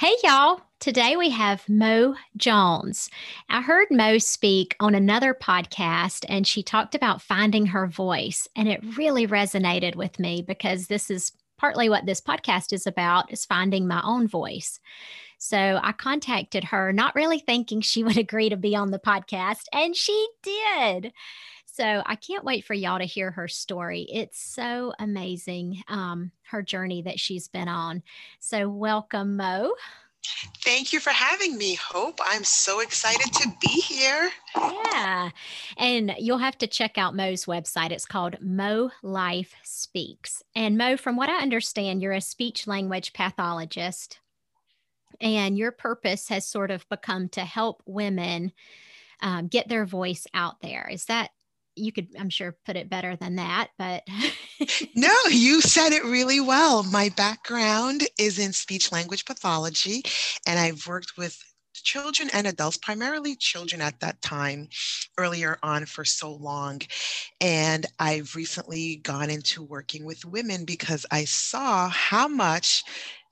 Hey, 0.00 0.12
y'all. 0.24 0.60
Today 0.80 1.14
we 1.16 1.30
have 1.30 1.68
Mo 1.68 2.16
Jones. 2.36 3.08
I 3.48 3.62
heard 3.62 3.86
Mo 3.92 4.18
speak 4.18 4.74
on 4.80 4.92
another 4.92 5.34
podcast 5.34 6.24
and 6.28 6.44
she 6.44 6.64
talked 6.64 6.96
about 6.96 7.22
finding 7.22 7.66
her 7.66 7.86
voice. 7.86 8.48
And 8.56 8.68
it 8.68 8.96
really 8.96 9.28
resonated 9.28 9.94
with 9.94 10.18
me 10.18 10.42
because 10.42 10.88
this 10.88 11.10
is 11.10 11.30
partly 11.58 11.88
what 11.88 12.06
this 12.06 12.20
podcast 12.20 12.72
is 12.72 12.88
about 12.88 13.32
is 13.32 13.44
finding 13.44 13.86
my 13.86 14.02
own 14.04 14.26
voice. 14.26 14.80
So 15.38 15.78
I 15.80 15.92
contacted 15.92 16.64
her, 16.64 16.92
not 16.92 17.14
really 17.14 17.38
thinking 17.38 17.80
she 17.80 18.02
would 18.04 18.18
agree 18.18 18.48
to 18.48 18.56
be 18.56 18.74
on 18.74 18.90
the 18.90 18.98
podcast, 18.98 19.66
and 19.72 19.94
she 19.94 20.26
did. 20.42 21.12
So 21.74 22.04
I 22.06 22.14
can't 22.14 22.44
wait 22.44 22.64
for 22.64 22.72
y'all 22.72 23.00
to 23.00 23.04
hear 23.04 23.32
her 23.32 23.48
story. 23.48 24.06
It's 24.08 24.40
so 24.40 24.92
amazing, 25.00 25.82
um, 25.88 26.30
her 26.44 26.62
journey 26.62 27.02
that 27.02 27.18
she's 27.18 27.48
been 27.48 27.66
on. 27.66 28.04
So 28.38 28.68
welcome, 28.68 29.36
Mo. 29.36 29.74
Thank 30.62 30.92
you 30.92 31.00
for 31.00 31.10
having 31.10 31.58
me, 31.58 31.74
Hope. 31.74 32.20
I'm 32.24 32.44
so 32.44 32.78
excited 32.78 33.32
to 33.32 33.52
be 33.60 33.80
here. 33.80 34.30
Yeah. 34.56 35.30
And 35.76 36.14
you'll 36.16 36.38
have 36.38 36.56
to 36.58 36.68
check 36.68 36.96
out 36.96 37.16
Mo's 37.16 37.46
website. 37.46 37.90
It's 37.90 38.06
called 38.06 38.36
Mo 38.40 38.92
Life 39.02 39.56
Speaks. 39.64 40.44
And 40.54 40.78
Mo, 40.78 40.96
from 40.96 41.16
what 41.16 41.28
I 41.28 41.42
understand, 41.42 42.02
you're 42.02 42.12
a 42.12 42.20
speech 42.20 42.68
language 42.68 43.12
pathologist. 43.14 44.20
And 45.20 45.58
your 45.58 45.72
purpose 45.72 46.28
has 46.28 46.46
sort 46.46 46.70
of 46.70 46.88
become 46.88 47.30
to 47.30 47.40
help 47.40 47.82
women 47.84 48.52
um, 49.20 49.48
get 49.48 49.68
their 49.68 49.86
voice 49.86 50.26
out 50.34 50.60
there. 50.60 50.88
Is 50.90 51.06
that 51.06 51.30
you 51.76 51.92
could 51.92 52.08
i'm 52.18 52.30
sure 52.30 52.56
put 52.64 52.76
it 52.76 52.90
better 52.90 53.16
than 53.16 53.36
that 53.36 53.68
but 53.78 54.02
no 54.94 55.12
you 55.30 55.60
said 55.60 55.92
it 55.92 56.04
really 56.04 56.40
well 56.40 56.82
my 56.84 57.08
background 57.10 58.02
is 58.18 58.38
in 58.38 58.52
speech 58.52 58.92
language 58.92 59.24
pathology 59.24 60.02
and 60.46 60.58
i've 60.58 60.86
worked 60.86 61.12
with 61.16 61.38
children 61.74 62.30
and 62.32 62.46
adults 62.46 62.78
primarily 62.78 63.36
children 63.36 63.82
at 63.82 63.98
that 64.00 64.20
time 64.22 64.68
earlier 65.18 65.58
on 65.62 65.84
for 65.84 66.04
so 66.04 66.32
long 66.32 66.80
and 67.40 67.86
i've 67.98 68.34
recently 68.34 68.96
gone 68.96 69.28
into 69.28 69.62
working 69.62 70.04
with 70.04 70.24
women 70.24 70.64
because 70.64 71.04
i 71.10 71.24
saw 71.24 71.88
how 71.88 72.28
much 72.28 72.84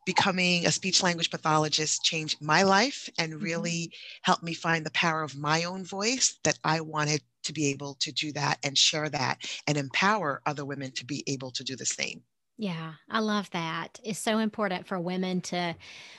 becoming 0.04 0.66
a 0.66 0.72
speech 0.72 1.02
language 1.02 1.30
pathologist 1.30 2.02
changed 2.02 2.40
my 2.40 2.62
life 2.62 3.08
and 3.18 3.32
mm-hmm. 3.32 3.44
really 3.44 3.92
helped 4.22 4.42
me 4.42 4.54
find 4.54 4.84
the 4.84 4.90
power 4.90 5.22
of 5.22 5.36
my 5.36 5.64
own 5.64 5.84
voice 5.84 6.38
that 6.44 6.58
I 6.64 6.80
wanted 6.80 7.22
to 7.42 7.52
be 7.52 7.66
able 7.66 7.94
to 7.96 8.12
do 8.12 8.32
that 8.32 8.58
and 8.64 8.76
share 8.76 9.08
that 9.10 9.38
and 9.66 9.76
empower 9.76 10.42
other 10.46 10.64
women 10.64 10.92
to 10.92 11.04
be 11.04 11.24
able 11.26 11.50
to 11.52 11.64
do 11.64 11.76
the 11.76 11.86
same. 11.86 12.22
Yeah, 12.58 12.94
I 13.08 13.20
love 13.20 13.50
that. 13.50 13.98
It's 14.04 14.18
so 14.18 14.38
important 14.38 14.86
for 14.86 15.00
women 15.00 15.40
to 15.42 15.74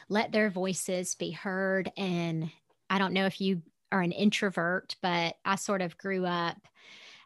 let 0.09 0.31
their 0.31 0.49
voices 0.49 1.15
be 1.15 1.31
heard. 1.31 1.91
And 1.95 2.51
I 2.89 2.97
don't 2.97 3.13
know 3.13 3.25
if 3.25 3.39
you 3.39 3.61
are 3.91 4.01
an 4.01 4.11
introvert, 4.11 4.95
but 5.01 5.35
I 5.45 5.55
sort 5.55 5.81
of 5.81 5.97
grew 5.97 6.25
up, 6.25 6.57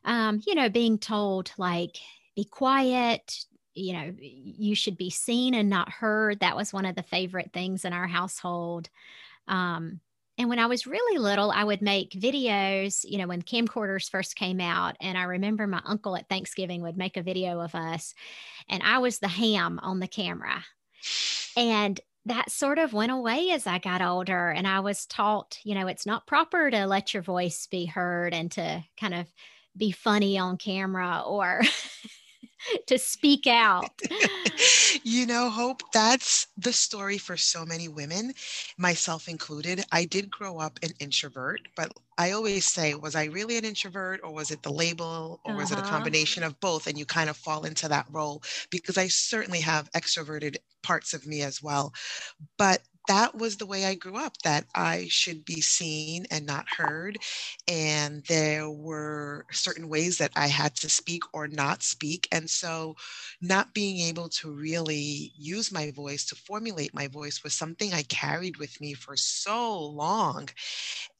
um, 0.04 0.42
you 0.46 0.56
know, 0.56 0.70
being 0.70 1.00
told, 1.00 1.52
like, 1.58 1.98
be 2.36 2.44
quiet, 2.44 3.46
you 3.74 3.94
know, 3.94 4.14
you 4.20 4.76
should 4.76 4.98
be 4.98 5.10
seen 5.10 5.54
and 5.54 5.70
not 5.70 5.90
heard. 5.90 6.42
That 6.42 6.56
was 6.56 6.74
one 6.74 6.86
of 6.86 6.96
the 6.96 7.04
favorite 7.04 7.52
things 7.54 7.86
in 7.86 7.94
our 7.94 8.08
household. 8.08 8.90
Um, 9.48 10.02
and 10.38 10.50
when 10.50 10.60
I 10.60 10.68
was 10.68 10.88
really 10.88 11.18
little, 11.18 11.52
I 11.52 11.64
would 11.64 11.82
make 11.82 12.12
videos, 12.12 13.04
you 13.04 13.18
know, 13.18 13.28
when 13.28 13.42
camcorders 13.42 14.10
first 14.10 14.36
came 14.36 14.60
out. 14.60 14.96
And 15.02 15.18
I 15.18 15.24
remember 15.24 15.66
my 15.66 15.82
uncle 15.86 16.16
at 16.16 16.30
Thanksgiving 16.30 16.82
would 16.84 16.98
make 16.98 17.18
a 17.18 17.24
video 17.24 17.60
of 17.60 17.74
us, 17.74 18.14
and 18.70 18.84
I 18.84 19.00
was 19.00 19.20
the 19.20 19.28
ham 19.28 19.80
on 19.82 20.00
the 20.00 20.08
camera. 20.08 20.64
And 21.56 22.00
that 22.26 22.52
sort 22.52 22.78
of 22.78 22.94
went 22.94 23.12
away 23.12 23.52
as 23.52 23.66
I 23.66 23.80
got 23.80 24.02
older. 24.02 24.50
And 24.50 24.68
I 24.68 24.82
was 24.82 25.06
taught, 25.06 25.58
you 25.64 25.74
know, 25.74 25.88
it's 25.88 26.06
not 26.06 26.28
proper 26.28 26.70
to 26.70 26.86
let 26.86 27.14
your 27.14 27.24
voice 27.24 27.68
be 27.68 27.86
heard 27.86 28.34
and 28.34 28.52
to 28.52 28.84
kind 29.00 29.14
of 29.14 29.28
be 29.76 29.92
funny 29.92 30.38
on 30.38 30.58
camera 30.58 31.24
or 31.26 31.62
to 32.88 32.98
speak 32.98 33.48
out. 33.48 33.90
you 35.04 35.26
know, 35.26 35.50
Hope, 35.50 35.82
that's 35.94 36.48
the 36.58 36.74
story 36.74 37.18
for 37.18 37.38
so 37.38 37.66
many 37.66 37.88
women, 37.88 38.34
myself 38.78 39.28
included. 39.28 39.84
I 39.92 40.06
did 40.06 40.30
grow 40.30 40.60
up 40.60 40.80
an 40.84 40.92
introvert, 41.00 41.62
but 41.76 41.92
I 42.18 42.32
always 42.32 42.66
say, 42.66 42.96
was 42.96 43.16
I 43.16 43.26
really 43.26 43.58
an 43.58 43.66
introvert 43.66 44.22
or 44.24 44.34
was 44.34 44.52
it 44.52 44.64
the 44.64 44.72
label 44.72 45.40
or 45.46 45.52
uh-huh. 45.52 45.60
was 45.60 45.72
it 45.72 45.78
a 45.78 45.82
uh-huh. 45.82 45.90
combination 45.90 46.44
of 46.44 46.60
both? 46.60 46.88
And 46.88 46.98
you 46.98 47.06
kind 47.06 47.30
of 47.30 47.38
fall 47.38 47.66
into 47.66 47.88
that 47.88 48.08
role 48.12 48.42
because 48.70 48.98
I 48.98 49.08
certainly 49.08 49.62
have 49.62 49.92
extroverted 49.92 50.58
parts 50.84 51.14
of 51.14 51.28
me 51.28 51.42
as 51.42 51.62
well. 51.62 51.94
But 52.58 52.82
that 53.08 53.36
was 53.36 53.58
the 53.58 53.66
way 53.66 53.86
I 53.86 53.96
grew 53.96 54.18
up, 54.18 54.38
that 54.44 54.66
I 54.76 55.08
should 55.10 55.46
be 55.46 55.62
seen 55.62 56.26
and 56.32 56.46
not 56.46 56.66
heard. 56.70 57.18
And 57.68 58.24
there 58.28 58.70
were 58.70 59.46
certain 59.52 59.90
ways 59.90 60.18
that 60.20 60.32
I 60.36 60.48
had 60.48 60.76
to 60.76 60.90
speak 60.90 61.24
or 61.34 61.48
not 61.48 61.84
speak. 61.84 62.28
And 62.32 62.50
so, 62.50 62.96
not 63.42 63.74
being 63.74 64.00
able 64.08 64.30
to 64.30 64.52
really 64.52 65.32
use 65.38 65.72
my 65.72 65.92
voice 65.92 66.26
to 66.28 66.36
formulate 66.36 66.94
my 66.94 67.08
voice 67.08 67.44
was 67.44 67.54
something 67.54 67.94
I 67.94 68.04
carried 68.04 68.58
with 68.58 68.80
me 68.82 68.94
for 68.94 69.16
so 69.16 69.80
long. 69.80 70.50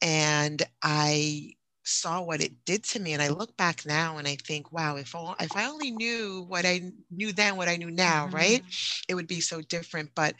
And 0.00 0.62
I 0.82 1.54
saw 1.88 2.20
what 2.20 2.42
it 2.42 2.52
did 2.66 2.84
to 2.84 3.00
me 3.00 3.14
and 3.14 3.22
i 3.22 3.28
look 3.28 3.56
back 3.56 3.86
now 3.86 4.18
and 4.18 4.28
i 4.28 4.36
think 4.44 4.70
wow 4.72 4.96
if, 4.96 5.14
all, 5.14 5.34
if 5.40 5.56
i 5.56 5.66
only 5.66 5.90
knew 5.90 6.44
what 6.48 6.66
i 6.66 6.82
knew 7.10 7.32
then 7.32 7.56
what 7.56 7.68
i 7.68 7.76
knew 7.76 7.90
now 7.90 8.26
mm-hmm. 8.26 8.36
right 8.36 8.62
it 9.08 9.14
would 9.14 9.26
be 9.26 9.40
so 9.40 9.62
different 9.62 10.10
but 10.14 10.34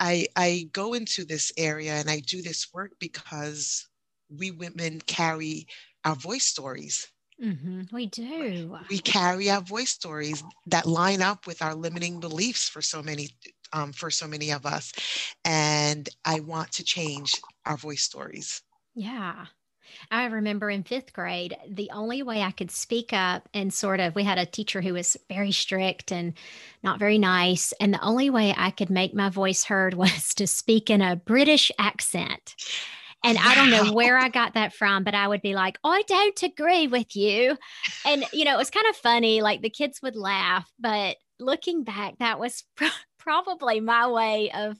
I, 0.00 0.26
I 0.36 0.68
go 0.72 0.94
into 0.94 1.24
this 1.24 1.52
area 1.56 1.94
and 1.94 2.10
I 2.10 2.20
do 2.20 2.42
this 2.42 2.72
work 2.72 2.92
because 2.98 3.88
we 4.28 4.50
women 4.50 5.00
carry 5.06 5.66
our 6.04 6.14
voice 6.14 6.44
stories. 6.44 7.10
Mm-hmm. 7.42 7.82
We 7.94 8.06
do. 8.06 8.78
We 8.90 8.98
carry 8.98 9.50
our 9.50 9.60
voice 9.60 9.90
stories 9.90 10.42
that 10.66 10.86
line 10.86 11.22
up 11.22 11.46
with 11.46 11.62
our 11.62 11.74
limiting 11.74 12.20
beliefs 12.20 12.68
for 12.68 12.82
so 12.82 13.02
many 13.02 13.30
um, 13.72 13.92
for 13.92 14.10
so 14.10 14.28
many 14.28 14.52
of 14.52 14.66
us, 14.66 14.92
and 15.44 16.08
I 16.24 16.40
want 16.40 16.70
to 16.72 16.84
change 16.84 17.34
our 17.66 17.76
voice 17.76 18.02
stories. 18.02 18.62
Yeah, 18.94 19.46
I 20.10 20.26
remember 20.26 20.70
in 20.70 20.82
fifth 20.82 21.12
grade, 21.12 21.56
the 21.68 21.90
only 21.92 22.22
way 22.22 22.42
I 22.42 22.50
could 22.50 22.70
speak 22.70 23.12
up 23.12 23.48
and 23.54 23.72
sort 23.72 24.00
of, 24.00 24.14
we 24.14 24.24
had 24.24 24.38
a 24.38 24.46
teacher 24.46 24.80
who 24.80 24.94
was 24.94 25.16
very 25.28 25.52
strict 25.52 26.12
and 26.12 26.34
not 26.82 26.98
very 26.98 27.18
nice. 27.18 27.72
And 27.80 27.92
the 27.92 28.02
only 28.02 28.30
way 28.30 28.54
I 28.56 28.70
could 28.70 28.90
make 28.90 29.14
my 29.14 29.28
voice 29.28 29.64
heard 29.64 29.94
was 29.94 30.34
to 30.34 30.46
speak 30.46 30.90
in 30.90 31.00
a 31.00 31.16
British 31.16 31.70
accent. 31.78 32.54
And 33.24 33.38
I 33.38 33.54
don't 33.54 33.70
know 33.70 33.92
where 33.94 34.18
I 34.18 34.28
got 34.28 34.52
that 34.52 34.74
from, 34.74 35.02
but 35.02 35.14
I 35.14 35.26
would 35.26 35.40
be 35.40 35.54
like, 35.54 35.78
I 35.82 36.02
don't 36.06 36.42
agree 36.42 36.86
with 36.86 37.16
you. 37.16 37.56
And, 38.04 38.26
you 38.34 38.44
know, 38.44 38.52
it 38.54 38.58
was 38.58 38.70
kind 38.70 38.86
of 38.86 38.96
funny. 38.96 39.40
Like 39.40 39.62
the 39.62 39.70
kids 39.70 40.02
would 40.02 40.14
laugh. 40.14 40.70
But 40.78 41.16
looking 41.40 41.84
back, 41.84 42.18
that 42.18 42.38
was 42.38 42.64
probably 43.18 43.80
my 43.80 44.08
way 44.08 44.50
of 44.52 44.78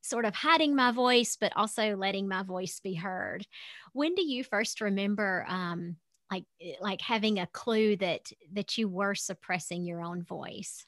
sort 0.00 0.24
of 0.24 0.34
hiding 0.34 0.74
my 0.74 0.92
voice, 0.92 1.36
but 1.40 1.52
also 1.56 1.96
letting 1.96 2.28
my 2.28 2.42
voice 2.42 2.80
be 2.80 2.94
heard 2.94 3.46
when 3.92 4.14
do 4.14 4.24
you 4.24 4.44
first 4.44 4.80
remember 4.80 5.44
um, 5.48 5.96
like 6.30 6.44
like 6.80 7.00
having 7.00 7.38
a 7.38 7.46
clue 7.48 7.96
that 7.96 8.30
that 8.52 8.78
you 8.78 8.88
were 8.88 9.14
suppressing 9.14 9.84
your 9.84 10.02
own 10.02 10.22
voice? 10.22 10.84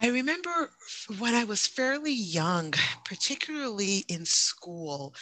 I 0.00 0.08
remember 0.08 0.72
when 1.18 1.34
I 1.34 1.44
was 1.44 1.66
fairly 1.66 2.12
young, 2.12 2.74
particularly 3.04 3.98
in 4.08 4.26
school, 4.26 5.14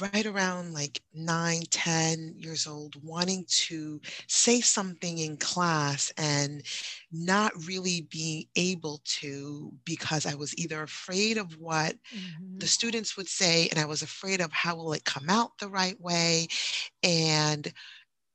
right 0.00 0.26
around 0.26 0.74
like 0.74 1.02
nine, 1.14 1.62
10 1.70 2.34
years 2.36 2.66
old, 2.66 3.02
wanting 3.02 3.46
to 3.48 4.00
say 4.26 4.60
something 4.60 5.18
in 5.18 5.36
class 5.38 6.12
and 6.18 6.62
not 7.10 7.52
really 7.66 8.02
being 8.02 8.46
able 8.56 9.00
to 9.04 9.72
because 9.84 10.26
I 10.26 10.34
was 10.34 10.56
either 10.58 10.82
afraid 10.82 11.38
of 11.38 11.56
what 11.56 11.96
Mm-hmm. 12.14 12.60
the 12.60 12.66
students 12.66 13.16
would 13.16 13.28
say 13.28 13.68
and 13.68 13.78
I 13.78 13.84
was 13.86 14.02
afraid 14.02 14.40
of 14.40 14.52
how 14.52 14.76
will 14.76 14.92
it 14.92 15.04
come 15.04 15.30
out 15.30 15.58
the 15.58 15.68
right 15.68 16.00
way. 16.00 16.48
And 17.02 17.72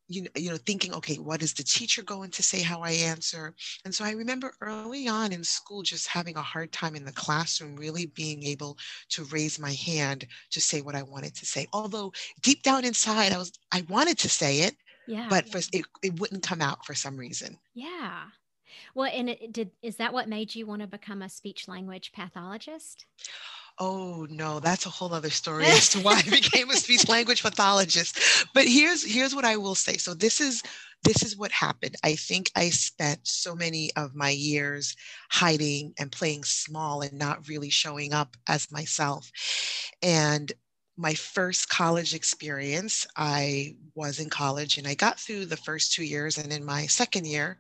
you 0.08 0.24
know, 0.24 0.30
you 0.36 0.50
know, 0.52 0.58
thinking, 0.58 0.94
okay, 0.94 1.16
what 1.16 1.42
is 1.42 1.54
the 1.54 1.64
teacher 1.64 2.04
going 2.04 2.30
to 2.32 2.44
say 2.44 2.62
how 2.62 2.82
I 2.82 2.92
answer? 2.92 3.54
And 3.86 3.94
so 3.94 4.04
I 4.06 4.12
remember 4.12 4.54
early 4.62 5.08
on 5.08 5.32
in 5.32 5.44
school 5.44 5.82
just 5.84 6.08
having 6.08 6.36
a 6.38 6.42
hard 6.42 6.72
time 6.72 6.96
in 6.96 7.06
the 7.06 7.12
classroom, 7.14 7.76
really 7.76 8.08
being 8.08 8.44
able 8.44 8.78
to 9.10 9.24
raise 9.26 9.60
my 9.60 9.74
hand 9.74 10.28
to 10.52 10.62
say 10.62 10.82
what 10.82 10.96
I 10.96 11.04
wanted 11.04 11.36
to 11.36 11.46
say. 11.46 11.68
Although 11.74 12.12
deep 12.42 12.64
down 12.64 12.86
inside, 12.86 13.32
I 13.32 13.38
was 13.38 13.52
I 13.72 13.84
wanted 13.90 14.18
to 14.20 14.30
say 14.30 14.62
it, 14.62 14.76
Yeah. 15.06 15.30
but 15.30 15.50
for, 15.50 15.60
it, 15.72 15.86
it 16.04 16.20
wouldn't 16.20 16.44
come 16.44 16.62
out 16.62 16.86
for 16.86 16.94
some 16.94 17.18
reason. 17.18 17.60
yeah. 17.74 18.26
Well, 18.96 19.12
and 19.14 19.30
it 19.30 19.52
did 19.54 19.72
is 19.82 19.98
that 19.98 20.14
what 20.14 20.30
made 20.30 20.56
you 20.56 20.66
want 20.68 20.82
to 20.82 20.88
become 20.88 21.22
a 21.22 21.30
speech 21.30 21.68
language 21.68 22.12
pathologist? 22.14 23.06
Oh 23.86 24.26
no, 24.30 24.62
that's 24.62 24.86
a 24.86 24.90
whole 24.90 25.14
other 25.14 25.30
story 25.42 25.66
as 25.66 25.90
to 25.90 26.00
why 26.00 26.22
I 26.26 26.30
became 26.30 26.70
a 26.70 26.76
speech 26.76 27.10
language 27.10 27.44
pathologist. 27.44 28.18
But 28.54 28.66
here's 28.66 29.04
here's 29.04 29.36
what 29.36 29.44
I 29.44 29.58
will 29.58 29.76
say. 29.76 29.98
So 29.98 30.14
this 30.14 30.40
is 30.40 30.64
this 31.04 31.22
is 31.22 31.36
what 31.36 31.52
happened. 31.52 31.96
I 32.02 32.16
think 32.16 32.50
I 32.56 32.70
spent 32.70 33.28
so 33.28 33.56
many 33.56 33.92
of 33.98 34.16
my 34.16 34.30
years 34.30 34.96
hiding 35.32 35.94
and 36.00 36.14
playing 36.14 36.46
small 36.46 37.02
and 37.02 37.20
not 37.20 37.50
really 37.50 37.70
showing 37.70 38.14
up 38.14 38.38
as 38.48 38.72
myself. 38.72 39.30
And 40.02 40.54
my 40.96 41.14
first 41.14 41.68
college 41.68 42.14
experience, 42.14 43.06
I 43.18 43.76
was 43.96 44.20
in 44.20 44.30
college 44.30 44.78
and 44.78 44.88
I 44.88 44.94
got 44.94 45.20
through 45.20 45.48
the 45.48 45.58
first 45.58 45.92
two 45.92 46.06
years. 46.06 46.38
And 46.38 46.54
in 46.54 46.64
my 46.64 46.86
second 46.86 47.26
year, 47.28 47.60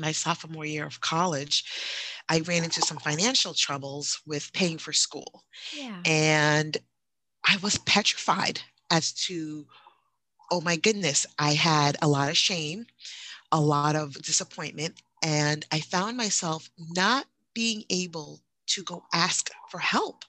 my 0.00 0.12
sophomore 0.12 0.66
year 0.66 0.86
of 0.86 1.00
college, 1.00 1.64
I 2.28 2.40
ran 2.40 2.64
into 2.64 2.82
some 2.82 2.98
financial 2.98 3.54
troubles 3.54 4.20
with 4.26 4.52
paying 4.52 4.78
for 4.78 4.92
school. 4.92 5.44
Yeah. 5.74 6.00
And 6.04 6.76
I 7.46 7.56
was 7.62 7.78
petrified 7.78 8.60
as 8.90 9.12
to, 9.26 9.66
oh 10.50 10.60
my 10.60 10.76
goodness, 10.76 11.26
I 11.38 11.54
had 11.54 11.96
a 12.02 12.08
lot 12.08 12.28
of 12.28 12.36
shame, 12.36 12.86
a 13.52 13.60
lot 13.60 13.96
of 13.96 14.14
disappointment, 14.22 15.00
and 15.22 15.66
I 15.72 15.80
found 15.80 16.16
myself 16.16 16.70
not 16.78 17.26
being 17.54 17.84
able 17.90 18.40
to 18.68 18.82
go 18.82 19.04
ask 19.12 19.50
for 19.70 19.78
help. 19.78 20.24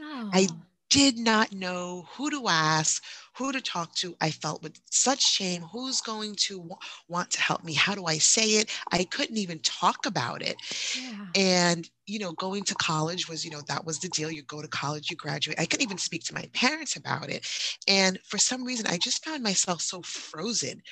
Oh. 0.00 0.30
I 0.32 0.48
did 0.94 1.18
not 1.18 1.52
know 1.52 2.08
who 2.12 2.30
to 2.30 2.48
ask, 2.48 3.02
who 3.36 3.52
to 3.52 3.60
talk 3.60 3.94
to. 3.96 4.16
I 4.22 4.30
felt 4.30 4.62
with 4.62 4.80
such 4.90 5.22
shame. 5.22 5.62
Who's 5.72 6.00
going 6.00 6.36
to 6.46 6.58
w- 6.58 6.76
want 7.08 7.32
to 7.32 7.40
help 7.42 7.64
me? 7.64 7.74
How 7.74 7.96
do 7.96 8.06
I 8.06 8.18
say 8.18 8.50
it? 8.60 8.70
I 8.92 9.04
couldn't 9.04 9.38
even 9.38 9.60
talk 9.60 10.06
about 10.06 10.42
it. 10.42 10.56
yeah. 10.94 11.34
And, 11.34 11.90
you 12.06 12.18
know, 12.20 12.32
going 12.32 12.64
to 12.64 12.76
college 12.76 13.28
was, 13.28 13.44
you 13.44 13.50
know, 13.50 13.62
that 13.68 13.86
was 13.86 14.00
the 14.00 14.08
deal. 14.08 14.30
You 14.30 14.42
go 14.42 14.62
to 14.62 14.68
college, 14.68 15.10
you 15.10 15.16
graduate. 15.16 15.60
I 15.60 15.66
couldn't 15.66 15.84
even 15.84 15.98
speak 15.98 16.24
to 16.26 16.34
my 16.34 16.48
parents 16.54 16.96
about 16.96 17.30
it. 17.30 17.46
And 17.88 18.20
for 18.24 18.38
some 18.38 18.64
reason, 18.64 18.86
I 18.88 18.98
just 18.98 19.24
found 19.24 19.42
myself 19.42 19.82
so 19.82 20.02
frozen, 20.02 20.82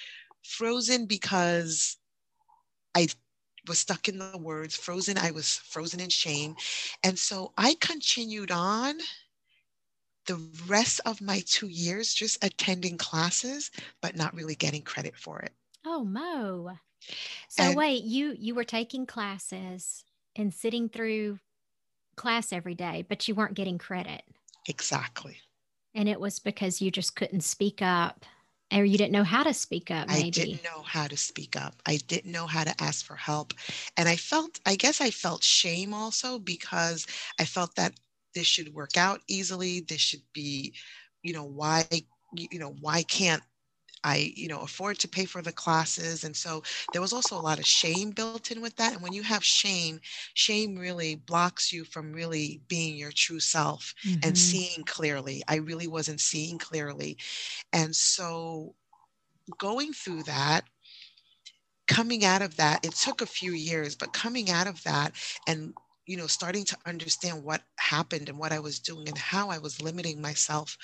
frozen 0.42 1.06
because 1.06 1.98
I 2.96 3.08
was 3.68 3.78
stuck 3.80 4.08
in 4.08 4.18
the 4.18 4.38
words, 4.38 4.76
frozen. 4.76 5.18
I 5.18 5.30
was 5.30 5.44
frozen 5.48 6.00
in 6.00 6.10
shame. 6.10 6.56
And 7.04 7.18
so 7.18 7.52
I 7.56 7.76
continued 7.80 8.50
on 8.50 8.98
the 10.26 10.40
rest 10.66 11.00
of 11.06 11.20
my 11.20 11.42
two 11.46 11.68
years 11.68 12.14
just 12.14 12.42
attending 12.44 12.96
classes, 12.96 13.70
but 14.00 14.16
not 14.16 14.34
really 14.34 14.54
getting 14.54 14.82
credit 14.82 15.16
for 15.16 15.40
it. 15.40 15.52
Oh, 15.84 16.04
Mo. 16.04 16.78
So 17.48 17.64
And- 17.64 17.76
wait, 17.76 18.04
you 18.04 18.36
you 18.38 18.54
were 18.54 18.64
taking 18.64 19.06
classes 19.06 20.04
and 20.36 20.54
sitting 20.54 20.88
through 20.88 21.40
class 22.16 22.52
every 22.52 22.74
day, 22.74 23.04
but 23.08 23.26
you 23.26 23.34
weren't 23.34 23.54
getting 23.54 23.78
credit. 23.78 24.22
Exactly. 24.68 25.38
And 25.94 26.08
it 26.08 26.20
was 26.20 26.38
because 26.38 26.80
you 26.80 26.90
just 26.90 27.16
couldn't 27.16 27.42
speak 27.42 27.82
up 27.82 28.24
or 28.72 28.84
you 28.84 28.96
didn't 28.96 29.12
know 29.12 29.24
how 29.24 29.42
to 29.42 29.52
speak 29.52 29.90
up, 29.90 30.08
maybe. 30.08 30.26
I 30.26 30.30
didn't 30.30 30.64
know 30.64 30.82
how 30.82 31.06
to 31.06 31.16
speak 31.16 31.56
up. 31.56 31.74
I 31.84 31.98
didn't 32.06 32.32
know 32.32 32.46
how 32.46 32.64
to 32.64 32.82
ask 32.82 33.04
for 33.04 33.16
help. 33.16 33.52
And 33.96 34.08
I 34.08 34.16
felt, 34.16 34.60
I 34.64 34.76
guess 34.76 35.00
I 35.00 35.10
felt 35.10 35.44
shame 35.44 35.92
also 35.92 36.38
because 36.38 37.06
I 37.38 37.44
felt 37.44 37.74
that 37.74 37.92
this 38.34 38.46
should 38.46 38.74
work 38.74 38.96
out 38.96 39.22
easily. 39.28 39.80
This 39.80 40.00
should 40.00 40.22
be, 40.32 40.74
you 41.22 41.32
know, 41.32 41.44
why, 41.44 41.86
you 42.32 42.58
know, 42.58 42.74
why 42.80 43.02
can't 43.02 43.42
I, 44.04 44.32
you 44.36 44.48
know, 44.48 44.60
afford 44.60 44.98
to 45.00 45.08
pay 45.08 45.26
for 45.26 45.42
the 45.42 45.52
classes? 45.52 46.24
And 46.24 46.36
so 46.36 46.62
there 46.92 47.00
was 47.00 47.12
also 47.12 47.36
a 47.36 47.40
lot 47.40 47.58
of 47.60 47.66
shame 47.66 48.10
built 48.10 48.50
in 48.50 48.60
with 48.60 48.76
that. 48.76 48.92
And 48.94 49.02
when 49.02 49.12
you 49.12 49.22
have 49.22 49.44
shame, 49.44 50.00
shame 50.34 50.76
really 50.76 51.14
blocks 51.16 51.72
you 51.72 51.84
from 51.84 52.12
really 52.12 52.62
being 52.68 52.96
your 52.96 53.12
true 53.12 53.40
self 53.40 53.94
and 54.22 54.36
Mhm. 54.36 54.38
seeing 54.38 54.84
clearly. 54.84 55.42
I 55.48 55.56
really 55.56 55.86
wasn't 55.86 56.20
seeing 56.20 56.58
clearly. 56.58 57.18
And 57.72 57.96
so 57.96 58.76
going 59.58 59.92
through 59.92 60.24
that, 60.24 60.64
coming 61.88 62.24
out 62.24 62.42
of 62.42 62.56
that, 62.56 62.84
it 62.84 62.94
took 62.94 63.20
a 63.20 63.26
few 63.26 63.52
years, 63.52 63.96
but 63.96 64.12
coming 64.12 64.50
out 64.50 64.66
of 64.66 64.82
that 64.84 65.14
and 65.46 65.74
you 66.06 66.16
know, 66.16 66.26
starting 66.26 66.64
to 66.66 66.76
understand 66.86 67.44
what 67.44 67.62
happened 67.78 68.28
and 68.28 68.38
what 68.38 68.52
I 68.52 68.58
was 68.58 68.78
doing 68.80 69.08
and 69.08 69.18
how 69.18 69.50
I 69.50 69.58
was 69.58 69.80
limiting 69.82 70.20
myself 70.20 70.76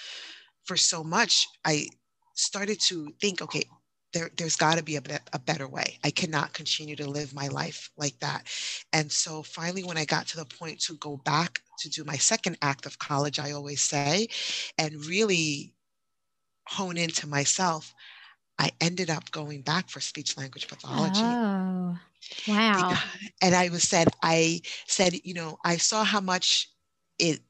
for 0.64 0.76
so 0.76 1.02
much, 1.02 1.46
I 1.64 1.88
started 2.34 2.80
to 2.82 3.12
think, 3.20 3.42
okay, 3.42 3.64
there, 4.12 4.30
there's 4.36 4.56
got 4.56 4.78
to 4.78 4.84
be 4.84 4.96
a, 4.96 5.02
a 5.32 5.38
better 5.38 5.68
way. 5.68 5.98
I 6.04 6.10
cannot 6.10 6.54
continue 6.54 6.96
to 6.96 7.08
live 7.10 7.34
my 7.34 7.48
life 7.48 7.90
like 7.96 8.18
that. 8.20 8.48
And 8.92 9.10
so 9.12 9.42
finally, 9.42 9.84
when 9.84 9.98
I 9.98 10.04
got 10.04 10.26
to 10.28 10.36
the 10.36 10.46
point 10.46 10.80
to 10.82 10.94
go 10.96 11.16
back 11.18 11.62
to 11.80 11.90
do 11.90 12.04
my 12.04 12.16
second 12.16 12.58
act 12.62 12.86
of 12.86 12.98
college, 12.98 13.38
I 13.38 13.52
always 13.52 13.82
say, 13.82 14.28
and 14.78 15.04
really 15.04 15.74
hone 16.68 16.96
into 16.96 17.26
myself, 17.26 17.94
I 18.58 18.70
ended 18.80 19.10
up 19.10 19.30
going 19.30 19.62
back 19.62 19.88
for 19.90 20.00
speech 20.00 20.36
language 20.36 20.68
pathology. 20.68 21.40
Oh, 21.42 21.57
wow. 22.46 22.94
And 23.42 23.54
I 23.54 23.68
was 23.68 23.82
said, 23.82 24.08
I 24.22 24.60
said, 24.86 25.14
you 25.24 25.34
know, 25.34 25.58
I 25.64 25.76
saw 25.76 26.04
how 26.04 26.20
much 26.20 26.70
it 27.18 27.40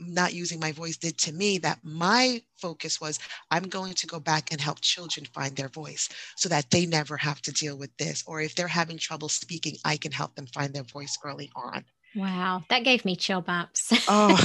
not 0.00 0.34
using 0.34 0.58
my 0.58 0.72
voice 0.72 0.96
did 0.96 1.16
to 1.18 1.32
me 1.32 1.58
that 1.58 1.78
my 1.82 2.42
focus 2.58 3.00
was 3.00 3.18
I'm 3.50 3.64
going 3.64 3.94
to 3.94 4.06
go 4.06 4.18
back 4.18 4.50
and 4.50 4.60
help 4.60 4.80
children 4.80 5.26
find 5.32 5.56
their 5.56 5.68
voice 5.68 6.08
so 6.36 6.48
that 6.48 6.70
they 6.70 6.86
never 6.86 7.16
have 7.16 7.40
to 7.42 7.52
deal 7.52 7.78
with 7.78 7.96
this. 7.96 8.24
Or 8.26 8.40
if 8.40 8.54
they're 8.54 8.68
having 8.68 8.98
trouble 8.98 9.28
speaking, 9.28 9.76
I 9.84 9.96
can 9.96 10.12
help 10.12 10.34
them 10.34 10.46
find 10.46 10.74
their 10.74 10.82
voice 10.82 11.16
early 11.24 11.50
on. 11.54 11.84
Wow. 12.16 12.64
That 12.70 12.84
gave 12.84 13.04
me 13.04 13.16
chill 13.16 13.40
bumps. 13.40 13.92
Oh. 14.08 14.28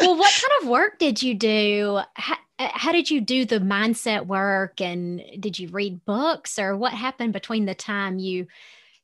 well, 0.00 0.16
what 0.16 0.32
kind 0.32 0.62
of 0.62 0.68
work 0.68 0.98
did 0.98 1.22
you 1.22 1.34
do? 1.34 2.00
How, 2.58 2.70
how 2.72 2.92
did 2.92 3.10
you 3.10 3.20
do 3.20 3.44
the 3.44 3.58
mindset 3.58 4.26
work? 4.26 4.80
And 4.80 5.22
did 5.40 5.58
you 5.58 5.68
read 5.68 6.04
books 6.04 6.58
or 6.58 6.76
what 6.76 6.92
happened 6.92 7.32
between 7.32 7.66
the 7.66 7.74
time 7.74 8.18
you 8.18 8.46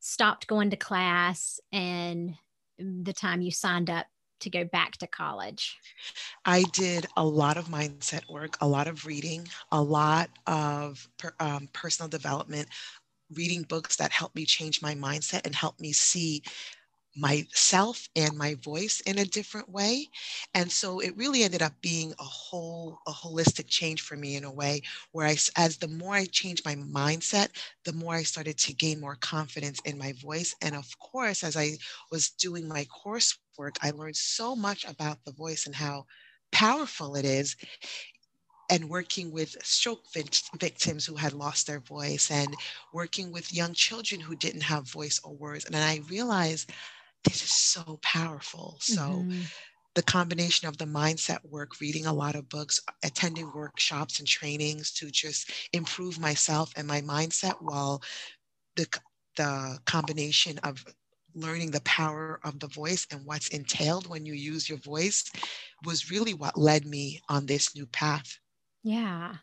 stopped 0.00 0.46
going 0.46 0.70
to 0.70 0.76
class 0.76 1.60
and 1.72 2.34
the 2.78 3.12
time 3.12 3.40
you 3.40 3.50
signed 3.50 3.90
up 3.90 4.06
to 4.40 4.50
go 4.50 4.64
back 4.64 4.96
to 4.98 5.06
college? 5.06 5.78
I 6.44 6.64
did 6.72 7.06
a 7.16 7.24
lot 7.24 7.56
of 7.56 7.66
mindset 7.66 8.28
work, 8.28 8.56
a 8.60 8.66
lot 8.66 8.88
of 8.88 9.06
reading, 9.06 9.46
a 9.70 9.80
lot 9.80 10.30
of 10.46 11.08
per, 11.18 11.32
um, 11.38 11.68
personal 11.72 12.08
development, 12.08 12.68
reading 13.34 13.62
books 13.62 13.96
that 13.96 14.12
helped 14.12 14.34
me 14.34 14.44
change 14.44 14.82
my 14.82 14.94
mindset 14.94 15.46
and 15.46 15.54
help 15.54 15.80
me 15.80 15.92
see 15.92 16.42
myself 17.16 18.08
and 18.16 18.36
my 18.38 18.54
voice 18.54 19.00
in 19.00 19.18
a 19.18 19.24
different 19.24 19.68
way. 19.68 20.08
And 20.54 20.70
so 20.72 21.00
it 21.00 21.16
really 21.16 21.42
ended 21.42 21.62
up 21.62 21.72
being 21.82 22.12
a 22.18 22.24
whole 22.24 23.00
a 23.06 23.12
holistic 23.12 23.66
change 23.68 24.00
for 24.02 24.16
me 24.16 24.36
in 24.36 24.44
a 24.44 24.52
way 24.52 24.82
where 25.12 25.26
i 25.26 25.36
as 25.56 25.76
the 25.78 25.88
more 25.88 26.14
i 26.14 26.24
changed 26.24 26.64
my 26.64 26.74
mindset 26.74 27.48
the 27.84 27.92
more 27.92 28.14
i 28.14 28.22
started 28.22 28.56
to 28.58 28.72
gain 28.72 29.00
more 29.00 29.16
confidence 29.16 29.80
in 29.84 29.98
my 29.98 30.12
voice. 30.12 30.54
And 30.62 30.74
of 30.74 30.98
course 30.98 31.42
as 31.44 31.56
i 31.56 31.72
was 32.10 32.30
doing 32.30 32.68
my 32.68 32.86
coursework 32.86 33.76
i 33.82 33.90
learned 33.90 34.16
so 34.16 34.54
much 34.56 34.84
about 34.84 35.24
the 35.24 35.32
voice 35.32 35.66
and 35.66 35.74
how 35.74 36.06
powerful 36.52 37.14
it 37.16 37.24
is 37.24 37.56
and 38.70 38.88
working 38.88 39.30
with 39.30 39.56
stroke 39.62 40.04
victims 40.58 41.04
who 41.04 41.16
had 41.16 41.32
lost 41.32 41.66
their 41.66 41.80
voice 41.80 42.30
and 42.30 42.56
working 42.92 43.30
with 43.30 43.52
young 43.52 43.74
children 43.74 44.20
who 44.20 44.34
didn't 44.34 44.62
have 44.62 44.90
voice 44.90 45.20
or 45.24 45.34
words. 45.34 45.64
And 45.66 45.76
i 45.76 46.00
realized 46.08 46.70
this 47.24 47.42
is 47.42 47.52
so 47.52 47.98
powerful. 48.02 48.78
So 48.80 49.26
Mhm. 49.26 49.52
the 49.94 50.02
combination 50.02 50.68
of 50.68 50.78
the 50.78 50.86
mindset 50.86 51.44
work, 51.44 51.80
reading 51.80 52.06
a 52.06 52.12
lot 52.14 52.36
of 52.36 52.48
books, 52.48 52.80
attending 53.04 53.52
workshops 53.52 54.18
and 54.18 54.28
trainings 54.28 54.92
to 54.94 55.10
just 55.10 55.50
improve 55.72 56.18
myself 56.18 56.72
and 56.76 56.88
my 56.88 57.00
mindset 57.02 57.56
while 57.62 58.02
the 58.76 58.86
the 59.36 59.80
combination 59.86 60.58
of 60.60 60.84
learning 61.34 61.70
the 61.72 61.80
power 61.82 62.40
of 62.44 62.60
the 62.60 62.68
voice 62.68 63.06
and 63.10 63.26
what's 63.26 63.48
entailed 63.48 64.08
when 64.08 64.26
you 64.26 64.34
use 64.34 64.68
your 64.68 64.78
voice 64.78 65.24
was 65.84 66.10
really 66.10 66.34
what 66.34 66.58
led 66.58 66.86
me 66.86 67.20
on 67.28 67.46
this 67.46 67.74
new 67.74 67.86
path. 67.86 68.40
Yeah. 68.82 69.36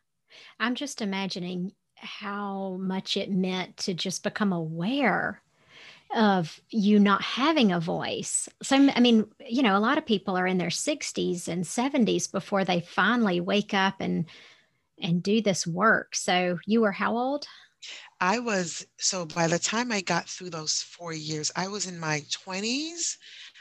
I'm 0.59 0.75
just 0.75 1.01
imagining 1.01 1.73
how 1.97 2.77
much 2.77 3.17
it 3.17 3.31
meant 3.31 3.77
to 3.79 3.93
just 3.93 4.23
become 4.23 4.53
aware 4.53 5.43
of 6.15 6.59
you 6.69 6.99
not 6.99 7.21
having 7.21 7.71
a 7.71 7.79
voice. 7.79 8.49
So, 8.63 8.75
I 8.95 8.99
mean, 8.99 9.25
you 9.47 9.61
know, 9.63 9.77
a 9.77 9.79
lot 9.79 9.97
of 9.97 10.05
people 10.05 10.35
are 10.37 10.47
in 10.47 10.57
their 10.57 10.69
60s 10.71 11.47
and 11.47 11.65
70s 11.65 12.27
before 12.27 12.65
they 12.65 12.81
finally 12.81 13.41
wake 13.41 13.73
up 13.73 13.95
and 13.99 14.25
and 15.01 15.23
do 15.23 15.41
this 15.41 15.67
work. 15.67 16.15
So, 16.15 16.59
you 16.67 16.81
were 16.81 16.91
how 16.93 17.17
old? 17.17 17.47
I 18.21 18.39
was 18.39 18.85
so 18.97 19.25
by 19.25 19.47
the 19.47 19.59
time 19.59 19.91
I 19.91 20.01
got 20.01 20.27
through 20.29 20.49
those 20.51 20.81
4 20.81 21.13
years, 21.13 21.51
I 21.55 21.67
was 21.67 21.85
in 21.87 21.99
my 21.99 22.23
20s. 22.31 23.17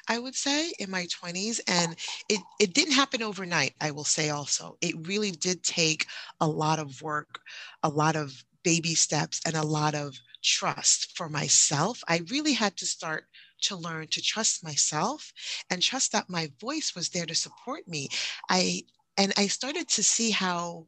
I 0.09 0.19
would 0.19 0.35
say 0.35 0.73
in 0.79 0.91
my 0.91 1.07
20s 1.07 1.61
and 1.69 1.97
it 2.29 2.41
it 2.59 2.73
didn't 2.75 2.95
happen 2.95 3.23
overnight, 3.23 3.75
I 3.81 3.91
will 3.91 4.05
say 4.05 4.31
also. 4.31 4.77
It 4.81 5.07
really 5.07 5.31
did 5.31 5.63
take 5.63 6.07
a 6.41 6.49
lot 6.49 6.79
of 6.79 7.03
work, 7.03 7.41
a 7.83 7.89
lot 7.89 8.17
of 8.17 8.45
baby 8.65 8.95
steps 8.95 9.41
and 9.47 9.55
a 9.57 9.63
lot 9.63 9.95
of 9.95 10.15
trust 10.43 11.17
for 11.17 11.29
myself. 11.29 12.03
I 12.09 12.23
really 12.31 12.53
had 12.53 12.77
to 12.79 12.87
start 12.87 13.25
to 13.63 13.77
learn 13.77 14.07
to 14.09 14.23
trust 14.23 14.63
myself 14.63 15.33
and 15.71 15.83
trust 15.83 16.13
that 16.13 16.31
my 16.31 16.51
voice 16.61 16.95
was 16.95 17.09
there 17.09 17.27
to 17.27 17.35
support 17.35 17.89
me. 17.89 18.09
I 18.49 18.83
and 19.17 19.33
I 19.37 19.49
started 19.49 19.89
to 19.89 20.03
see 20.03 20.31
how 20.31 20.87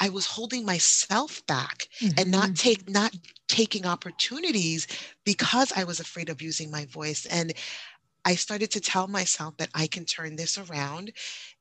I 0.00 0.08
was 0.08 0.26
holding 0.26 0.64
myself 0.64 1.46
back 1.46 1.86
mm-hmm. 2.00 2.18
and 2.18 2.30
not 2.30 2.44
mm-hmm. 2.46 2.54
take 2.54 2.88
not 2.90 3.14
taking 3.48 3.86
opportunities 3.86 4.86
because 5.24 5.72
I 5.76 5.84
was 5.84 6.00
afraid 6.00 6.28
of 6.28 6.42
using 6.42 6.70
my 6.70 6.86
voice 6.86 7.26
and 7.26 7.52
I 8.24 8.34
started 8.34 8.70
to 8.72 8.80
tell 8.80 9.08
myself 9.08 9.56
that 9.56 9.70
I 9.74 9.86
can 9.86 10.04
turn 10.04 10.36
this 10.36 10.58
around 10.58 11.12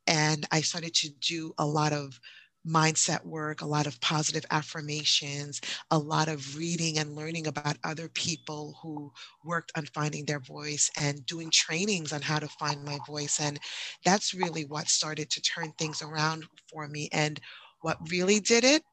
and 0.08 0.48
I 0.52 0.62
started 0.62 0.94
to 0.96 1.10
do 1.10 1.54
a 1.58 1.66
lot 1.66 1.94
of 1.94 2.20
mindset 2.68 3.26
work, 3.26 3.62
a 3.62 3.66
lot 3.66 3.88
of 3.88 4.00
positive 4.02 4.46
affirmations, 4.52 5.62
a 5.90 5.98
lot 5.98 6.28
of 6.28 6.58
reading 6.58 7.00
and 7.00 7.16
learning 7.16 7.48
about 7.48 7.78
other 7.84 8.08
people 8.10 8.78
who 8.82 9.12
worked 9.44 9.72
on 9.76 9.86
finding 9.88 10.26
their 10.26 10.40
voice 10.40 10.90
and 11.00 11.26
doing 11.26 11.50
trainings 11.50 12.14
on 12.14 12.22
how 12.22 12.40
to 12.40 12.48
find 12.48 12.84
my 12.84 13.00
voice. 13.08 13.40
And 13.40 13.60
that's 14.06 14.34
really 14.34 14.66
what 14.66 14.90
started 14.90 15.30
to 15.32 15.42
turn 15.42 15.72
things 15.78 16.02
around 16.02 16.46
for 16.72 16.88
me. 16.88 17.10
And 17.12 17.40
what 17.82 17.98
really 18.12 18.40
did 18.40 18.64
it 18.64 18.84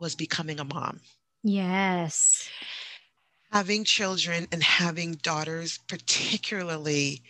was 0.00 0.14
becoming 0.14 0.60
a 0.60 0.64
mom. 0.64 1.00
Yes. 1.42 2.48
Having 3.52 3.84
children 3.84 4.48
and 4.50 4.62
having 4.62 5.12
daughters, 5.22 5.78
particularly 5.86 7.22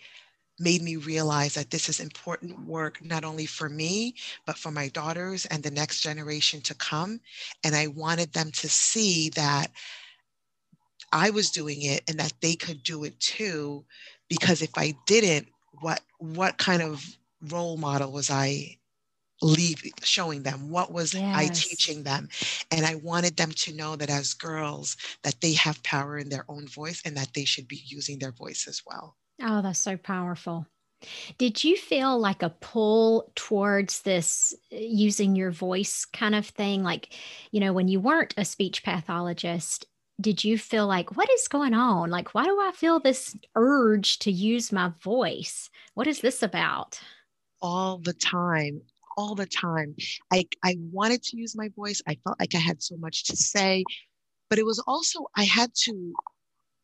made 0.59 0.81
me 0.81 0.95
realize 0.95 1.53
that 1.53 1.69
this 1.69 1.89
is 1.89 1.99
important 1.99 2.59
work 2.65 3.03
not 3.03 3.23
only 3.23 3.45
for 3.45 3.69
me 3.69 4.15
but 4.45 4.57
for 4.57 4.71
my 4.71 4.87
daughters 4.89 5.45
and 5.45 5.61
the 5.63 5.71
next 5.71 6.01
generation 6.01 6.61
to 6.61 6.73
come. 6.75 7.19
And 7.63 7.75
i 7.75 7.87
wanted 7.87 8.33
them 8.33 8.51
to 8.51 8.69
see 8.69 9.29
that 9.29 9.67
i 11.11 11.29
was 11.29 11.51
doing 11.51 11.81
it 11.83 12.03
and 12.07 12.19
that 12.19 12.33
they 12.41 12.55
could 12.55 12.83
do 12.83 13.03
it 13.03 13.19
too 13.19 13.85
because 14.29 14.61
if 14.61 14.71
i 14.77 14.93
didn't 15.05 15.47
what 15.81 16.01
what 16.19 16.57
kind 16.57 16.81
of 16.81 17.05
role 17.49 17.77
model 17.77 18.11
was 18.11 18.29
i 18.29 18.77
leave 19.41 19.83
showing 20.01 20.41
them? 20.41 20.69
What 20.71 20.91
was 20.91 21.13
yes. 21.13 21.35
i 21.35 21.47
teaching 21.47 22.03
them? 22.03 22.27
And 22.71 22.85
i 22.85 22.95
wanted 22.95 23.37
them 23.37 23.51
to 23.51 23.73
know 23.73 23.95
that 23.95 24.09
as 24.09 24.33
girls 24.33 24.97
that 25.23 25.39
they 25.41 25.53
have 25.53 25.83
power 25.83 26.17
in 26.17 26.29
their 26.29 26.45
own 26.49 26.67
voice 26.67 27.01
and 27.05 27.15
that 27.17 27.33
they 27.33 27.45
should 27.45 27.67
be 27.67 27.83
using 27.85 28.17
their 28.17 28.31
voice 28.31 28.67
as 28.67 28.81
well 28.85 29.15
Oh, 29.41 29.61
that's 29.61 29.79
so 29.79 29.97
powerful. 29.97 30.65
Did 31.37 31.63
you 31.63 31.77
feel 31.77 32.17
like 32.19 32.41
a 32.41 32.49
pull 32.49 33.31
towards 33.35 34.01
this 34.01 34.55
uh, 34.73 34.77
using 34.77 35.35
your 35.35 35.51
voice 35.51 36.05
kind 36.05 36.33
of 36.33 36.47
thing? 36.47 36.83
Like, 36.83 37.13
you 37.51 37.59
know, 37.59 37.71
when 37.71 37.87
you 37.87 37.99
weren't 37.99 38.33
a 38.35 38.45
speech 38.45 38.83
pathologist, 38.83 39.85
did 40.19 40.43
you 40.43 40.57
feel 40.57 40.87
like, 40.87 41.15
what 41.15 41.29
is 41.29 41.47
going 41.47 41.75
on? 41.75 42.09
Like, 42.09 42.33
why 42.33 42.45
do 42.45 42.57
I 42.59 42.71
feel 42.73 42.99
this 42.99 43.35
urge 43.55 44.17
to 44.19 44.31
use 44.31 44.71
my 44.71 44.91
voice? 45.03 45.69
What 45.93 46.07
is 46.07 46.21
this 46.21 46.41
about? 46.41 46.99
All 47.61 47.99
the 47.99 48.13
time. 48.13 48.81
All 49.17 49.35
the 49.35 49.45
time. 49.45 49.95
I, 50.33 50.47
I 50.63 50.77
wanted 50.91 51.21
to 51.23 51.37
use 51.37 51.55
my 51.55 51.69
voice. 51.75 52.01
I 52.07 52.17
felt 52.23 52.39
like 52.39 52.55
I 52.55 52.59
had 52.59 52.81
so 52.81 52.97
much 52.97 53.25
to 53.25 53.35
say, 53.35 53.83
but 54.49 54.57
it 54.57 54.65
was 54.65 54.83
also, 54.87 55.27
I 55.35 55.43
had 55.43 55.73
to 55.83 56.13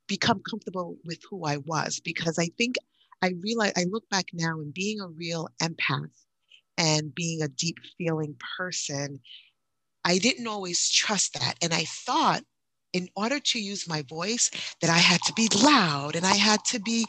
become 0.07 0.41
comfortable 0.50 0.98
with 1.05 1.19
who 1.29 1.45
I 1.45 1.57
was 1.57 2.00
because 2.00 2.38
I 2.38 2.48
think 2.57 2.75
I 3.22 3.33
realize 3.41 3.74
I 3.77 3.86
look 3.89 4.07
back 4.10 4.25
now 4.33 4.60
and 4.60 4.74
being 4.74 5.00
a 5.00 5.07
real 5.07 5.48
empath 5.62 6.12
and 6.77 7.13
being 7.13 7.41
a 7.41 7.48
deep 7.48 7.77
feeling 7.98 8.36
person, 8.57 9.19
I 10.03 10.17
didn't 10.17 10.48
always 10.48 10.89
trust 10.89 11.33
that. 11.39 11.55
And 11.62 11.74
I 11.74 11.86
thought 11.86 12.43
in 12.91 13.10
order 13.15 13.39
to 13.39 13.60
use 13.60 13.88
my 13.88 14.03
voice 14.03 14.51
that 14.81 14.89
I 14.89 14.98
had 14.98 15.22
to 15.24 15.33
be 15.33 15.50
loud 15.63 16.15
and 16.15 16.25
I 16.25 16.36
had 16.36 16.63
to 16.65 16.79
be 16.79 17.05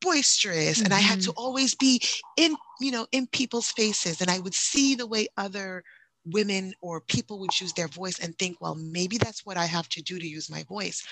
boisterous 0.00 0.76
mm-hmm. 0.76 0.84
and 0.84 0.94
I 0.94 1.00
had 1.00 1.20
to 1.22 1.30
mm-hmm. 1.30 1.42
always 1.42 1.74
be 1.74 2.00
in, 2.36 2.56
you 2.80 2.92
know, 2.92 3.06
in 3.12 3.26
people's 3.26 3.70
faces. 3.70 4.20
And 4.20 4.30
I 4.30 4.38
would 4.38 4.54
see 4.54 4.94
the 4.94 5.06
way 5.06 5.26
other 5.36 5.82
women 6.24 6.74
or 6.80 7.00
people 7.00 7.38
would 7.40 7.60
use 7.60 7.72
their 7.72 7.88
voice 7.88 8.18
and 8.18 8.36
think, 8.38 8.60
well, 8.60 8.76
maybe 8.76 9.18
that's 9.18 9.44
what 9.44 9.56
I 9.56 9.66
have 9.66 9.88
to 9.90 10.02
do 10.02 10.18
to 10.18 10.26
use 10.26 10.50
my 10.50 10.64
voice. 10.64 11.04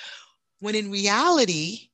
When 0.61 0.75
in 0.75 0.91
reality, 0.91 1.91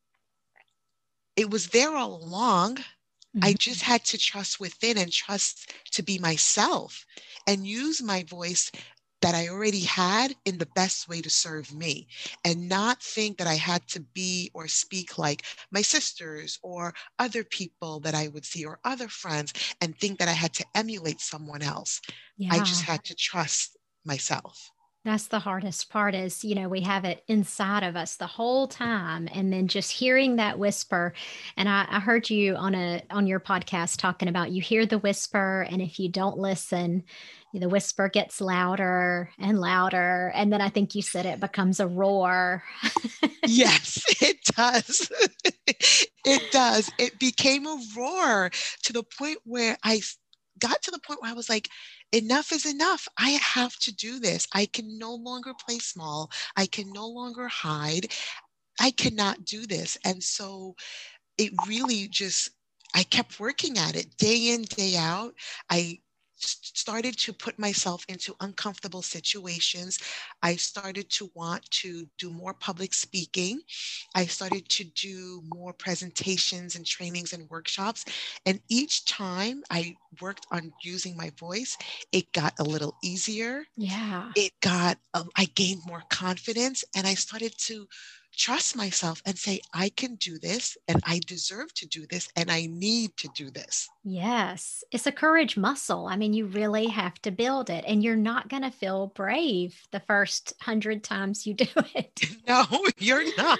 it 1.36 1.50
was 1.50 1.68
there 1.68 1.94
all 1.94 2.22
along. 2.22 2.76
Mm-hmm. 2.76 3.44
I 3.44 3.52
just 3.54 3.82
had 3.82 4.04
to 4.06 4.18
trust 4.18 4.60
within 4.60 4.98
and 4.98 5.12
trust 5.12 5.72
to 5.92 6.02
be 6.02 6.18
myself 6.18 7.04
and 7.46 7.66
use 7.66 8.02
my 8.02 8.24
voice 8.24 8.70
that 9.22 9.34
I 9.34 9.48
already 9.48 9.80
had 9.80 10.34
in 10.46 10.58
the 10.58 10.68
best 10.74 11.08
way 11.08 11.20
to 11.20 11.30
serve 11.30 11.72
me 11.74 12.08
and 12.44 12.68
not 12.68 13.02
think 13.02 13.38
that 13.38 13.46
I 13.46 13.54
had 13.54 13.86
to 13.88 14.00
be 14.00 14.50
or 14.54 14.66
speak 14.66 15.18
like 15.18 15.44
my 15.70 15.82
sisters 15.82 16.58
or 16.62 16.94
other 17.18 17.44
people 17.44 18.00
that 18.00 18.14
I 18.14 18.28
would 18.28 18.46
see 18.46 18.64
or 18.64 18.80
other 18.84 19.08
friends 19.08 19.52
and 19.80 19.96
think 19.98 20.18
that 20.18 20.28
I 20.28 20.32
had 20.32 20.54
to 20.54 20.64
emulate 20.74 21.20
someone 21.20 21.62
else. 21.62 22.00
Yeah. 22.38 22.54
I 22.54 22.58
just 22.60 22.82
had 22.82 23.04
to 23.04 23.14
trust 23.14 23.76
myself. 24.04 24.70
That's 25.02 25.28
the 25.28 25.38
hardest 25.38 25.88
part 25.88 26.14
is, 26.14 26.44
you 26.44 26.54
know, 26.54 26.68
we 26.68 26.82
have 26.82 27.06
it 27.06 27.24
inside 27.26 27.82
of 27.82 27.96
us 27.96 28.16
the 28.16 28.26
whole 28.26 28.68
time. 28.68 29.30
And 29.32 29.50
then 29.50 29.66
just 29.66 29.90
hearing 29.90 30.36
that 30.36 30.58
whisper. 30.58 31.14
And 31.56 31.70
I, 31.70 31.86
I, 31.88 32.00
heard 32.00 32.28
you 32.28 32.54
on 32.54 32.74
a 32.74 33.02
on 33.10 33.26
your 33.26 33.40
podcast 33.40 33.96
talking 33.96 34.28
about 34.28 34.50
you 34.50 34.60
hear 34.60 34.84
the 34.84 34.98
whisper, 34.98 35.66
and 35.70 35.80
if 35.80 35.98
you 35.98 36.10
don't 36.10 36.36
listen, 36.36 37.04
the 37.54 37.68
whisper 37.68 38.10
gets 38.10 38.42
louder 38.42 39.30
and 39.38 39.58
louder. 39.58 40.32
And 40.34 40.52
then 40.52 40.60
I 40.60 40.68
think 40.68 40.94
you 40.94 41.00
said 41.00 41.24
it 41.24 41.40
becomes 41.40 41.80
a 41.80 41.86
roar. 41.86 42.62
yes, 43.46 44.02
it 44.20 44.36
does. 44.54 45.10
it 46.26 46.52
does. 46.52 46.90
It 46.98 47.18
became 47.18 47.66
a 47.66 47.80
roar 47.96 48.50
to 48.82 48.92
the 48.92 49.02
point 49.02 49.38
where 49.44 49.78
I 49.82 50.02
got 50.60 50.82
to 50.82 50.90
the 50.90 51.00
point 51.00 51.22
where 51.22 51.30
I 51.30 51.34
was 51.34 51.48
like, 51.48 51.68
enough 52.12 52.52
is 52.52 52.66
enough. 52.66 53.08
I 53.18 53.30
have 53.30 53.76
to 53.80 53.94
do 53.94 54.20
this. 54.20 54.46
I 54.52 54.66
can 54.66 54.98
no 54.98 55.14
longer 55.14 55.52
play 55.54 55.78
small. 55.78 56.30
I 56.56 56.66
can 56.66 56.92
no 56.92 57.06
longer 57.08 57.48
hide. 57.48 58.12
I 58.80 58.90
cannot 58.92 59.44
do 59.44 59.66
this. 59.66 59.98
And 60.04 60.22
so 60.22 60.76
it 61.38 61.52
really 61.66 62.08
just, 62.08 62.50
I 62.94 63.02
kept 63.04 63.40
working 63.40 63.78
at 63.78 63.96
it 63.96 64.16
day 64.16 64.48
in, 64.54 64.62
day 64.62 64.96
out. 64.96 65.34
I 65.70 66.00
started 66.40 67.16
to 67.18 67.32
put 67.32 67.58
myself 67.58 68.04
into 68.08 68.34
uncomfortable 68.40 69.02
situations. 69.02 69.98
I 70.42 70.56
started 70.56 71.10
to 71.10 71.30
want 71.34 71.70
to 71.70 72.06
do 72.18 72.30
more 72.30 72.54
public 72.54 72.94
speaking. 72.94 73.60
I 74.14 74.26
started 74.26 74.68
to 74.70 74.84
do 74.84 75.42
more 75.46 75.72
presentations 75.72 76.74
and 76.76 76.86
trainings 76.86 77.32
and 77.32 77.48
workshops. 77.50 78.04
And 78.46 78.60
each 78.68 79.04
time 79.06 79.62
I 79.70 79.98
worked 80.20 80.46
on 80.50 80.72
using 80.82 81.16
my 81.16 81.30
voice, 81.38 81.76
it 82.12 82.32
got 82.32 82.54
a 82.58 82.64
little 82.64 82.96
easier. 83.02 83.64
Yeah. 83.76 84.30
It 84.36 84.52
got, 84.60 84.98
um, 85.14 85.28
I 85.36 85.46
gained 85.46 85.82
more 85.86 86.02
confidence 86.10 86.84
and 86.94 87.06
I 87.06 87.14
started 87.14 87.54
to 87.66 87.86
trust 88.36 88.76
myself 88.76 89.22
and 89.26 89.36
say, 89.36 89.60
I 89.72 89.90
can 89.90 90.16
do 90.16 90.38
this 90.38 90.76
and 90.88 91.00
I 91.04 91.20
deserve 91.26 91.72
to 91.74 91.86
do 91.86 92.06
this 92.06 92.28
and 92.36 92.50
I 92.50 92.66
need 92.66 93.16
to 93.18 93.28
do 93.34 93.50
this. 93.50 93.88
Yes, 94.02 94.82
it's 94.90 95.06
a 95.06 95.12
courage 95.12 95.56
muscle. 95.56 96.06
I 96.06 96.16
mean, 96.16 96.32
you 96.32 96.46
really 96.46 96.86
have 96.86 97.20
to 97.22 97.30
build 97.30 97.68
it, 97.68 97.84
and 97.86 98.02
you're 98.02 98.16
not 98.16 98.48
going 98.48 98.62
to 98.62 98.70
feel 98.70 99.08
brave 99.08 99.78
the 99.90 100.00
first 100.00 100.54
hundred 100.60 101.04
times 101.04 101.46
you 101.46 101.54
do 101.54 101.66
it. 101.94 102.20
No, 102.48 102.64
you're 102.98 103.36
not. 103.36 103.58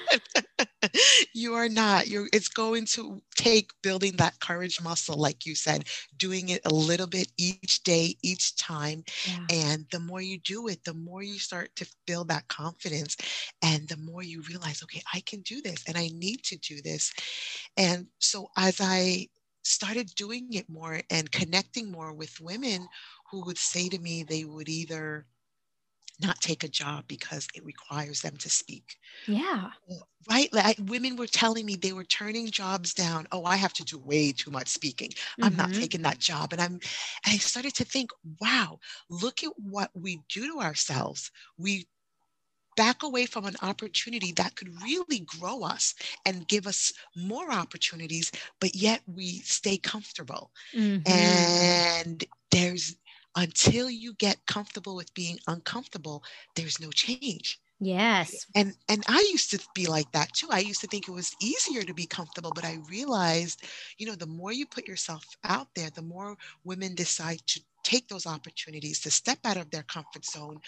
you 1.34 1.54
are 1.54 1.68
not. 1.68 2.08
You're. 2.08 2.28
It's 2.32 2.48
going 2.48 2.86
to 2.86 3.20
take 3.34 3.70
building 3.82 4.16
that 4.16 4.38
courage 4.40 4.80
muscle, 4.82 5.16
like 5.16 5.46
you 5.46 5.54
said, 5.54 5.84
doing 6.16 6.50
it 6.50 6.60
a 6.64 6.74
little 6.74 7.06
bit 7.06 7.28
each 7.38 7.82
day, 7.82 8.16
each 8.22 8.56
time, 8.56 9.04
yeah. 9.26 9.46
and 9.50 9.86
the 9.90 10.00
more 10.00 10.20
you 10.20 10.38
do 10.38 10.68
it, 10.68 10.84
the 10.84 10.94
more 10.94 11.22
you 11.22 11.38
start 11.38 11.74
to 11.76 11.86
build 12.06 12.28
that 12.28 12.48
confidence, 12.48 13.16
and 13.62 13.88
the 13.88 13.96
more 13.96 14.22
you 14.22 14.42
realize, 14.48 14.82
okay, 14.82 15.02
I 15.12 15.20
can 15.20 15.40
do 15.42 15.60
this, 15.62 15.84
and 15.86 15.96
I 15.96 16.08
need 16.14 16.42
to 16.44 16.56
do 16.58 16.80
this, 16.82 17.12
and 17.76 18.06
so 18.18 18.48
as 18.56 18.80
I 18.80 19.28
started 19.62 20.10
doing 20.16 20.48
it 20.52 20.68
more 20.68 21.00
and 21.10 21.30
connecting 21.30 21.90
more 21.90 22.12
with 22.14 22.40
women 22.40 22.88
who 23.30 23.44
would 23.44 23.58
say 23.58 23.88
to 23.88 23.98
me 23.98 24.22
they 24.22 24.44
would 24.44 24.68
either 24.68 25.26
not 26.22 26.40
take 26.40 26.64
a 26.64 26.68
job 26.68 27.04
because 27.08 27.48
it 27.54 27.64
requires 27.64 28.20
them 28.20 28.36
to 28.38 28.50
speak. 28.50 28.96
Yeah. 29.26 29.70
Right. 30.28 30.52
Like 30.52 30.78
women 30.86 31.16
were 31.16 31.26
telling 31.26 31.66
me 31.66 31.76
they 31.76 31.92
were 31.92 32.04
turning 32.04 32.50
jobs 32.50 32.94
down. 32.94 33.26
Oh, 33.32 33.44
I 33.44 33.56
have 33.56 33.72
to 33.74 33.84
do 33.84 33.98
way 33.98 34.32
too 34.32 34.50
much 34.50 34.68
speaking. 34.68 35.10
Mm-hmm. 35.10 35.44
I'm 35.44 35.56
not 35.56 35.70
mm-hmm. 35.70 35.80
taking 35.80 36.02
that 36.02 36.18
job. 36.18 36.52
And 36.52 36.60
I'm 36.60 36.72
and 36.72 36.80
I 37.26 37.36
started 37.36 37.74
to 37.76 37.84
think, 37.84 38.10
wow, 38.40 38.78
look 39.08 39.42
at 39.42 39.52
what 39.56 39.90
we 39.94 40.20
do 40.28 40.52
to 40.52 40.60
ourselves. 40.60 41.30
We 41.58 41.86
back 42.76 43.02
away 43.02 43.26
from 43.26 43.44
an 43.44 43.56
opportunity 43.62 44.32
that 44.32 44.56
could 44.56 44.70
really 44.82 45.20
grow 45.20 45.62
us 45.62 45.94
and 46.24 46.48
give 46.48 46.66
us 46.66 46.92
more 47.16 47.52
opportunities, 47.52 48.30
but 48.60 48.74
yet 48.74 49.00
we 49.06 49.40
stay 49.40 49.76
comfortable. 49.76 50.50
Mm-hmm. 50.74 51.06
And 51.06 52.24
there's 52.50 52.96
until 53.40 53.90
you 53.90 54.12
get 54.14 54.46
comfortable 54.46 54.94
with 54.94 55.14
being 55.14 55.38
uncomfortable, 55.48 56.22
there's 56.54 56.80
no 56.80 56.90
change. 56.90 57.58
Yes. 57.80 58.46
And 58.54 58.74
and 58.90 59.02
I 59.08 59.26
used 59.32 59.50
to 59.52 59.60
be 59.74 59.86
like 59.86 60.12
that 60.12 60.32
too. 60.34 60.48
I 60.50 60.58
used 60.58 60.82
to 60.82 60.86
think 60.86 61.08
it 61.08 61.12
was 61.12 61.34
easier 61.40 61.82
to 61.82 61.94
be 61.94 62.06
comfortable, 62.06 62.52
but 62.54 62.64
I 62.66 62.78
realized, 62.90 63.64
you 63.96 64.06
know, 64.06 64.14
the 64.14 64.26
more 64.26 64.52
you 64.52 64.66
put 64.66 64.86
yourself 64.86 65.24
out 65.44 65.68
there, 65.74 65.88
the 65.90 66.02
more 66.02 66.36
women 66.64 66.94
decide 66.94 67.40
to 67.46 67.60
take 67.82 68.08
those 68.08 68.26
opportunities 68.26 69.00
to 69.00 69.10
step 69.10 69.38
out 69.44 69.56
of 69.56 69.70
their 69.70 69.84
comfort 69.84 70.26
zone 70.26 70.60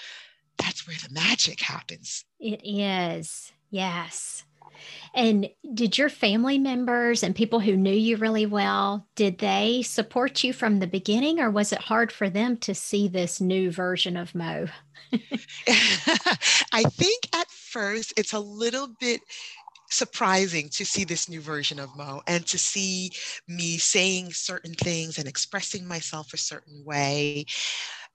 that's 0.59 0.87
where 0.87 0.97
the 0.97 1.13
magic 1.13 1.61
happens. 1.61 2.25
It 2.39 2.61
is. 2.65 3.53
Yes. 3.71 4.45
And 5.15 5.49
did 5.75 5.99
your 5.99 6.09
family 6.09 6.59
members 6.59 7.23
and 7.23 7.35
people 7.35 7.61
who 7.61 7.77
knew 7.77 7.93
you 7.93 8.17
really 8.17 8.47
well, 8.47 9.07
did 9.15 9.39
they 9.39 9.83
support 9.83 10.43
you 10.43 10.53
from 10.53 10.79
the 10.79 10.87
beginning 10.87 11.41
or 11.41 11.51
was 11.51 11.73
it 11.73 11.81
hard 11.81 12.11
for 12.13 12.31
them 12.31 12.57
to 12.59 12.75
see 12.75 13.09
this 13.09 13.41
new 13.41 13.71
version 13.71 14.17
of 14.17 14.35
Mo? 14.35 14.67
I 16.73 16.85
think 16.85 17.29
at 17.35 17.51
first 17.51 18.15
it's 18.17 18.33
a 18.33 18.41
little 18.41 18.89
bit 19.01 19.21
surprising 19.91 20.71
to 20.71 20.85
see 20.85 21.05
this 21.05 21.29
new 21.29 21.41
version 21.41 21.79
of 21.79 21.95
Mo 21.97 22.23
and 22.27 22.47
to 22.47 22.59
see 22.59 23.13
me 23.47 23.77
saying 23.77 24.33
certain 24.33 24.75
things 24.75 25.19
and 25.19 25.29
expressing 25.29 25.87
myself 25.87 26.33
a 26.33 26.39
certain 26.39 26.83
way. 26.85 27.45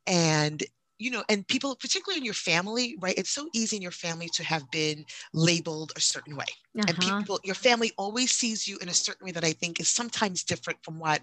And 0.08 0.64
you 1.00 1.12
know, 1.12 1.24
and 1.30 1.48
people, 1.48 1.76
particularly 1.76 2.20
in 2.20 2.26
your 2.26 2.34
family, 2.34 2.98
right? 3.00 3.18
It's 3.18 3.30
so 3.30 3.48
easy 3.54 3.76
in 3.76 3.82
your 3.82 3.92
family 3.92 4.30
to 4.34 4.44
have 4.44 4.70
been 4.72 5.06
labeled 5.34 5.92
a 5.96 6.02
certain 6.02 6.36
way. 6.36 6.46
Uh-huh. 6.78 6.86
And 6.88 7.00
people, 7.00 7.40
your 7.44 7.56
family 7.56 7.92
always 7.98 8.32
sees 8.32 8.68
you 8.68 8.78
in 8.80 8.90
a 8.90 8.94
certain 8.94 9.26
way 9.26 9.32
that 9.32 9.44
I 9.44 9.54
think 9.54 9.80
is 9.80 9.88
sometimes 9.90 10.44
different 10.44 10.84
from 10.84 11.00
what 11.00 11.22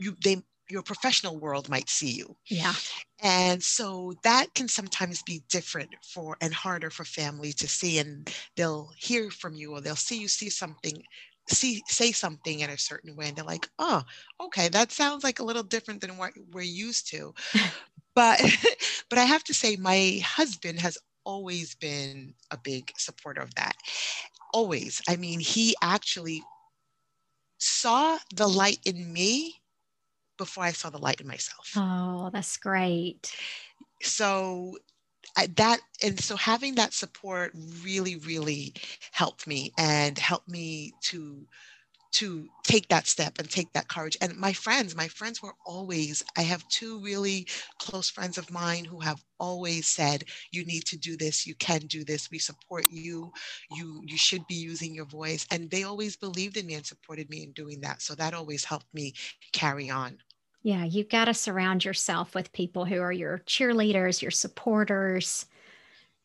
you 0.00 0.16
they 0.22 0.42
your 0.70 0.82
professional 0.82 1.38
world 1.38 1.68
might 1.68 1.90
see 1.90 2.12
you. 2.12 2.34
Yeah. 2.48 2.72
And 3.20 3.62
so 3.62 4.14
that 4.22 4.54
can 4.54 4.68
sometimes 4.68 5.22
be 5.22 5.42
different 5.50 5.94
for 6.02 6.36
and 6.40 6.54
harder 6.54 6.88
for 6.88 7.04
family 7.04 7.52
to 7.54 7.68
see. 7.68 7.98
And 7.98 8.30
they'll 8.56 8.90
hear 8.96 9.30
from 9.30 9.54
you 9.54 9.72
or 9.72 9.80
they'll 9.80 9.96
see 9.96 10.18
you 10.18 10.28
see 10.28 10.48
something 10.48 11.02
see 11.52 11.82
say 11.88 12.12
something 12.12 12.60
in 12.60 12.70
a 12.70 12.78
certain 12.78 13.16
way 13.16 13.28
and 13.28 13.36
they're 13.36 13.44
like 13.44 13.68
oh 13.78 14.02
okay 14.40 14.68
that 14.68 14.92
sounds 14.92 15.24
like 15.24 15.38
a 15.40 15.44
little 15.44 15.62
different 15.62 16.00
than 16.00 16.16
what 16.16 16.32
we're 16.52 16.62
used 16.62 17.08
to. 17.10 17.34
But 18.14 18.40
but 19.10 19.18
i 19.18 19.24
have 19.24 19.44
to 19.44 19.54
say 19.54 19.76
my 19.76 20.20
husband 20.24 20.80
has 20.80 20.98
always 21.24 21.74
been 21.76 22.34
a 22.50 22.58
big 22.58 22.92
supporter 22.98 23.42
of 23.42 23.54
that 23.54 23.74
always. 24.52 25.00
I 25.08 25.16
mean 25.16 25.40
he 25.40 25.74
actually 25.82 26.42
saw 27.58 28.18
the 28.34 28.48
light 28.48 28.80
in 28.84 29.12
me 29.12 29.62
before 30.38 30.64
i 30.64 30.72
saw 30.72 30.90
the 30.90 30.98
light 30.98 31.20
in 31.20 31.28
myself. 31.28 31.72
Oh 31.76 32.30
that's 32.32 32.56
great. 32.56 33.34
So 34.02 34.76
I, 35.36 35.46
that 35.56 35.80
and 36.02 36.18
so 36.20 36.36
having 36.36 36.74
that 36.76 36.92
support 36.92 37.52
really 37.82 38.16
really 38.16 38.74
helped 39.12 39.46
me 39.46 39.72
and 39.78 40.18
helped 40.18 40.48
me 40.48 40.92
to 41.02 41.46
to 42.12 42.48
take 42.62 42.88
that 42.88 43.06
step 43.06 43.38
and 43.38 43.50
take 43.50 43.72
that 43.72 43.88
courage. 43.88 44.16
And 44.20 44.36
my 44.36 44.52
friends, 44.52 44.94
my 44.94 45.08
friends 45.08 45.42
were 45.42 45.54
always, 45.64 46.22
I 46.36 46.42
have 46.42 46.66
two 46.68 47.00
really 47.00 47.46
close 47.78 48.10
friends 48.10 48.36
of 48.38 48.50
mine 48.50 48.84
who 48.84 49.00
have 49.00 49.24
always 49.40 49.86
said, 49.86 50.24
you 50.50 50.64
need 50.66 50.84
to 50.86 50.98
do 50.98 51.16
this, 51.16 51.46
you 51.46 51.54
can 51.54 51.80
do 51.80 52.04
this, 52.04 52.30
we 52.30 52.38
support 52.38 52.86
you, 52.90 53.32
you 53.70 54.02
you 54.06 54.16
should 54.18 54.46
be 54.46 54.54
using 54.54 54.94
your 54.94 55.06
voice. 55.06 55.46
And 55.50 55.70
they 55.70 55.84
always 55.84 56.16
believed 56.16 56.56
in 56.56 56.66
me 56.66 56.74
and 56.74 56.86
supported 56.86 57.30
me 57.30 57.42
in 57.44 57.52
doing 57.52 57.80
that. 57.80 58.02
So 58.02 58.14
that 58.16 58.34
always 58.34 58.64
helped 58.64 58.92
me 58.94 59.14
carry 59.52 59.90
on. 59.90 60.18
Yeah, 60.62 60.84
you've 60.84 61.08
got 61.08 61.24
to 61.26 61.34
surround 61.34 61.84
yourself 61.84 62.34
with 62.34 62.52
people 62.52 62.84
who 62.84 63.00
are 63.00 63.12
your 63.12 63.38
cheerleaders, 63.46 64.22
your 64.22 64.30
supporters. 64.30 65.46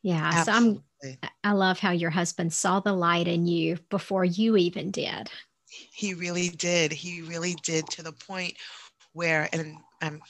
Yeah. 0.03 0.29
Absolutely. 0.33 0.81
So 1.01 1.09
I'm 1.23 1.29
I 1.43 1.51
love 1.51 1.79
how 1.79 1.91
your 1.91 2.09
husband 2.09 2.53
saw 2.53 2.79
the 2.79 2.93
light 2.93 3.27
in 3.27 3.45
you 3.47 3.77
before 3.89 4.25
you 4.25 4.57
even 4.57 4.91
did. 4.91 5.29
He 5.69 6.13
really 6.13 6.49
did. 6.49 6.91
He 6.91 7.21
really 7.21 7.55
did 7.63 7.87
to 7.89 8.03
the 8.03 8.11
point 8.11 8.55
where, 9.13 9.49
and 9.53 9.77
I'm, 10.01 10.21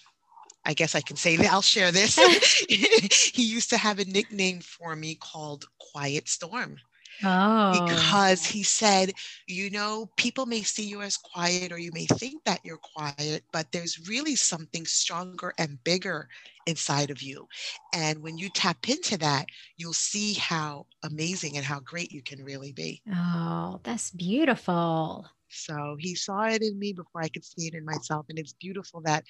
I 0.65 0.74
guess 0.74 0.96
I 0.96 1.02
can 1.02 1.15
say 1.15 1.38
that 1.38 1.52
I'll 1.52 1.62
share 1.62 1.91
this. 1.91 2.15
he 2.70 3.43
used 3.43 3.70
to 3.70 3.78
have 3.78 4.00
a 4.00 4.06
nickname 4.06 4.60
for 4.60 4.96
me 4.96 5.15
called 5.15 5.65
Quiet 5.80 6.28
Storm. 6.28 6.78
Oh. 7.24 7.72
Because 7.86 8.46
he 8.46 8.64
said, 8.64 9.12
you 9.46 9.70
know, 9.70 10.10
people 10.16 10.46
may 10.46 10.62
see 10.62 10.88
you 10.88 11.02
as 11.02 11.18
quiet 11.18 11.72
or 11.72 11.78
you 11.78 11.92
may 11.92 12.06
think 12.06 12.44
that 12.46 12.62
you're 12.64 12.78
quiet, 12.78 13.44
but 13.52 13.72
there's 13.74 14.08
really 14.08 14.36
something 14.36 14.86
stronger 14.86 15.54
and 15.58 15.84
bigger 15.84 16.30
inside 16.66 17.10
of 17.10 17.22
you. 17.22 17.48
And 17.94 18.24
when 18.24 18.38
you 18.38 18.50
tap 18.50 18.88
into 18.88 19.18
that, 19.18 19.48
you'll 19.76 19.94
see 19.94 20.34
how 20.36 20.88
amazing 21.04 21.58
and 21.58 21.66
how 21.66 21.82
great 21.82 22.12
you 22.12 22.22
can 22.22 22.44
really 22.44 22.72
be. 22.72 23.02
Oh, 23.12 23.80
that's 23.84 24.12
beautiful. 24.12 25.28
So 25.50 25.96
he 26.00 26.16
saw 26.16 26.44
it 26.44 26.62
in 26.62 26.78
me 26.78 26.94
before 26.94 27.22
I 27.22 27.30
could 27.30 27.46
see 27.46 27.68
it 27.68 27.74
in 27.74 27.86
myself. 27.86 28.26
And 28.30 28.40
it's 28.40 28.54
beautiful 28.54 29.02
that 29.02 29.24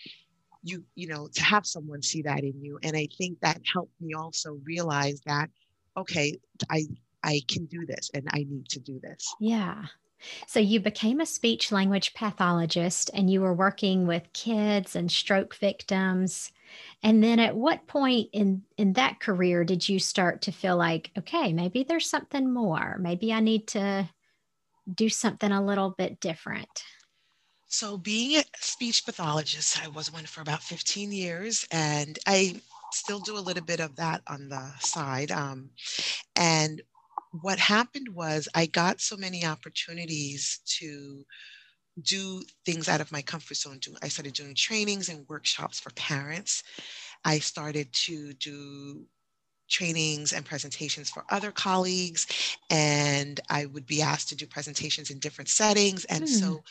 you, 0.63 0.84
you 0.95 1.08
know, 1.08 1.28
to 1.34 1.43
have 1.43 1.65
someone 1.65 2.02
see 2.02 2.21
that 2.23 2.43
in 2.43 2.62
you. 2.62 2.80
And 2.84 2.95
I 2.97 3.08
think 3.17 3.39
that 3.41 3.62
helped 3.71 3.93
me 4.02 4.13
also 4.13 4.60
realize 4.63 5.21
that, 5.26 5.50
okay, 5.95 6.38
I 6.69 6.86
I 7.27 7.41
can 7.47 7.65
do 7.65 7.85
this 7.85 8.09
and 8.13 8.27
I 8.31 8.45
need 8.49 8.69
to 8.69 8.79
do 8.79 8.99
this. 9.01 9.35
Yeah. 9.39 9.83
So 10.47 10.59
you 10.59 10.79
became 10.79 11.19
a 11.19 11.25
speech 11.25 11.71
language 11.71 12.13
pathologist 12.13 13.11
and 13.13 13.29
you 13.29 13.41
were 13.41 13.53
working 13.53 14.07
with 14.07 14.33
kids 14.33 14.95
and 14.95 15.11
stroke 15.11 15.55
victims. 15.55 16.51
And 17.03 17.23
then 17.23 17.39
at 17.39 17.55
what 17.55 17.85
point 17.85 18.29
in 18.33 18.63
in 18.77 18.93
that 18.93 19.19
career 19.19 19.63
did 19.63 19.87
you 19.87 19.99
start 19.99 20.41
to 20.43 20.51
feel 20.51 20.77
like, 20.77 21.11
okay, 21.17 21.53
maybe 21.53 21.83
there's 21.83 22.09
something 22.09 22.51
more. 22.51 22.97
Maybe 22.99 23.31
I 23.31 23.41
need 23.41 23.67
to 23.69 24.09
do 24.93 25.09
something 25.09 25.51
a 25.51 25.63
little 25.63 25.91
bit 25.97 26.19
different? 26.19 26.83
So, 27.69 27.97
being 27.97 28.39
a 28.39 28.43
speech 28.61 29.05
pathologist, 29.05 29.83
I 29.83 29.89
was 29.89 30.11
one 30.11 30.25
for 30.25 30.39
about 30.39 30.63
15 30.63 31.11
years, 31.11 31.67
and 31.69 32.17
I 32.25 32.61
still 32.93 33.19
do 33.19 33.37
a 33.37 33.43
little 33.43 33.63
bit 33.63 33.81
of 33.81 33.97
that 33.97 34.21
on 34.27 34.47
the 34.47 34.71
side. 34.79 35.31
Um, 35.31 35.71
and 36.37 36.81
what 37.41 37.60
happened 37.60 38.10
was 38.10 38.47
I 38.54 38.65
got 38.65 39.02
so 39.02 39.17
many 39.17 39.45
opportunities 39.45 40.60
to 40.80 41.26
do 42.02 42.43
things 42.65 42.88
out 42.88 43.02
of 43.02 43.12
my 43.12 43.21
comfort 43.21 43.58
zone. 43.58 43.80
I 44.02 44.08
started 44.08 44.34
doing 44.34 44.56
trainings 44.56 45.10
and 45.10 45.28
workshops 45.28 45.80
for 45.80 45.89
parents. 45.91 46.63
I 47.26 47.39
started 47.39 47.91
to 47.93 48.34
do 48.34 49.06
trainings 49.69 50.34
and 50.34 50.45
presentations 50.45 51.10
for 51.10 51.26
other 51.30 51.52
colleagues 51.52 52.26
and 52.69 53.39
i 53.50 53.65
would 53.65 53.86
be 53.86 54.02
asked 54.02 54.30
to 54.30 54.36
do 54.36 54.47
presentations 54.47 55.10
in 55.10 55.19
different 55.19 55.50
settings 55.50 56.06
and 56.06 56.23
mm. 56.23 56.28
so 56.28 56.63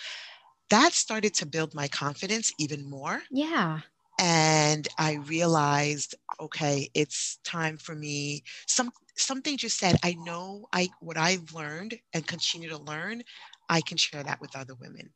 that 0.71 0.93
started 0.93 1.35
to 1.35 1.45
build 1.45 1.75
my 1.75 1.87
confidence 1.89 2.53
even 2.59 2.89
more 2.89 3.21
yeah 3.31 3.81
and 4.19 4.89
i 4.99 5.15
realized 5.27 6.15
okay 6.41 6.89
it's 6.95 7.39
time 7.45 7.77
for 7.77 7.95
me 7.95 8.43
some 8.67 8.91
something 9.17 9.57
just 9.57 9.79
said 9.79 9.97
i 10.03 10.15
know 10.21 10.67
i 10.73 10.89
what 11.01 11.17
i've 11.17 11.53
learned 11.53 11.99
and 12.15 12.27
continue 12.27 12.69
to 12.69 12.79
learn 12.79 13.23
I 13.69 13.81
can 13.81 13.97
share 13.97 14.23
that 14.23 14.41
with 14.41 14.57
other 14.57 14.75
women. 14.75 15.11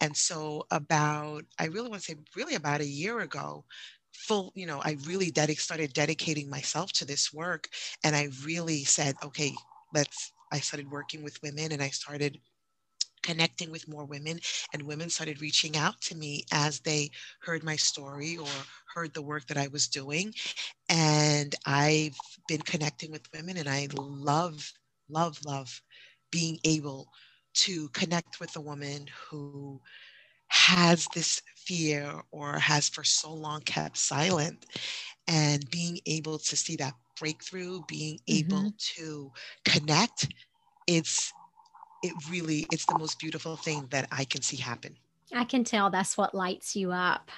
And 0.00 0.16
so, 0.16 0.66
about, 0.70 1.44
I 1.58 1.66
really 1.66 1.88
want 1.88 2.02
to 2.02 2.12
say, 2.12 2.16
really 2.36 2.54
about 2.54 2.80
a 2.80 2.86
year 2.86 3.20
ago, 3.20 3.64
full, 4.12 4.52
you 4.54 4.66
know, 4.66 4.80
I 4.82 4.96
really 5.06 5.32
started 5.56 5.92
dedicating 5.92 6.48
myself 6.48 6.92
to 6.94 7.04
this 7.04 7.32
work. 7.32 7.68
And 8.04 8.16
I 8.16 8.28
really 8.44 8.84
said, 8.84 9.16
okay, 9.24 9.52
let's, 9.92 10.32
I 10.52 10.60
started 10.60 10.90
working 10.90 11.22
with 11.22 11.42
women 11.42 11.72
and 11.72 11.82
I 11.82 11.88
started 11.88 12.38
connecting 13.26 13.72
with 13.72 13.88
more 13.88 14.04
women 14.04 14.38
and 14.72 14.82
women 14.82 15.10
started 15.10 15.40
reaching 15.40 15.76
out 15.76 16.00
to 16.00 16.14
me 16.14 16.44
as 16.52 16.78
they 16.80 17.10
heard 17.40 17.64
my 17.64 17.74
story 17.74 18.36
or 18.36 18.48
heard 18.94 19.12
the 19.14 19.22
work 19.22 19.44
that 19.48 19.56
I 19.56 19.66
was 19.66 19.88
doing 19.88 20.32
and 20.88 21.52
I've 21.66 22.16
been 22.46 22.60
connecting 22.62 23.10
with 23.10 23.32
women 23.34 23.56
and 23.56 23.68
I 23.68 23.88
love 23.92 24.72
love 25.08 25.40
love 25.44 25.82
being 26.30 26.58
able 26.64 27.08
to 27.64 27.88
connect 27.88 28.38
with 28.38 28.54
a 28.56 28.60
woman 28.60 29.06
who 29.28 29.80
has 30.48 31.08
this 31.12 31.42
fear 31.56 32.22
or 32.30 32.58
has 32.58 32.88
for 32.88 33.02
so 33.02 33.32
long 33.32 33.60
kept 33.62 33.98
silent 33.98 34.66
and 35.26 35.68
being 35.70 35.98
able 36.06 36.38
to 36.38 36.56
see 36.56 36.76
that 36.76 36.94
breakthrough 37.18 37.82
being 37.88 38.20
able 38.28 38.58
mm-hmm. 38.58 39.02
to 39.02 39.32
connect 39.64 40.28
it's 40.86 41.32
it 42.06 42.30
really 42.30 42.66
it's 42.70 42.86
the 42.86 42.94
most 42.94 43.18
beautiful 43.18 43.56
thing 43.56 43.86
that 43.90 44.08
i 44.10 44.24
can 44.24 44.42
see 44.42 44.56
happen 44.56 44.96
i 45.34 45.44
can 45.44 45.64
tell 45.64 45.90
that's 45.90 46.16
what 46.16 46.34
lights 46.34 46.74
you 46.74 46.92
up 46.92 47.30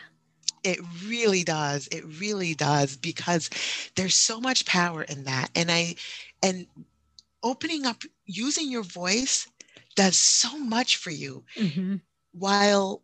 it 0.65 0.79
really 1.07 1.45
does 1.45 1.89
it 1.93 2.05
really 2.21 2.55
does 2.55 2.97
because 2.97 3.49
there's 3.97 4.15
so 4.15 4.41
much 4.41 4.67
power 4.67 5.03
in 5.03 5.25
that 5.25 5.49
and 5.55 5.71
i 5.71 5.95
and 6.43 6.67
opening 7.43 7.87
up 7.87 8.03
using 8.27 8.71
your 8.71 8.83
voice 8.83 9.49
does 9.95 10.17
so 10.17 10.57
much 10.59 10.97
for 10.97 11.11
you. 11.11 11.45
Mm-hmm. 11.57 11.97
While, 12.33 13.03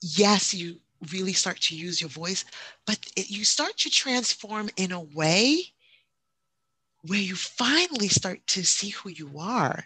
yes, 0.00 0.54
you 0.54 0.76
really 1.12 1.32
start 1.32 1.60
to 1.62 1.76
use 1.76 2.00
your 2.00 2.10
voice, 2.10 2.44
but 2.86 2.98
it, 3.16 3.28
you 3.28 3.44
start 3.44 3.76
to 3.78 3.90
transform 3.90 4.70
in 4.76 4.92
a 4.92 5.00
way 5.00 5.62
where 7.06 7.18
you 7.18 7.34
finally 7.34 8.08
start 8.08 8.46
to 8.46 8.64
see 8.64 8.90
who 8.90 9.10
you 9.10 9.38
are. 9.38 9.84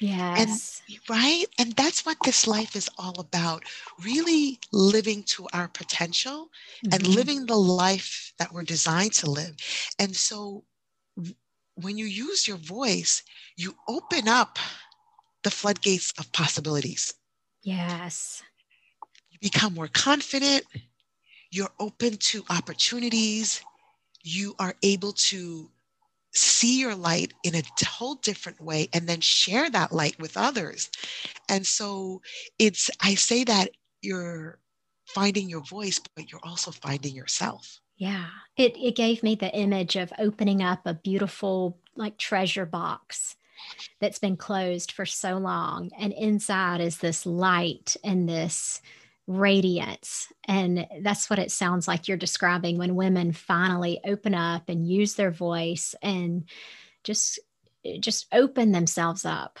Yes. 0.00 0.82
And, 0.88 0.98
right? 1.08 1.46
And 1.58 1.72
that's 1.72 2.06
what 2.06 2.18
this 2.24 2.46
life 2.46 2.76
is 2.76 2.88
all 2.98 3.18
about 3.18 3.64
really 4.04 4.58
living 4.72 5.24
to 5.24 5.46
our 5.52 5.68
potential 5.68 6.48
mm-hmm. 6.84 6.94
and 6.94 7.06
living 7.06 7.46
the 7.46 7.56
life 7.56 8.32
that 8.38 8.52
we're 8.52 8.62
designed 8.62 9.12
to 9.14 9.30
live. 9.30 9.56
And 9.98 10.14
so 10.14 10.64
when 11.74 11.98
you 11.98 12.06
use 12.06 12.46
your 12.46 12.56
voice, 12.58 13.22
you 13.56 13.74
open 13.88 14.28
up 14.28 14.58
the 15.42 15.50
floodgates 15.50 16.12
of 16.18 16.30
possibilities. 16.32 17.14
Yes. 17.62 18.42
You 19.30 19.38
become 19.40 19.74
more 19.74 19.88
confident. 19.88 20.64
You're 21.50 21.70
open 21.78 22.16
to 22.18 22.44
opportunities. 22.50 23.62
You 24.22 24.54
are 24.58 24.74
able 24.82 25.12
to 25.12 25.70
see 26.38 26.80
your 26.80 26.94
light 26.94 27.32
in 27.42 27.54
a 27.54 27.62
whole 27.84 28.14
different 28.14 28.60
way 28.60 28.88
and 28.92 29.08
then 29.08 29.20
share 29.20 29.68
that 29.70 29.92
light 29.92 30.18
with 30.18 30.36
others. 30.36 30.90
And 31.48 31.66
so 31.66 32.22
it's, 32.58 32.90
I 33.02 33.14
say 33.14 33.44
that 33.44 33.70
you're 34.00 34.58
finding 35.06 35.48
your 35.48 35.64
voice, 35.64 36.00
but 36.14 36.30
you're 36.30 36.44
also 36.44 36.70
finding 36.70 37.14
yourself. 37.14 37.80
Yeah. 37.96 38.26
It, 38.56 38.76
it 38.76 38.94
gave 38.94 39.22
me 39.22 39.34
the 39.34 39.52
image 39.54 39.96
of 39.96 40.12
opening 40.18 40.62
up 40.62 40.82
a 40.84 40.94
beautiful, 40.94 41.78
like, 41.96 42.16
treasure 42.16 42.66
box 42.66 43.36
that's 44.00 44.20
been 44.20 44.36
closed 44.36 44.92
for 44.92 45.04
so 45.04 45.36
long. 45.38 45.90
And 45.98 46.12
inside 46.12 46.80
is 46.80 46.98
this 46.98 47.26
light 47.26 47.96
and 48.04 48.28
this 48.28 48.80
radiance. 49.28 50.32
And 50.48 50.86
that's 51.02 51.30
what 51.30 51.38
it 51.38 51.52
sounds 51.52 51.86
like 51.86 52.08
you're 52.08 52.16
describing 52.16 52.78
when 52.78 52.96
women 52.96 53.32
finally 53.32 54.00
open 54.04 54.34
up 54.34 54.68
and 54.68 54.88
use 54.88 55.14
their 55.14 55.30
voice 55.30 55.94
and 56.02 56.48
just 57.04 57.38
just 58.00 58.26
open 58.32 58.72
themselves 58.72 59.24
up. 59.24 59.58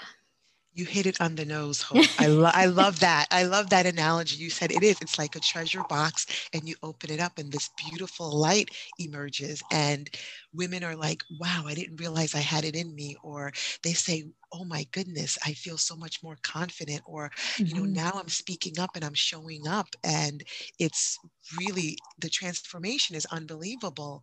You 0.72 0.84
hit 0.84 1.06
it 1.06 1.20
on 1.20 1.34
the 1.34 1.44
nose 1.44 1.82
Hope. 1.82 2.04
I, 2.20 2.26
lo- 2.26 2.50
I 2.52 2.66
love 2.66 3.00
that. 3.00 3.26
I 3.30 3.44
love 3.44 3.70
that 3.70 3.86
analogy. 3.86 4.36
You 4.36 4.48
said 4.50 4.70
it 4.70 4.82
is. 4.82 4.96
It's 5.00 5.18
like 5.18 5.34
a 5.34 5.40
treasure 5.40 5.82
box 5.88 6.48
and 6.52 6.68
you 6.68 6.76
open 6.82 7.10
it 7.10 7.20
up 7.20 7.38
and 7.38 7.50
this 7.50 7.70
beautiful 7.76 8.38
light 8.38 8.70
emerges. 8.98 9.62
And 9.72 10.08
women 10.52 10.82
are 10.82 10.96
like 10.96 11.22
wow 11.38 11.64
i 11.66 11.74
didn't 11.74 12.00
realize 12.00 12.34
i 12.34 12.40
had 12.40 12.64
it 12.64 12.74
in 12.74 12.94
me. 12.94 13.16
Or 13.22 13.52
they 13.82 13.92
say 13.92 14.28
oh 14.52 14.64
my 14.64 14.86
goodness 14.92 15.38
i 15.44 15.52
feel 15.52 15.76
so 15.76 15.96
much 15.96 16.22
more 16.22 16.36
confident 16.42 17.02
or 17.06 17.30
mm-hmm. 17.30 17.66
you 17.66 17.74
know 17.74 17.82
mm-hmm. 17.82 17.92
now 17.92 18.12
i'm 18.14 18.28
speaking 18.28 18.78
up 18.78 18.90
and 18.94 19.04
i'm 19.04 19.14
showing 19.14 19.66
up 19.66 19.88
and 20.04 20.42
it's 20.78 21.18
really 21.58 21.96
the 22.18 22.28
transformation 22.28 23.16
is 23.16 23.26
unbelievable 23.26 24.22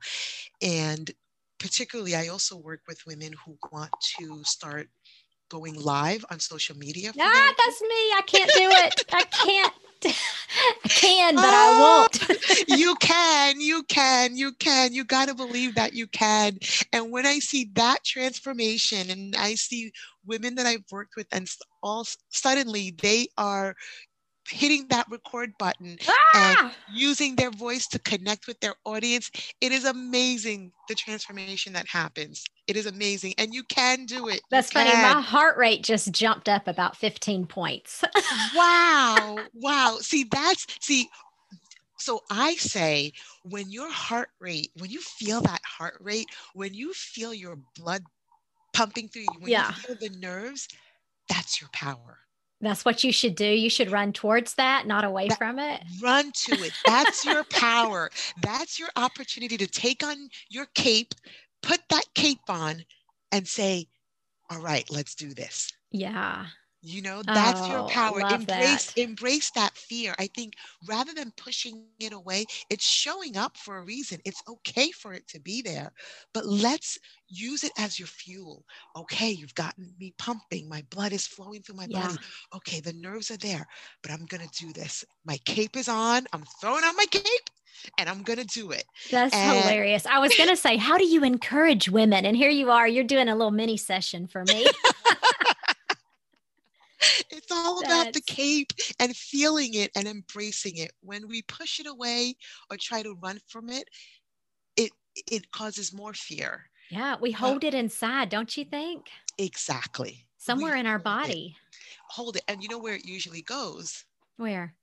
and 0.62 1.12
particularly 1.60 2.16
i 2.16 2.28
also 2.28 2.58
work 2.58 2.82
with 2.88 3.06
women 3.06 3.34
who 3.46 3.58
want 3.72 3.92
to 4.18 4.44
start 4.44 4.90
going 5.50 5.76
live 5.76 6.26
on 6.32 6.40
social 6.40 6.78
media. 6.78 7.12
Ah, 7.20 7.54
that's 7.58 7.82
me. 7.82 7.88
I 7.90 8.22
can't 8.26 8.52
do 8.54 8.70
it. 8.70 9.06
I 9.12 9.24
can't. 9.24 9.74
I 10.06 10.74
can, 10.88 11.36
but 11.36 11.46
I 11.46 11.80
won't. 11.80 12.68
you 12.68 12.96
can, 12.96 13.60
you 13.60 13.84
can, 13.84 14.38
you 14.38 14.52
can. 14.54 14.94
You 14.94 15.04
got 15.04 15.28
to 15.28 15.34
believe 15.34 15.76
that 15.76 15.94
you 15.94 16.08
can. 16.08 16.60
And 16.94 17.12
when 17.12 17.26
I 17.26 17.40
see 17.40 17.70
that 17.74 18.04
transformation 18.04 19.10
and 19.10 19.36
I 19.36 19.56
see 19.56 19.92
women 20.26 20.56
that 20.56 20.66
I've 20.66 20.86
worked 20.92 21.16
with 21.16 21.28
and 21.32 21.50
all 21.82 22.06
suddenly 22.30 22.96
they 23.02 23.28
are 23.38 23.76
hitting 24.48 24.88
that 24.90 25.08
record 25.10 25.52
button 25.58 25.98
ah! 26.08 26.62
and 26.64 26.72
using 26.94 27.36
their 27.36 27.52
voice 27.52 27.88
to 27.88 28.00
connect 28.00 28.48
with 28.48 28.60
their 28.60 28.76
audience, 28.86 29.32
it 29.62 29.72
is 29.72 29.86
amazing 29.86 30.72
the 30.88 30.96
transformation 30.96 31.74
that 31.74 31.88
happens. 31.88 32.44
It 32.68 32.76
is 32.76 32.86
amazing. 32.86 33.34
And 33.38 33.54
you 33.54 33.64
can 33.64 34.06
do 34.06 34.28
it. 34.28 34.42
That's 34.50 34.72
funny. 34.72 34.92
My 34.92 35.22
heart 35.22 35.58
rate 35.58 35.84
just 35.84 36.12
jumped 36.12 36.50
up 36.50 36.68
about 36.68 36.98
15 36.98 37.46
points. 37.48 38.04
wow. 38.56 39.38
Wow. 39.54 39.98
See, 40.02 40.26
that's, 40.32 40.66
see, 40.80 41.10
so 41.98 42.22
I 42.30 42.56
say 42.56 43.14
when 43.44 43.70
your 43.70 43.92
heart 43.92 44.30
rate, 44.40 44.72
when 44.78 44.90
you 44.90 45.02
feel 45.02 45.42
that 45.42 45.62
heart 45.66 45.98
rate, 46.02 46.28
when 46.54 46.74
you 46.74 46.94
feel 46.94 47.34
your 47.34 47.58
blood 47.78 48.04
pumping 48.74 49.08
through 49.08 49.24
you, 49.24 49.40
when 49.40 49.52
yeah. 49.52 49.70
you 49.70 49.74
feel 49.74 49.96
the 50.00 50.16
nerves, 50.18 50.68
that's 51.30 51.62
your 51.62 51.70
power. 51.72 52.20
That's 52.62 52.86
what 52.86 53.04
you 53.04 53.12
should 53.12 53.36
do. 53.36 53.46
You 53.46 53.70
should 53.70 53.92
run 53.92 54.14
towards 54.14 54.56
that, 54.56 54.88
not 54.88 55.04
away 55.04 55.28
that, 55.28 55.38
from 55.38 55.60
it. 55.60 55.82
Run 56.02 56.32
to 56.46 56.54
it. 56.64 56.72
That's 56.86 57.26
your 57.26 57.44
power. 57.46 58.10
That's 58.42 58.80
your 58.80 58.90
opportunity 58.96 59.58
to 59.58 59.68
take 59.68 60.04
on 60.04 60.30
your 60.50 60.66
cape, 60.74 61.14
put 61.62 61.82
that 61.90 62.06
cape 62.16 62.40
on, 62.48 62.84
and 63.32 63.48
say, 63.48 63.88
All 64.50 64.62
right, 64.62 64.86
let's 64.90 65.16
do 65.16 65.34
this. 65.34 65.70
Yeah. 65.92 66.46
You 66.86 67.02
know, 67.02 67.24
that's 67.24 67.62
oh, 67.64 67.72
your 67.72 67.90
power. 67.90 68.20
Embrace 68.20 68.92
that. 68.92 68.98
embrace 68.98 69.50
that 69.52 69.76
fear. 69.76 70.14
I 70.20 70.28
think 70.28 70.54
rather 70.88 71.16
than 71.16 71.34
pushing 71.36 71.84
it 72.00 72.14
away, 72.14 72.46
it's 72.70 72.86
showing 72.86 73.38
up 73.38 73.58
for 73.58 73.78
a 73.78 73.84
reason. 73.84 74.20
It's 74.24 74.42
okay 74.48 74.92
for 74.92 75.12
it 75.14 75.28
to 75.30 75.40
be 75.40 75.64
there, 75.64 75.92
but 76.32 76.46
let's 76.46 77.00
use 77.28 77.64
it 77.64 77.72
as 77.80 77.98
your 77.98 78.08
fuel. 78.08 78.66
Okay, 78.96 79.32
you've 79.32 79.56
gotten 79.56 79.96
me 80.00 80.14
pumping. 80.20 80.70
My 80.70 80.84
blood 80.92 81.12
is 81.12 81.26
flowing 81.26 81.64
through 81.64 81.78
my 81.78 81.88
yeah. 81.90 82.08
body. 82.08 82.20
Okay, 82.56 82.82
the 82.82 82.94
nerves 82.94 83.32
are 83.32 83.38
there, 83.38 83.66
but 84.04 84.12
I'm 84.12 84.26
going 84.28 84.48
to 84.48 84.66
do 84.66 84.72
this. 84.72 85.04
My 85.26 85.38
cape 85.46 85.76
is 85.76 85.90
on. 85.90 86.28
I'm 86.34 86.44
throwing 86.62 86.84
on 86.84 86.96
my 86.96 87.06
cape 87.10 87.50
and 87.98 88.08
I'm 88.08 88.22
going 88.22 88.40
to 88.40 88.46
do 88.46 88.70
it. 88.70 88.86
That's 89.10 89.36
and- 89.36 89.60
hilarious. 89.60 90.06
I 90.06 90.20
was 90.20 90.36
going 90.36 90.50
to 90.50 90.56
say, 90.56 90.78
how 90.78 91.00
do 91.00 91.06
you 91.06 91.24
encourage 91.24 91.90
women? 91.90 92.26
And 92.26 92.38
here 92.38 92.52
you 92.52 92.70
are, 92.70 92.88
you're 92.88 93.04
doing 93.04 93.28
a 93.28 93.36
little 93.36 93.52
mini 93.52 93.78
session 93.78 94.28
for 94.28 94.44
me. 94.44 94.68
it's 97.30 97.52
all 97.52 97.84
about 97.84 98.14
the 98.14 98.22
cape 98.22 98.72
and 99.00 99.16
feeling 99.16 99.74
it 99.74 99.92
and 99.96 100.08
embracing 100.08 100.78
it. 100.78 100.92
When 101.02 101.28
we 101.28 101.42
push 101.44 101.80
it 101.80 101.88
away 101.88 102.36
or 102.70 102.78
try 102.78 103.04
to 103.04 103.18
run 103.22 103.40
from 103.48 103.70
it, 103.70 103.90
it 104.76 104.92
it 105.32 105.52
causes 105.52 105.94
more 105.94 106.14
fear. 106.14 106.66
Yeah, 106.90 107.16
we 107.20 107.32
hold 107.32 107.64
uh, 107.64 107.68
it 107.68 107.74
inside, 107.74 108.30
don't 108.30 108.56
you 108.56 108.66
think? 108.66 109.08
Exactly. 109.38 110.26
Somewhere 110.38 110.74
we 110.74 110.80
in 110.80 110.86
our 110.86 111.00
body. 111.00 111.56
It, 111.58 111.78
hold 112.08 112.36
it. 112.36 112.44
And 112.48 112.62
you 112.62 112.70
know 112.70 112.78
where 112.78 112.96
it 112.96 113.06
usually 113.06 113.42
goes? 113.42 114.06
Where? 114.38 114.76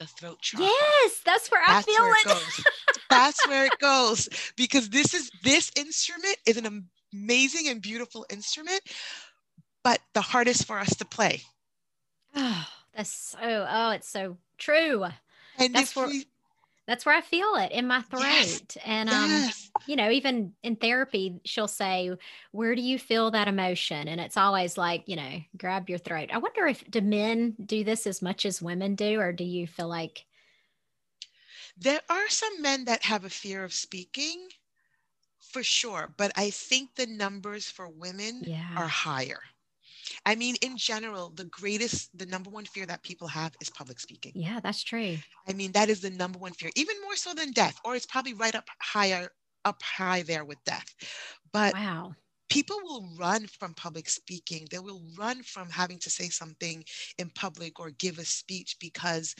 The 0.00 0.06
throat 0.06 0.40
chakra. 0.40 0.66
Yes, 0.66 1.20
that's 1.24 1.50
where 1.50 1.62
that's 1.66 1.86
I 1.86 1.92
feel 1.92 2.02
where 2.02 2.16
it. 2.16 2.58
it 2.58 2.66
that's 3.10 3.46
where 3.46 3.66
it 3.66 3.78
goes. 3.80 4.28
Because 4.56 4.88
this 4.90 5.14
is 5.14 5.30
this 5.44 5.70
instrument 5.76 6.36
is 6.46 6.56
an 6.56 6.84
amazing 7.12 7.68
and 7.68 7.80
beautiful 7.80 8.26
instrument, 8.28 8.80
but 9.84 10.00
the 10.14 10.20
hardest 10.20 10.66
for 10.66 10.78
us 10.80 10.96
to 10.96 11.04
play. 11.04 11.42
Oh, 12.34 12.66
that's 12.96 13.10
so, 13.10 13.66
oh, 13.68 13.90
it's 13.90 14.08
so 14.08 14.36
true. 14.58 15.06
And 15.58 15.74
that's 15.74 15.94
where, 15.94 16.06
we, 16.06 16.26
that's 16.86 17.06
where 17.06 17.16
I 17.16 17.20
feel 17.20 17.54
it 17.56 17.72
in 17.72 17.86
my 17.86 18.02
throat. 18.02 18.22
Yes, 18.22 18.62
and 18.84 19.08
um, 19.08 19.30
yes. 19.30 19.70
You 19.86 19.96
know, 19.96 20.10
even 20.10 20.52
in 20.62 20.76
therapy, 20.76 21.40
she'll 21.44 21.68
say, 21.68 22.10
Where 22.52 22.74
do 22.74 22.82
you 22.82 22.98
feel 22.98 23.30
that 23.30 23.48
emotion? 23.48 24.08
And 24.08 24.20
it's 24.20 24.36
always 24.36 24.76
like, 24.76 25.04
you 25.06 25.16
know, 25.16 25.40
grab 25.56 25.88
your 25.88 25.98
throat. 25.98 26.30
I 26.32 26.38
wonder 26.38 26.66
if 26.66 26.88
do 26.90 27.00
men 27.00 27.54
do 27.64 27.84
this 27.84 28.06
as 28.06 28.22
much 28.22 28.46
as 28.46 28.62
women 28.62 28.94
do, 28.94 29.20
or 29.20 29.32
do 29.32 29.44
you 29.44 29.66
feel 29.66 29.88
like 29.88 30.24
there 31.76 32.00
are 32.08 32.28
some 32.28 32.62
men 32.62 32.84
that 32.84 33.02
have 33.04 33.24
a 33.24 33.30
fear 33.30 33.64
of 33.64 33.72
speaking 33.72 34.48
for 35.40 35.62
sure, 35.62 36.12
but 36.16 36.32
I 36.36 36.50
think 36.50 36.94
the 36.94 37.06
numbers 37.06 37.70
for 37.70 37.88
women 37.88 38.42
yeah. 38.44 38.74
are 38.76 38.88
higher. 38.88 39.40
I 40.26 40.34
mean, 40.34 40.56
in 40.62 40.76
general, 40.76 41.30
the 41.30 41.44
greatest, 41.44 42.16
the 42.16 42.26
number 42.26 42.50
one 42.50 42.64
fear 42.64 42.86
that 42.86 43.02
people 43.02 43.28
have 43.28 43.54
is 43.60 43.70
public 43.70 44.00
speaking. 44.00 44.32
Yeah, 44.34 44.60
that's 44.60 44.82
true. 44.82 45.16
I 45.48 45.52
mean, 45.52 45.72
that 45.72 45.88
is 45.88 46.00
the 46.00 46.10
number 46.10 46.38
one 46.38 46.52
fear, 46.52 46.70
even 46.76 46.96
more 47.02 47.16
so 47.16 47.34
than 47.34 47.52
death, 47.52 47.78
or 47.84 47.94
it's 47.94 48.06
probably 48.06 48.34
right 48.34 48.54
up 48.54 48.68
higher, 48.80 49.28
up 49.64 49.82
high 49.82 50.22
there 50.22 50.44
with 50.44 50.62
death. 50.64 50.94
But 51.52 51.74
wow. 51.74 52.14
People 52.50 52.76
will 52.84 53.08
run 53.18 53.46
from 53.48 53.74
public 53.74 54.08
speaking. 54.08 54.68
They 54.70 54.78
will 54.78 55.02
run 55.18 55.42
from 55.42 55.70
having 55.70 55.98
to 56.00 56.10
say 56.10 56.28
something 56.28 56.84
in 57.18 57.30
public 57.30 57.80
or 57.80 57.90
give 57.90 58.18
a 58.18 58.24
speech 58.24 58.76
because 58.78 59.34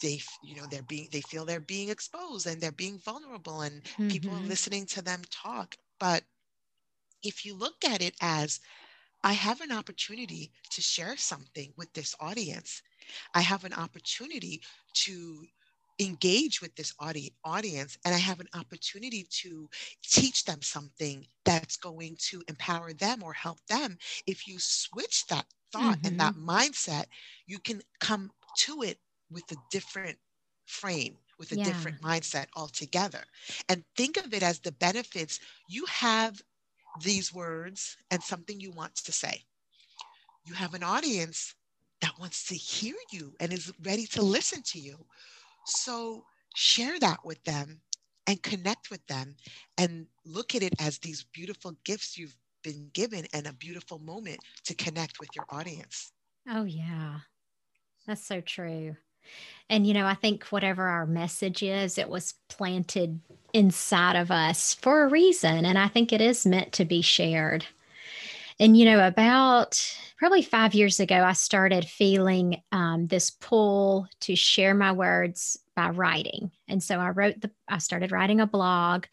they 0.00 0.20
you 0.42 0.56
know 0.56 0.64
they're 0.70 0.82
being 0.82 1.08
they 1.12 1.20
feel 1.22 1.44
they're 1.44 1.60
being 1.60 1.88
exposed 1.88 2.46
and 2.46 2.60
they're 2.60 2.72
being 2.72 2.98
vulnerable 2.98 3.62
and 3.62 3.82
mm-hmm. 3.82 4.08
people 4.08 4.30
are 4.30 4.38
mm-hmm. 4.38 4.48
listening 4.48 4.86
to 4.86 5.02
them 5.02 5.22
talk 5.30 5.76
but 5.98 6.22
if 7.22 7.44
you 7.44 7.54
look 7.54 7.76
at 7.86 8.02
it 8.02 8.14
as 8.20 8.60
i 9.24 9.32
have 9.32 9.60
an 9.60 9.72
opportunity 9.72 10.52
to 10.70 10.80
share 10.80 11.16
something 11.16 11.72
with 11.76 11.92
this 11.94 12.14
audience 12.20 12.82
i 13.34 13.40
have 13.40 13.64
an 13.64 13.72
opportunity 13.74 14.62
to 14.94 15.44
engage 16.00 16.60
with 16.60 16.74
this 16.76 16.92
audi- 17.00 17.34
audience 17.44 17.98
and 18.04 18.14
i 18.14 18.18
have 18.18 18.40
an 18.40 18.48
opportunity 18.54 19.26
to 19.30 19.68
teach 20.02 20.44
them 20.44 20.60
something 20.62 21.24
that's 21.44 21.76
going 21.76 22.16
to 22.18 22.42
empower 22.48 22.92
them 22.92 23.22
or 23.22 23.32
help 23.32 23.58
them 23.68 23.96
if 24.26 24.46
you 24.46 24.56
switch 24.58 25.26
that 25.28 25.46
thought 25.72 25.98
mm-hmm. 25.98 26.06
and 26.06 26.20
that 26.20 26.34
mindset 26.34 27.06
you 27.46 27.58
can 27.58 27.80
come 28.00 28.30
to 28.56 28.82
it 28.82 28.98
with 29.30 29.44
a 29.52 29.56
different 29.70 30.18
frame 30.66 31.16
with 31.38 31.52
a 31.52 31.56
yeah. 31.56 31.64
different 31.64 32.00
mindset 32.00 32.46
altogether 32.56 33.22
and 33.68 33.84
think 33.96 34.16
of 34.16 34.32
it 34.32 34.42
as 34.42 34.58
the 34.60 34.72
benefits 34.72 35.40
you 35.68 35.84
have 35.86 36.40
these 37.02 37.32
words 37.32 37.96
and 38.10 38.22
something 38.22 38.60
you 38.60 38.70
want 38.70 38.94
to 38.96 39.12
say. 39.12 39.42
You 40.44 40.54
have 40.54 40.74
an 40.74 40.82
audience 40.82 41.54
that 42.00 42.18
wants 42.18 42.46
to 42.48 42.54
hear 42.54 42.94
you 43.10 43.34
and 43.40 43.52
is 43.52 43.72
ready 43.82 44.06
to 44.08 44.22
listen 44.22 44.62
to 44.62 44.78
you. 44.78 44.96
So 45.64 46.24
share 46.54 46.98
that 47.00 47.24
with 47.24 47.42
them 47.44 47.80
and 48.26 48.42
connect 48.42 48.90
with 48.90 49.06
them 49.06 49.36
and 49.78 50.06
look 50.24 50.54
at 50.54 50.62
it 50.62 50.74
as 50.80 50.98
these 50.98 51.24
beautiful 51.32 51.76
gifts 51.84 52.18
you've 52.18 52.36
been 52.62 52.90
given 52.92 53.26
and 53.32 53.46
a 53.46 53.52
beautiful 53.52 53.98
moment 53.98 54.38
to 54.64 54.74
connect 54.74 55.20
with 55.20 55.30
your 55.34 55.44
audience. 55.50 56.12
Oh 56.48 56.64
yeah. 56.64 57.20
That's 58.06 58.26
so 58.26 58.40
true 58.40 58.96
and, 59.70 59.86
you 59.86 59.94
know, 59.94 60.06
I 60.06 60.14
think 60.14 60.44
whatever 60.44 60.84
our 60.84 61.06
message 61.06 61.62
is, 61.62 61.96
it 61.96 62.08
was 62.08 62.34
planted 62.48 63.20
inside 63.52 64.16
of 64.16 64.30
us 64.30 64.74
for 64.74 65.04
a 65.04 65.08
reason. 65.08 65.64
And 65.64 65.78
I 65.78 65.88
think 65.88 66.12
it 66.12 66.20
is 66.20 66.44
meant 66.44 66.72
to 66.74 66.84
be 66.84 67.00
shared. 67.00 67.64
And, 68.60 68.76
you 68.76 68.84
know, 68.84 69.06
about 69.06 69.80
probably 70.18 70.42
five 70.42 70.74
years 70.74 71.00
ago, 71.00 71.24
I 71.24 71.32
started 71.32 71.86
feeling 71.86 72.62
um, 72.72 73.06
this 73.06 73.30
pull 73.30 74.06
to 74.20 74.36
share 74.36 74.74
my 74.74 74.92
words 74.92 75.58
by 75.74 75.90
writing. 75.90 76.50
And 76.68 76.82
so 76.82 76.98
I 76.98 77.10
wrote 77.10 77.40
the, 77.40 77.50
I 77.68 77.78
started 77.78 78.12
writing 78.12 78.40
a 78.40 78.46
blog. 78.46 79.06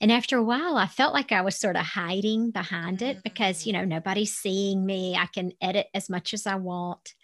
And 0.00 0.10
after 0.10 0.36
a 0.36 0.42
while, 0.42 0.76
I 0.76 0.86
felt 0.86 1.14
like 1.14 1.32
I 1.32 1.42
was 1.42 1.56
sort 1.56 1.76
of 1.76 1.82
hiding 1.82 2.50
behind 2.50 3.02
it 3.02 3.22
because, 3.22 3.66
you 3.66 3.72
know, 3.72 3.84
mm. 3.84 3.88
nobody's 3.88 4.34
seeing 4.36 4.84
me. 4.84 5.16
I 5.16 5.26
can 5.26 5.52
edit 5.60 5.86
as 5.94 6.10
much 6.10 6.34
as 6.34 6.46
I 6.46 6.56
want. 6.56 7.14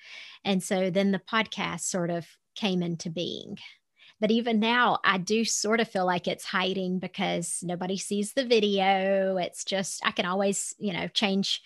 And 0.45 0.63
so 0.63 0.91
then 0.91 1.13
the 1.13 1.21
podcast 1.21 1.81
sort 1.81 2.11
of 2.11 2.27
came 2.55 2.83
into 2.83 3.11
being. 3.11 3.59
But 4.21 4.31
even 4.31 4.61
now, 4.61 4.99
I 5.05 5.19
do 5.19 5.45
sort 5.45 5.81
of 5.81 5.89
feel 5.89 6.07
like 6.07 6.27
it's 6.27 6.45
hiding 6.45 6.99
because 6.99 7.59
nobody 7.63 7.99
sees 7.99 8.33
the 8.33 8.47
video. 8.47 9.37
It's 9.37 9.63
just, 9.65 10.01
I 10.07 10.11
can 10.11 10.25
always, 10.25 10.75
you 10.79 10.95
know, 10.95 11.07
change, 11.09 11.61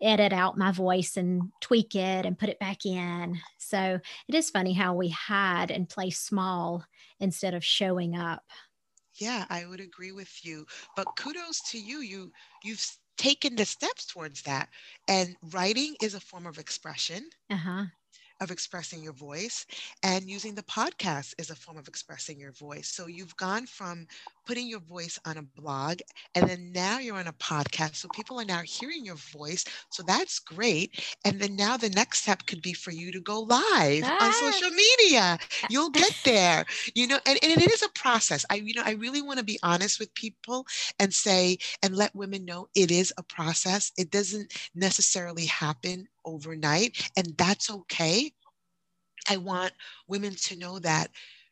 edit 0.00 0.32
out 0.32 0.58
my 0.58 0.72
voice 0.72 1.16
and 1.16 1.50
tweak 1.60 1.94
it 1.94 2.26
and 2.26 2.38
put 2.38 2.48
it 2.48 2.58
back 2.58 2.86
in. 2.86 3.38
So 3.58 4.00
it 4.28 4.34
is 4.34 4.50
funny 4.50 4.72
how 4.72 4.94
we 4.94 5.08
hide 5.08 5.70
and 5.70 5.88
play 5.88 6.10
small 6.10 6.84
instead 7.20 7.54
of 7.54 7.64
showing 7.64 8.16
up. 8.16 8.44
Yeah, 9.14 9.46
I 9.50 9.66
would 9.66 9.80
agree 9.80 10.12
with 10.12 10.44
you. 10.44 10.64
But 10.96 11.08
kudos 11.16 11.60
to 11.70 11.78
you. 11.78 12.00
You 12.00 12.32
you've 12.62 12.86
taken 13.16 13.56
the 13.56 13.64
steps 13.64 14.06
towards 14.06 14.42
that. 14.42 14.68
And 15.08 15.36
writing 15.52 15.96
is 16.00 16.14
a 16.14 16.20
form 16.20 16.46
of 16.46 16.58
expression. 16.58 17.28
Uh-huh 17.50 17.86
of 18.40 18.50
expressing 18.50 19.02
your 19.02 19.12
voice 19.12 19.66
and 20.02 20.30
using 20.30 20.54
the 20.54 20.62
podcast 20.62 21.34
is 21.38 21.50
a 21.50 21.56
form 21.56 21.76
of 21.76 21.88
expressing 21.88 22.38
your 22.38 22.52
voice 22.52 22.88
so 22.88 23.06
you've 23.06 23.36
gone 23.36 23.66
from 23.66 24.06
putting 24.48 24.68
your 24.68 24.80
voice 24.80 25.18
on 25.26 25.36
a 25.36 25.60
blog 25.60 26.00
and 26.34 26.48
then 26.48 26.72
now 26.72 26.98
you're 26.98 27.18
on 27.18 27.28
a 27.28 27.32
podcast 27.34 27.96
so 27.96 28.08
people 28.14 28.40
are 28.40 28.46
now 28.46 28.62
hearing 28.62 29.04
your 29.04 29.16
voice 29.16 29.64
so 29.90 30.02
that's 30.02 30.38
great 30.38 31.04
and 31.26 31.38
then 31.38 31.54
now 31.54 31.76
the 31.76 31.90
next 31.90 32.22
step 32.22 32.46
could 32.46 32.62
be 32.62 32.72
for 32.72 32.90
you 32.90 33.12
to 33.12 33.20
go 33.20 33.40
live 33.40 34.02
ah. 34.04 34.26
on 34.26 34.32
social 34.32 34.70
media 34.70 35.38
you'll 35.68 35.90
get 35.90 36.16
there 36.24 36.64
you 36.94 37.06
know 37.06 37.18
and, 37.26 37.38
and 37.42 37.52
it 37.52 37.70
is 37.70 37.82
a 37.82 37.88
process 37.90 38.46
i 38.50 38.54
you 38.54 38.74
know 38.74 38.82
i 38.86 38.92
really 38.92 39.22
want 39.22 39.38
to 39.38 39.44
be 39.44 39.58
honest 39.62 40.00
with 40.00 40.12
people 40.14 40.66
and 40.98 41.12
say 41.12 41.58
and 41.82 41.94
let 41.94 42.14
women 42.16 42.44
know 42.44 42.66
it 42.74 42.90
is 42.90 43.12
a 43.18 43.22
process 43.22 43.92
it 43.98 44.10
doesn't 44.10 44.52
necessarily 44.74 45.44
happen 45.44 46.08
overnight, 46.28 47.10
and 47.16 47.36
that's 47.36 47.70
okay. 47.70 48.32
I 49.28 49.36
want 49.36 49.72
women 50.06 50.34
to 50.34 50.56
know 50.56 50.78
that 50.78 51.10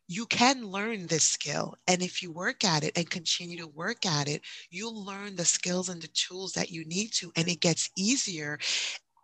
you 0.09 0.27
can 0.27 0.67
learn 0.67 1.07
this 1.07 1.25
skill. 1.25 1.75
And 1.87 2.03
if 2.03 2.23
you 2.23 2.31
work 2.33 2.65
at 2.65 2.85
it 2.85 2.97
and 2.97 3.09
continue 3.11 3.59
to 3.59 3.67
work 3.67 4.07
at 4.07 4.29
it, 4.29 4.43
you'll 4.71 5.05
learn 5.05 5.37
the 5.37 5.45
skills 5.45 5.89
and 5.89 6.01
the 6.03 6.09
tools 6.09 6.53
that 6.53 6.71
you 6.71 6.85
need 6.85 7.13
to, 7.15 7.33
and 7.37 7.49
it 7.49 7.61
gets 7.61 7.91
easier. 7.97 8.59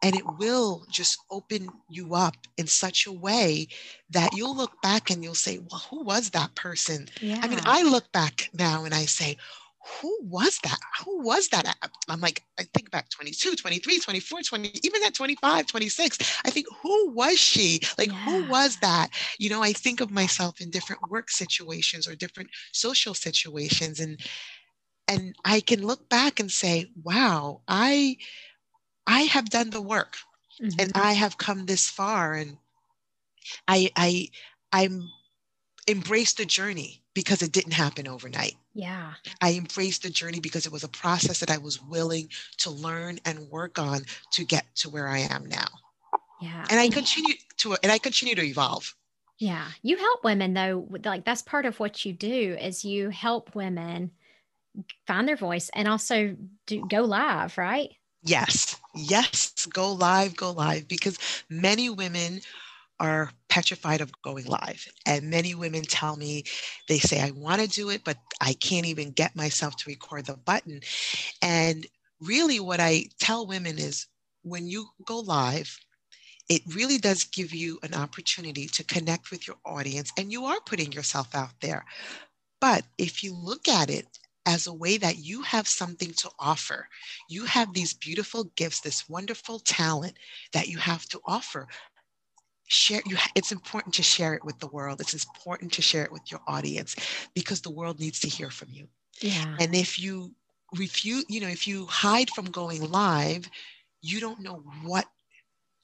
And 0.02 0.16
it 0.16 0.38
will 0.38 0.84
just 0.90 1.18
open 1.30 1.72
you 1.88 2.14
up 2.14 2.34
in 2.56 2.66
such 2.66 3.06
a 3.06 3.12
way 3.12 3.68
that 4.10 4.32
you'll 4.34 4.56
look 4.56 4.80
back 4.82 5.10
and 5.10 5.22
you'll 5.22 5.34
say, 5.34 5.58
Well, 5.58 5.82
who 5.90 6.02
was 6.04 6.30
that 6.30 6.54
person? 6.56 7.08
Yeah. 7.20 7.40
I 7.42 7.48
mean, 7.48 7.60
I 7.64 7.82
look 7.82 8.10
back 8.12 8.50
now 8.52 8.84
and 8.84 8.94
I 8.94 9.04
say, 9.06 9.36
who 9.84 10.16
was 10.22 10.58
that? 10.62 10.78
Who 11.04 11.22
was 11.22 11.48
that? 11.48 11.76
I'm 12.08 12.20
like, 12.20 12.44
I 12.58 12.64
think 12.74 12.90
back 12.90 13.08
22, 13.10 13.56
23, 13.56 13.98
24, 13.98 14.42
20, 14.42 14.80
even 14.82 15.02
at 15.04 15.14
25, 15.14 15.66
26. 15.66 16.40
I 16.44 16.50
think, 16.50 16.66
who 16.82 17.10
was 17.10 17.38
she? 17.38 17.80
Like, 17.98 18.10
yeah. 18.10 18.24
who 18.24 18.44
was 18.48 18.76
that? 18.76 19.08
You 19.38 19.50
know, 19.50 19.62
I 19.62 19.72
think 19.72 20.00
of 20.00 20.10
myself 20.10 20.60
in 20.60 20.70
different 20.70 21.02
work 21.10 21.30
situations 21.30 22.06
or 22.06 22.14
different 22.14 22.50
social 22.72 23.14
situations. 23.14 23.98
And 23.98 24.20
and 25.08 25.34
I 25.44 25.60
can 25.60 25.84
look 25.84 26.08
back 26.08 26.38
and 26.38 26.50
say, 26.50 26.86
wow, 27.02 27.62
I 27.66 28.16
I 29.06 29.22
have 29.22 29.50
done 29.50 29.70
the 29.70 29.82
work 29.82 30.16
mm-hmm. 30.62 30.78
and 30.78 30.92
I 30.94 31.12
have 31.14 31.38
come 31.38 31.66
this 31.66 31.88
far. 31.88 32.34
And 32.34 32.56
I 33.66 33.90
I 33.96 34.28
I'm 34.72 35.10
embraced 35.88 36.36
the 36.36 36.44
journey 36.44 37.02
because 37.14 37.42
it 37.42 37.52
didn't 37.52 37.72
happen 37.72 38.08
overnight. 38.08 38.54
Yeah. 38.74 39.12
I 39.40 39.52
embraced 39.54 40.02
the 40.02 40.10
journey 40.10 40.40
because 40.40 40.66
it 40.66 40.72
was 40.72 40.84
a 40.84 40.88
process 40.88 41.40
that 41.40 41.50
I 41.50 41.58
was 41.58 41.82
willing 41.82 42.28
to 42.58 42.70
learn 42.70 43.18
and 43.24 43.50
work 43.50 43.78
on 43.78 44.02
to 44.32 44.44
get 44.44 44.64
to 44.76 44.90
where 44.90 45.08
I 45.08 45.18
am 45.18 45.46
now. 45.46 45.66
Yeah. 46.40 46.64
And 46.70 46.80
I 46.80 46.88
continue 46.88 47.34
to 47.58 47.76
and 47.82 47.92
I 47.92 47.98
continue 47.98 48.34
to 48.34 48.42
evolve. 48.42 48.94
Yeah. 49.38 49.66
You 49.82 49.96
help 49.96 50.24
women 50.24 50.54
though, 50.54 50.86
like 51.04 51.24
that's 51.24 51.42
part 51.42 51.66
of 51.66 51.78
what 51.80 52.04
you 52.04 52.12
do 52.12 52.56
is 52.60 52.84
you 52.84 53.10
help 53.10 53.54
women 53.54 54.10
find 55.06 55.28
their 55.28 55.36
voice 55.36 55.70
and 55.74 55.86
also 55.86 56.36
do 56.66 56.86
go 56.88 57.02
live, 57.02 57.58
right? 57.58 57.90
Yes. 58.22 58.76
Yes, 58.94 59.66
go 59.66 59.92
live, 59.92 60.36
go 60.36 60.52
live 60.52 60.86
because 60.86 61.18
many 61.48 61.90
women 61.90 62.40
are 63.00 63.30
petrified 63.52 64.00
of 64.00 64.10
going 64.22 64.46
live. 64.46 64.90
And 65.04 65.28
many 65.28 65.54
women 65.54 65.82
tell 65.82 66.16
me, 66.16 66.44
they 66.88 66.98
say, 66.98 67.20
I 67.20 67.32
want 67.32 67.60
to 67.60 67.68
do 67.68 67.90
it, 67.90 68.02
but 68.02 68.16
I 68.40 68.54
can't 68.54 68.86
even 68.86 69.10
get 69.10 69.36
myself 69.36 69.76
to 69.76 69.90
record 69.90 70.24
the 70.24 70.38
button. 70.38 70.80
And 71.42 71.86
really, 72.18 72.60
what 72.60 72.80
I 72.80 73.04
tell 73.20 73.46
women 73.46 73.78
is 73.78 74.06
when 74.42 74.66
you 74.66 74.86
go 75.04 75.18
live, 75.18 75.78
it 76.48 76.62
really 76.74 76.96
does 76.96 77.24
give 77.24 77.52
you 77.52 77.78
an 77.82 77.92
opportunity 77.92 78.68
to 78.68 78.84
connect 78.84 79.30
with 79.30 79.46
your 79.46 79.56
audience, 79.66 80.12
and 80.16 80.32
you 80.32 80.46
are 80.46 80.60
putting 80.64 80.90
yourself 80.90 81.34
out 81.34 81.60
there. 81.60 81.84
But 82.58 82.84
if 82.96 83.22
you 83.22 83.34
look 83.34 83.68
at 83.68 83.90
it 83.90 84.06
as 84.46 84.66
a 84.66 84.72
way 84.72 84.96
that 84.96 85.18
you 85.18 85.42
have 85.42 85.68
something 85.68 86.12
to 86.14 86.28
offer. 86.38 86.88
You 87.28 87.44
have 87.44 87.72
these 87.72 87.94
beautiful 87.94 88.44
gifts, 88.56 88.80
this 88.80 89.08
wonderful 89.08 89.60
talent 89.60 90.14
that 90.52 90.66
you 90.66 90.78
have 90.78 91.06
to 91.10 91.20
offer 91.26 91.68
share 92.72 93.02
you 93.06 93.16
it's 93.34 93.52
important 93.52 93.94
to 93.94 94.02
share 94.02 94.34
it 94.34 94.44
with 94.44 94.58
the 94.60 94.66
world 94.68 95.00
it's 95.00 95.12
important 95.12 95.72
to 95.72 95.82
share 95.82 96.04
it 96.04 96.12
with 96.12 96.30
your 96.30 96.40
audience 96.46 96.96
because 97.34 97.60
the 97.60 97.70
world 97.70 98.00
needs 98.00 98.18
to 98.18 98.28
hear 98.28 98.50
from 98.50 98.68
you 98.70 98.88
Yeah. 99.20 99.56
And 99.60 99.74
if 99.74 99.98
you 99.98 100.32
refuse, 100.76 101.24
you 101.28 101.40
know, 101.40 101.48
if 101.48 101.66
you 101.66 101.86
hide 101.86 102.30
from 102.30 102.46
going 102.46 102.90
live, 102.90 103.48
you 104.00 104.20
don't 104.20 104.40
know 104.40 104.62
what 104.82 105.06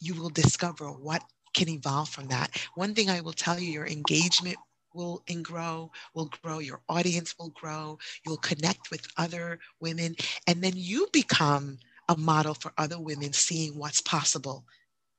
you 0.01 0.14
will 0.14 0.31
discover, 0.31 0.88
what 0.88 1.22
can 1.55 1.68
evolve 1.68 2.09
from 2.09 2.29
that. 2.29 2.51
One 2.74 2.94
thing 2.94 3.11
I 3.11 3.20
will 3.20 3.33
tell 3.33 3.59
you, 3.59 3.70
your 3.70 3.87
engagement 3.87 4.57
will 4.94 5.22
grow 5.42 5.90
will 6.14 6.31
grow 6.42 6.59
your 6.59 6.81
audience 6.88 7.35
will 7.38 7.51
grow 7.51 7.98
you'll 8.24 8.38
connect 8.38 8.90
with 8.90 9.07
other 9.18 9.61
women 9.81 10.16
and 10.46 10.64
then 10.64 10.72
you 10.74 11.07
become 11.12 11.79
a 12.09 12.16
model 12.16 12.55
for 12.55 12.72
other 12.79 12.98
women 12.98 13.33
seeing 13.35 13.79
what's 13.79 14.01
possible 14.01 14.64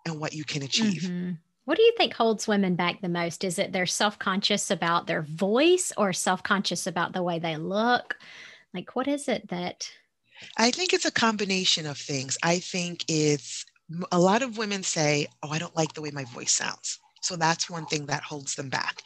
and 0.08 0.19
what 0.19 0.34
you 0.34 0.43
can 0.43 0.63
achieve 0.63 1.03
mm-hmm. 1.03 1.32
What 1.65 1.78
do 1.78 1.84
you 1.84 1.93
think 1.98 2.13
holds 2.13 2.48
women 2.48 2.76
back 2.76 3.02
the 3.02 3.10
most 3.10 3.43
is 3.43 3.60
it 3.60 3.72
they're 3.72 3.86
self-conscious 3.86 4.72
about 4.72 5.08
their 5.08 5.22
voice 5.22 5.91
or 5.98 6.13
self-conscious 6.13 6.88
about 6.88 7.13
the 7.13 7.24
way 7.24 7.39
they 7.39 7.58
look 7.58 8.17
like 8.74 8.95
what 8.95 9.08
is 9.08 9.28
it 9.28 9.48
that 9.50 9.89
i 10.58 10.72
think 10.72 10.93
it's 10.93 11.06
a 11.06 11.12
combination 11.12 11.86
of 11.86 11.98
things 11.98 12.38
i 12.43 12.60
think 12.60 13.04
it's 13.08 13.65
a 14.12 14.19
lot 14.19 14.41
of 14.41 14.58
women 14.58 14.84
say, 14.84 15.28
Oh, 15.43 15.50
I 15.50 15.60
don't 15.60 15.76
like 15.76 15.93
the 15.93 16.02
way 16.02 16.12
my 16.12 16.26
voice 16.26 16.52
sounds. 16.52 17.00
So 17.22 17.36
that's 17.36 17.69
one 17.69 17.86
thing 17.86 18.06
that 18.06 18.24
holds 18.24 18.56
them 18.56 18.69
back. 18.69 19.04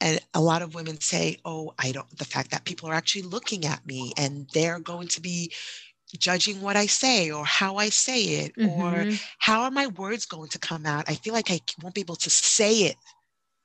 And 0.00 0.18
a 0.34 0.40
lot 0.40 0.62
of 0.62 0.74
women 0.74 1.00
say, 1.00 1.38
Oh, 1.44 1.74
I 1.78 1.92
don't, 1.92 2.18
the 2.18 2.24
fact 2.24 2.50
that 2.50 2.64
people 2.64 2.88
are 2.88 2.94
actually 2.94 3.22
looking 3.22 3.66
at 3.66 3.86
me 3.86 4.12
and 4.16 4.48
they're 4.52 4.80
going 4.80 5.08
to 5.08 5.20
be 5.20 5.52
judging 6.18 6.60
what 6.60 6.76
I 6.76 6.86
say 6.86 7.30
or 7.30 7.44
how 7.44 7.76
I 7.76 7.88
say 7.88 8.22
it, 8.22 8.56
mm-hmm. 8.56 8.80
or 8.80 9.12
how 9.38 9.62
are 9.62 9.70
my 9.70 9.86
words 9.88 10.26
going 10.26 10.48
to 10.50 10.58
come 10.58 10.86
out? 10.86 11.04
I 11.08 11.14
feel 11.14 11.34
like 11.34 11.50
I 11.50 11.60
won't 11.82 11.94
be 11.94 12.00
able 12.00 12.16
to 12.16 12.30
say 12.30 12.84
it 12.84 12.96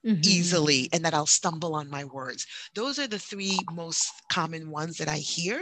mm-hmm. 0.05 0.21
easily 0.23 0.89
and 0.93 1.03
that 1.05 1.13
I'll 1.13 1.25
stumble 1.25 1.75
on 1.75 1.89
my 1.89 2.03
words. 2.03 2.45
Those 2.73 2.99
are 2.99 3.07
the 3.07 3.19
three 3.19 3.57
most 3.71 4.09
common 4.31 4.69
ones 4.69 4.97
that 4.97 5.09
I 5.09 5.17
hear. 5.17 5.61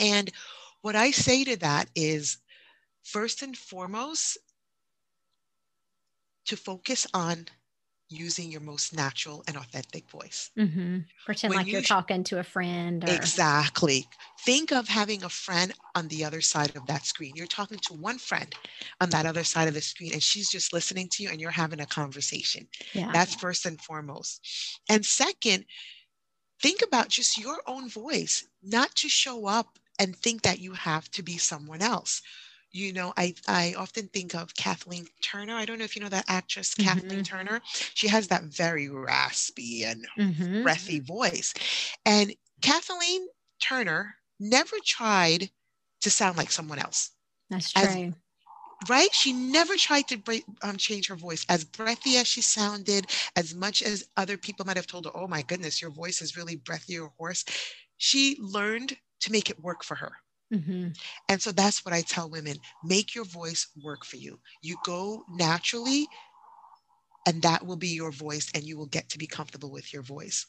And 0.00 0.30
what 0.82 0.96
I 0.96 1.10
say 1.10 1.44
to 1.44 1.56
that 1.58 1.88
is 1.94 2.38
first 3.02 3.42
and 3.42 3.56
foremost, 3.56 4.38
to 6.46 6.56
focus 6.56 7.06
on 7.12 7.46
using 8.08 8.50
your 8.50 8.60
most 8.60 8.94
natural 8.94 9.42
and 9.48 9.56
authentic 9.56 10.08
voice. 10.08 10.50
Mm-hmm. 10.56 10.98
Pretend 11.24 11.50
when 11.50 11.58
like 11.58 11.66
you 11.66 11.78
are 11.78 11.82
talking 11.82 12.22
to 12.24 12.38
a 12.38 12.44
friend. 12.44 13.02
Or... 13.02 13.12
Exactly. 13.12 14.06
Think 14.40 14.72
of 14.72 14.88
having 14.88 15.24
a 15.24 15.28
friend 15.28 15.72
on 15.94 16.08
the 16.08 16.24
other 16.24 16.40
side 16.40 16.74
of 16.76 16.86
that 16.86 17.04
screen. 17.04 17.32
You're 17.34 17.46
talking 17.46 17.78
to 17.78 17.94
one 17.94 18.18
friend 18.18 18.54
on 19.00 19.10
that 19.10 19.26
other 19.26 19.44
side 19.44 19.68
of 19.68 19.74
the 19.74 19.80
screen, 19.80 20.12
and 20.12 20.22
she's 20.22 20.48
just 20.48 20.72
listening 20.72 21.08
to 21.12 21.22
you 21.22 21.30
and 21.30 21.40
you're 21.40 21.50
having 21.50 21.80
a 21.80 21.86
conversation. 21.86 22.68
Yeah. 22.92 23.10
That's 23.12 23.34
first 23.34 23.66
and 23.66 23.80
foremost. 23.80 24.40
And 24.88 25.04
second, 25.04 25.64
think 26.62 26.82
about 26.82 27.08
just 27.08 27.38
your 27.38 27.58
own 27.66 27.88
voice, 27.88 28.46
not 28.62 28.94
to 28.96 29.08
show 29.08 29.46
up 29.46 29.78
and 29.98 30.14
think 30.14 30.42
that 30.42 30.60
you 30.60 30.72
have 30.74 31.10
to 31.12 31.22
be 31.22 31.38
someone 31.38 31.82
else 31.82 32.22
you 32.72 32.92
know, 32.92 33.12
I, 33.16 33.34
I 33.48 33.74
often 33.76 34.08
think 34.08 34.34
of 34.34 34.54
Kathleen 34.54 35.06
Turner. 35.22 35.54
I 35.54 35.64
don't 35.64 35.78
know 35.78 35.84
if 35.84 35.96
you 35.96 36.02
know 36.02 36.08
that 36.08 36.26
actress, 36.28 36.74
mm-hmm. 36.74 36.88
Kathleen 36.88 37.24
Turner. 37.24 37.60
She 37.94 38.08
has 38.08 38.28
that 38.28 38.44
very 38.44 38.88
raspy 38.88 39.84
and 39.84 40.06
mm-hmm. 40.18 40.62
breathy 40.62 41.00
voice. 41.00 41.54
And 42.04 42.34
Kathleen 42.62 43.26
Turner 43.60 44.16
never 44.38 44.76
tried 44.84 45.50
to 46.02 46.10
sound 46.10 46.36
like 46.36 46.52
someone 46.52 46.78
else. 46.78 47.10
That's 47.50 47.72
true. 47.72 47.82
As, 47.82 48.12
right? 48.88 49.12
She 49.14 49.32
never 49.32 49.76
tried 49.76 50.08
to 50.08 50.18
break, 50.18 50.44
um, 50.62 50.76
change 50.76 51.08
her 51.08 51.16
voice. 51.16 51.46
As 51.48 51.64
breathy 51.64 52.16
as 52.16 52.26
she 52.26 52.42
sounded, 52.42 53.06
as 53.36 53.54
much 53.54 53.82
as 53.82 54.08
other 54.16 54.36
people 54.36 54.66
might 54.66 54.76
have 54.76 54.86
told 54.86 55.06
her, 55.06 55.10
oh 55.14 55.26
my 55.26 55.42
goodness, 55.42 55.80
your 55.80 55.90
voice 55.90 56.20
is 56.20 56.36
really 56.36 56.56
breathy 56.56 56.98
or 56.98 57.12
hoarse, 57.16 57.44
she 57.96 58.36
learned 58.40 58.96
to 59.20 59.32
make 59.32 59.48
it 59.48 59.62
work 59.62 59.82
for 59.82 59.94
her. 59.94 60.12
Mm-hmm. 60.52 60.88
And 61.28 61.42
so 61.42 61.50
that's 61.52 61.84
what 61.84 61.92
I 61.94 62.02
tell 62.02 62.30
women 62.30 62.56
make 62.82 63.14
your 63.14 63.24
voice 63.24 63.66
work 63.80 64.04
for 64.04 64.16
you. 64.16 64.40
You 64.62 64.76
go 64.76 65.24
naturally, 65.28 66.08
and 67.26 67.42
that 67.42 67.66
will 67.66 67.76
be 67.76 67.88
your 67.88 68.10
voice, 68.10 68.48
and 68.54 68.64
you 68.64 68.76
will 68.78 68.86
get 68.86 69.08
to 69.10 69.18
be 69.18 69.26
comfortable 69.26 69.70
with 69.70 69.92
your 69.92 70.02
voice. 70.02 70.46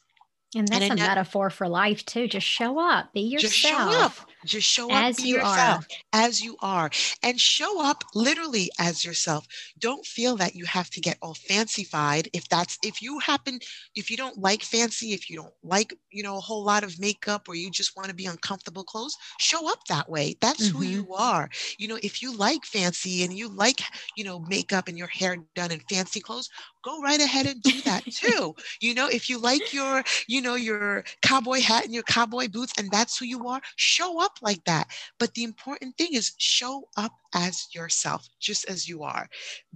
And 0.58 0.68
that's 0.68 0.90
and 0.90 1.00
a 1.00 1.04
metaphor 1.04 1.50
for 1.50 1.68
life 1.68 2.04
too. 2.06 2.28
Just 2.28 2.48
show 2.48 2.80
up, 2.80 3.14
be 3.14 3.22
yourself. 3.22 3.52
Just 3.52 3.58
show 3.58 3.78
up. 3.78 4.14
Just 4.46 4.68
show 4.68 4.90
up, 4.90 5.04
as 5.04 5.18
be 5.18 5.30
you 5.30 5.36
yourself 5.36 5.86
are. 5.86 5.98
as 6.14 6.42
you 6.42 6.56
are. 6.62 6.90
And 7.22 7.40
show 7.40 7.84
up 7.84 8.04
literally 8.16 8.72
as 8.80 9.04
yourself. 9.04 9.46
Don't 9.78 10.06
feel 10.06 10.36
that 10.38 10.56
you 10.56 10.66
have 10.66 10.90
to 10.92 11.02
get 11.02 11.18
all 11.22 11.34
fancified. 11.34 12.30
If 12.34 12.48
that's 12.50 12.78
if 12.84 13.02
you 13.02 13.20
happen, 13.20 13.60
if 13.96 14.10
you 14.10 14.18
don't 14.18 14.38
like 14.38 14.64
fancy, 14.64 15.14
if 15.14 15.30
you 15.30 15.36
don't 15.36 15.54
like, 15.64 15.94
you 16.12 16.24
know, 16.24 16.38
a 16.38 16.42
whole 16.42 16.64
lot 16.64 16.84
of 16.84 17.00
makeup 17.00 17.48
or 17.48 17.56
you 17.56 17.70
just 17.70 17.96
want 17.96 18.10
to 18.10 18.16
be 18.16 18.26
uncomfortable 18.26 18.84
clothes, 18.84 19.18
show 19.38 19.70
up 19.70 19.86
that 19.90 20.10
way. 20.10 20.36
That's 20.42 20.70
mm-hmm. 20.70 20.78
who 20.78 20.84
you 20.84 21.14
are. 21.14 21.50
You 21.78 21.90
know, 21.90 22.00
if 22.02 22.22
you 22.22 22.36
like 22.36 22.66
fancy 22.66 23.24
and 23.24 23.34
you 23.34 23.50
like, 23.50 23.82
you 24.16 24.24
know, 24.24 24.40
makeup 24.40 24.88
and 24.88 24.98
your 24.98 25.08
hair 25.08 25.38
done 25.56 25.72
in 25.72 25.82
fancy 25.90 26.20
clothes, 26.20 26.50
go 26.88 27.02
right 27.02 27.20
ahead 27.20 27.46
and 27.46 27.62
do 27.62 27.82
that 27.82 28.04
too. 28.10 28.56
you 28.82 28.94
know, 28.94 29.08
if 29.08 29.30
you 29.30 29.40
like 29.40 29.74
your, 29.74 30.04
you 30.28 30.42
know, 30.42 30.56
your 30.56 31.04
cowboy 31.22 31.60
hat 31.60 31.84
and 31.86 31.94
your 31.94 32.04
cowboy 32.04 32.48
boots 32.48 32.74
and 32.78 32.90
that's 32.92 33.18
who 33.18 33.26
you 33.26 33.48
are, 33.48 33.62
show 33.76 34.24
up 34.24 34.40
like 34.42 34.64
that. 34.66 34.88
But 35.20 35.34
the 35.34 35.44
important 35.44 35.98
thing 35.98 36.14
is 36.14 36.34
show 36.38 36.88
up 36.96 37.12
as 37.34 37.68
yourself, 37.74 38.28
just 38.40 38.70
as 38.70 38.88
you 38.88 39.04
are, 39.04 39.28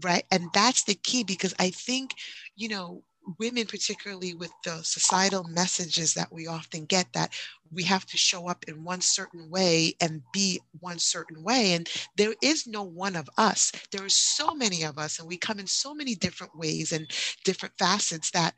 right? 0.01 0.23
And 0.31 0.45
that's 0.53 0.83
the 0.85 0.95
key 0.95 1.23
because 1.23 1.53
I 1.59 1.69
think, 1.71 2.11
you 2.55 2.69
know, 2.69 3.03
women, 3.39 3.65
particularly 3.67 4.33
with 4.33 4.51
the 4.63 4.81
societal 4.83 5.43
messages 5.43 6.13
that 6.15 6.31
we 6.31 6.47
often 6.47 6.85
get, 6.85 7.07
that 7.13 7.31
we 7.73 7.83
have 7.83 8.05
to 8.07 8.17
show 8.17 8.47
up 8.47 8.63
in 8.67 8.83
one 8.83 9.01
certain 9.01 9.49
way 9.49 9.95
and 10.01 10.21
be 10.33 10.59
one 10.79 10.99
certain 10.99 11.41
way. 11.43 11.73
And 11.73 11.89
there 12.17 12.35
is 12.41 12.67
no 12.67 12.83
one 12.83 13.15
of 13.15 13.29
us. 13.37 13.71
There 13.91 14.05
are 14.05 14.09
so 14.09 14.53
many 14.53 14.83
of 14.83 14.97
us, 14.97 15.19
and 15.19 15.27
we 15.27 15.37
come 15.37 15.59
in 15.59 15.67
so 15.67 15.93
many 15.93 16.15
different 16.15 16.57
ways 16.57 16.91
and 16.91 17.09
different 17.45 17.75
facets 17.77 18.31
that 18.31 18.53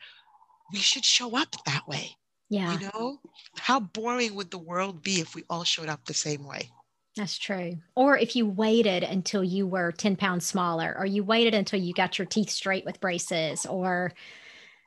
we 0.71 0.79
should 0.79 1.05
show 1.05 1.37
up 1.37 1.55
that 1.65 1.87
way. 1.87 2.15
Yeah. 2.49 2.73
You 2.73 2.87
know, 2.87 3.19
how 3.57 3.79
boring 3.79 4.35
would 4.35 4.51
the 4.51 4.57
world 4.57 5.03
be 5.03 5.19
if 5.19 5.35
we 5.35 5.43
all 5.49 5.63
showed 5.63 5.89
up 5.89 6.05
the 6.05 6.13
same 6.13 6.45
way? 6.45 6.69
That's 7.15 7.37
true. 7.37 7.77
Or 7.95 8.17
if 8.17 8.35
you 8.35 8.47
waited 8.47 9.03
until 9.03 9.43
you 9.43 9.67
were 9.67 9.91
10 9.91 10.15
pounds 10.15 10.45
smaller, 10.45 10.95
or 10.97 11.05
you 11.05 11.23
waited 11.23 11.53
until 11.53 11.79
you 11.79 11.93
got 11.93 12.17
your 12.17 12.25
teeth 12.25 12.49
straight 12.49 12.85
with 12.85 12.99
braces, 12.99 13.65
or 13.67 14.13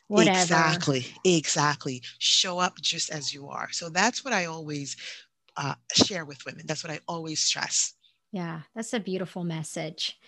whatever. 0.08 0.40
Exactly. 0.40 1.06
Exactly. 1.24 2.02
Show 2.18 2.58
up 2.58 2.80
just 2.80 3.10
as 3.10 3.32
you 3.32 3.48
are. 3.48 3.70
So 3.72 3.88
that's 3.88 4.24
what 4.24 4.34
I 4.34 4.46
always 4.46 4.96
uh, 5.56 5.74
share 5.94 6.24
with 6.24 6.44
women. 6.46 6.66
That's 6.66 6.84
what 6.84 6.92
I 6.92 7.00
always 7.08 7.40
stress. 7.40 7.94
Yeah, 8.32 8.60
that's 8.74 8.92
a 8.92 9.00
beautiful 9.00 9.44
message. 9.44 10.18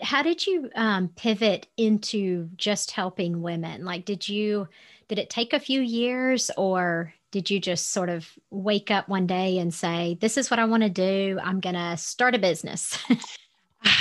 How 0.00 0.22
did 0.22 0.46
you 0.46 0.70
um, 0.74 1.08
pivot 1.08 1.68
into 1.76 2.48
just 2.56 2.90
helping 2.90 3.42
women? 3.42 3.84
Like, 3.84 4.04
did 4.04 4.28
you, 4.28 4.68
did 5.08 5.18
it 5.18 5.30
take 5.30 5.52
a 5.52 5.60
few 5.60 5.80
years 5.80 6.50
or 6.56 7.12
did 7.30 7.50
you 7.50 7.60
just 7.60 7.90
sort 7.90 8.08
of 8.08 8.28
wake 8.50 8.90
up 8.90 9.08
one 9.08 9.26
day 9.26 9.58
and 9.58 9.72
say, 9.72 10.18
this 10.20 10.36
is 10.36 10.50
what 10.50 10.58
I 10.58 10.64
want 10.64 10.82
to 10.82 10.88
do? 10.88 11.38
I'm 11.42 11.60
going 11.60 11.74
to 11.74 11.96
start 11.96 12.34
a 12.34 12.38
business? 12.38 12.98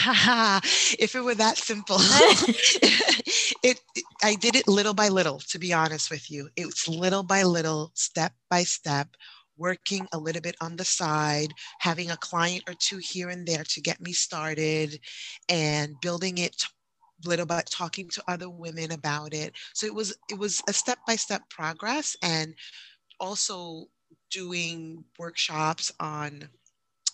if 0.99 1.15
it 1.15 1.21
were 1.21 1.35
that 1.35 1.57
simple. 1.57 1.97
It, 1.99 3.53
it, 3.63 3.79
i 4.23 4.35
did 4.35 4.55
it 4.55 4.67
little 4.67 4.93
by 4.93 5.09
little 5.09 5.39
to 5.39 5.59
be 5.59 5.73
honest 5.73 6.09
with 6.11 6.29
you. 6.31 6.49
It's 6.55 6.87
little 6.87 7.23
by 7.23 7.43
little 7.43 7.91
step 7.95 8.33
by 8.49 8.63
step 8.63 9.09
working 9.57 10.07
a 10.11 10.17
little 10.17 10.41
bit 10.41 10.55
on 10.61 10.75
the 10.75 10.85
side 10.85 11.53
having 11.79 12.09
a 12.09 12.17
client 12.17 12.63
or 12.67 12.73
two 12.73 12.97
here 12.97 13.29
and 13.29 13.47
there 13.47 13.63
to 13.63 13.81
get 13.81 14.01
me 14.01 14.11
started 14.11 14.99
and 15.49 15.95
building 16.01 16.37
it 16.39 16.63
little 17.25 17.45
by 17.45 17.61
talking 17.69 18.09
to 18.09 18.23
other 18.27 18.49
women 18.49 18.91
about 18.91 19.33
it. 19.33 19.53
So 19.73 19.85
it 19.85 19.93
was 19.93 20.15
it 20.29 20.37
was 20.39 20.61
a 20.67 20.73
step 20.73 20.99
by 21.07 21.15
step 21.15 21.43
progress 21.49 22.15
and 22.23 22.55
also 23.19 23.87
doing 24.31 25.03
workshops 25.19 25.91
on 25.99 26.49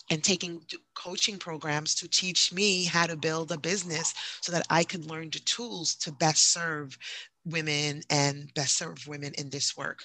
and 0.10 0.24
taking 0.24 0.62
coaching 0.96 1.38
programs 1.38 1.96
to 1.96 2.08
teach 2.08 2.54
me 2.54 2.86
how 2.86 3.06
to 3.06 3.16
build 3.16 3.52
a 3.52 3.58
business 3.58 4.14
so 4.42 4.52
that 4.52 4.66
I 4.70 4.84
could 4.84 5.10
learn 5.10 5.30
the 5.30 5.40
tools 5.40 5.96
to 5.96 6.12
best 6.12 6.54
serve 6.54 6.98
women 7.46 8.02
and 8.10 8.52
best 8.54 8.78
serve 8.78 9.08
women 9.08 9.34
in 9.38 9.50
this 9.50 9.76
work. 9.76 10.04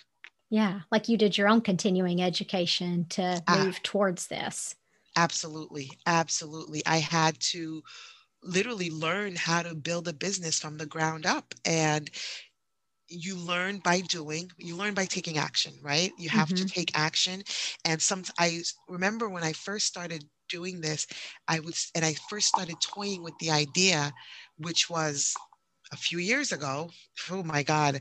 Yeah, 0.51 0.81
like 0.91 1.09
you 1.09 1.17
did 1.17 1.39
your 1.39 1.49
own 1.49 1.61
continuing 1.61 2.23
education 2.23 3.07
to 3.11 3.43
ah. 3.49 3.65
move 3.65 3.77
uh, 3.77 3.81
towards 3.83 4.27
this. 4.27 4.75
Absolutely. 5.17 5.91
Absolutely. 6.07 6.83
I 6.87 6.99
had 6.99 7.39
to 7.41 7.83
literally 8.43 8.91
learn 8.91 9.37
how 9.37 9.63
to 9.63 9.75
build 9.75 10.09
a 10.09 10.13
business 10.13 10.59
from 10.59 10.77
the 10.77 10.87
ground 10.87 11.27
up. 11.27 11.55
And 11.65 12.11
you 13.13 13.37
learn 13.37 13.79
by 13.79 14.01
doing 14.01 14.51
you 14.59 14.77
learn 14.77 14.95
by 14.95 15.05
taking 15.05 15.39
action 15.39 15.73
right 15.83 16.13
you 16.19 16.29
have 16.29 16.49
mm-hmm. 16.49 16.65
to 16.65 16.73
take 16.73 16.91
action 16.95 17.43
and 17.85 18.01
some 18.01 18.23
i 18.39 18.61
remember 18.89 19.29
when 19.29 19.43
i 19.43 19.53
first 19.53 19.87
started 19.87 20.25
doing 20.49 20.81
this 20.81 21.07
i 21.49 21.61
was 21.61 21.91
and 21.95 22.05
i 22.05 22.15
first 22.29 22.49
started 22.49 22.77
toying 22.83 23.23
with 23.23 23.35
the 23.41 23.51
idea 23.51 24.13
which 24.59 24.89
was 24.89 25.35
a 25.93 25.97
few 25.97 26.19
years 26.19 26.53
ago 26.53 26.91
oh 27.31 27.43
my 27.43 27.63
god 27.63 28.01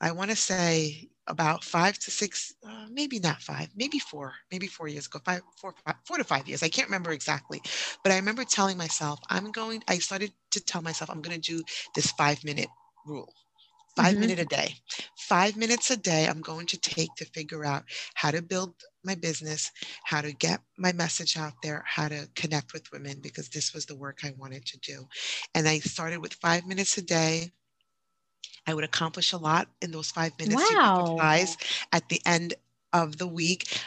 I 0.00 0.12
want 0.12 0.30
to 0.30 0.36
say 0.36 1.08
about 1.26 1.64
five 1.64 1.98
to 1.98 2.10
six, 2.10 2.54
uh, 2.66 2.86
maybe 2.90 3.18
not 3.18 3.42
five, 3.42 3.68
maybe 3.76 3.98
four, 3.98 4.32
maybe 4.50 4.66
four 4.66 4.88
years 4.88 5.06
ago, 5.06 5.20
five, 5.24 5.42
four, 5.60 5.74
five, 5.84 5.96
four 6.06 6.18
to 6.18 6.24
five 6.24 6.46
years. 6.46 6.62
I 6.62 6.68
can't 6.68 6.88
remember 6.88 7.10
exactly, 7.10 7.60
but 8.02 8.12
I 8.12 8.16
remember 8.16 8.44
telling 8.44 8.78
myself, 8.78 9.18
I'm 9.28 9.50
going, 9.50 9.82
I 9.88 9.98
started 9.98 10.32
to 10.52 10.60
tell 10.60 10.82
myself, 10.82 11.10
I'm 11.10 11.20
going 11.20 11.40
to 11.40 11.56
do 11.56 11.62
this 11.94 12.12
five 12.12 12.42
minute 12.44 12.68
rule. 13.06 13.32
5 13.98 14.12
mm-hmm. 14.12 14.20
minute 14.20 14.38
a 14.38 14.44
day 14.44 14.74
five 15.16 15.56
minutes 15.56 15.90
a 15.90 15.96
day 15.96 16.26
i'm 16.28 16.40
going 16.40 16.66
to 16.66 16.78
take 16.78 17.12
to 17.16 17.24
figure 17.26 17.64
out 17.64 17.82
how 18.14 18.30
to 18.30 18.40
build 18.40 18.74
my 19.04 19.14
business 19.14 19.70
how 20.04 20.20
to 20.20 20.32
get 20.32 20.60
my 20.78 20.92
message 20.92 21.36
out 21.36 21.54
there 21.62 21.82
how 21.86 22.06
to 22.08 22.28
connect 22.36 22.72
with 22.72 22.92
women 22.92 23.18
because 23.20 23.48
this 23.48 23.74
was 23.74 23.86
the 23.86 23.96
work 23.96 24.18
i 24.24 24.32
wanted 24.38 24.64
to 24.64 24.78
do 24.78 25.04
and 25.54 25.66
i 25.66 25.78
started 25.80 26.20
with 26.20 26.34
five 26.34 26.64
minutes 26.66 26.96
a 26.96 27.02
day 27.02 27.50
I 28.66 28.74
would 28.74 28.84
accomplish 28.84 29.32
a 29.32 29.38
lot 29.38 29.68
in 29.80 29.92
those 29.92 30.10
five 30.10 30.32
minutes. 30.38 30.62
Wow. 30.74 31.16
At 31.90 32.06
the 32.10 32.20
end 32.26 32.52
of 32.92 33.16
the 33.16 33.26
week, 33.26 33.80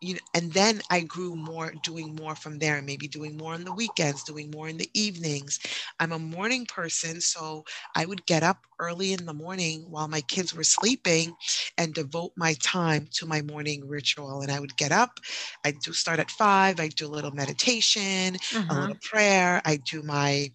you 0.00 0.14
know, 0.14 0.20
and 0.34 0.52
then 0.52 0.80
I 0.90 1.00
grew 1.00 1.34
more 1.34 1.72
doing 1.82 2.14
more 2.14 2.34
from 2.34 2.58
there, 2.58 2.82
maybe 2.82 3.08
doing 3.08 3.36
more 3.36 3.54
on 3.54 3.64
the 3.64 3.72
weekends, 3.72 4.24
doing 4.24 4.50
more 4.50 4.68
in 4.68 4.76
the 4.76 4.90
evenings. 4.94 5.58
I'm 5.98 6.12
a 6.12 6.18
morning 6.18 6.66
person, 6.66 7.20
so 7.20 7.64
I 7.96 8.04
would 8.04 8.26
get 8.26 8.42
up 8.42 8.58
early 8.78 9.12
in 9.12 9.24
the 9.24 9.32
morning 9.32 9.86
while 9.88 10.08
my 10.08 10.20
kids 10.22 10.54
were 10.54 10.64
sleeping 10.64 11.34
and 11.78 11.94
devote 11.94 12.32
my 12.36 12.54
time 12.62 13.08
to 13.14 13.26
my 13.26 13.40
morning 13.42 13.86
ritual. 13.88 14.42
And 14.42 14.50
I 14.50 14.60
would 14.60 14.76
get 14.76 14.92
up, 14.92 15.20
I 15.64 15.72
do 15.84 15.92
start 15.92 16.18
at 16.18 16.30
five, 16.30 16.80
I 16.80 16.88
do 16.88 17.06
a 17.06 17.08
little 17.08 17.32
meditation, 17.32 18.34
a 18.34 18.38
mm-hmm. 18.38 18.70
little 18.70 18.98
prayer, 19.02 19.62
I 19.64 19.76
do 19.90 20.02
my 20.02 20.50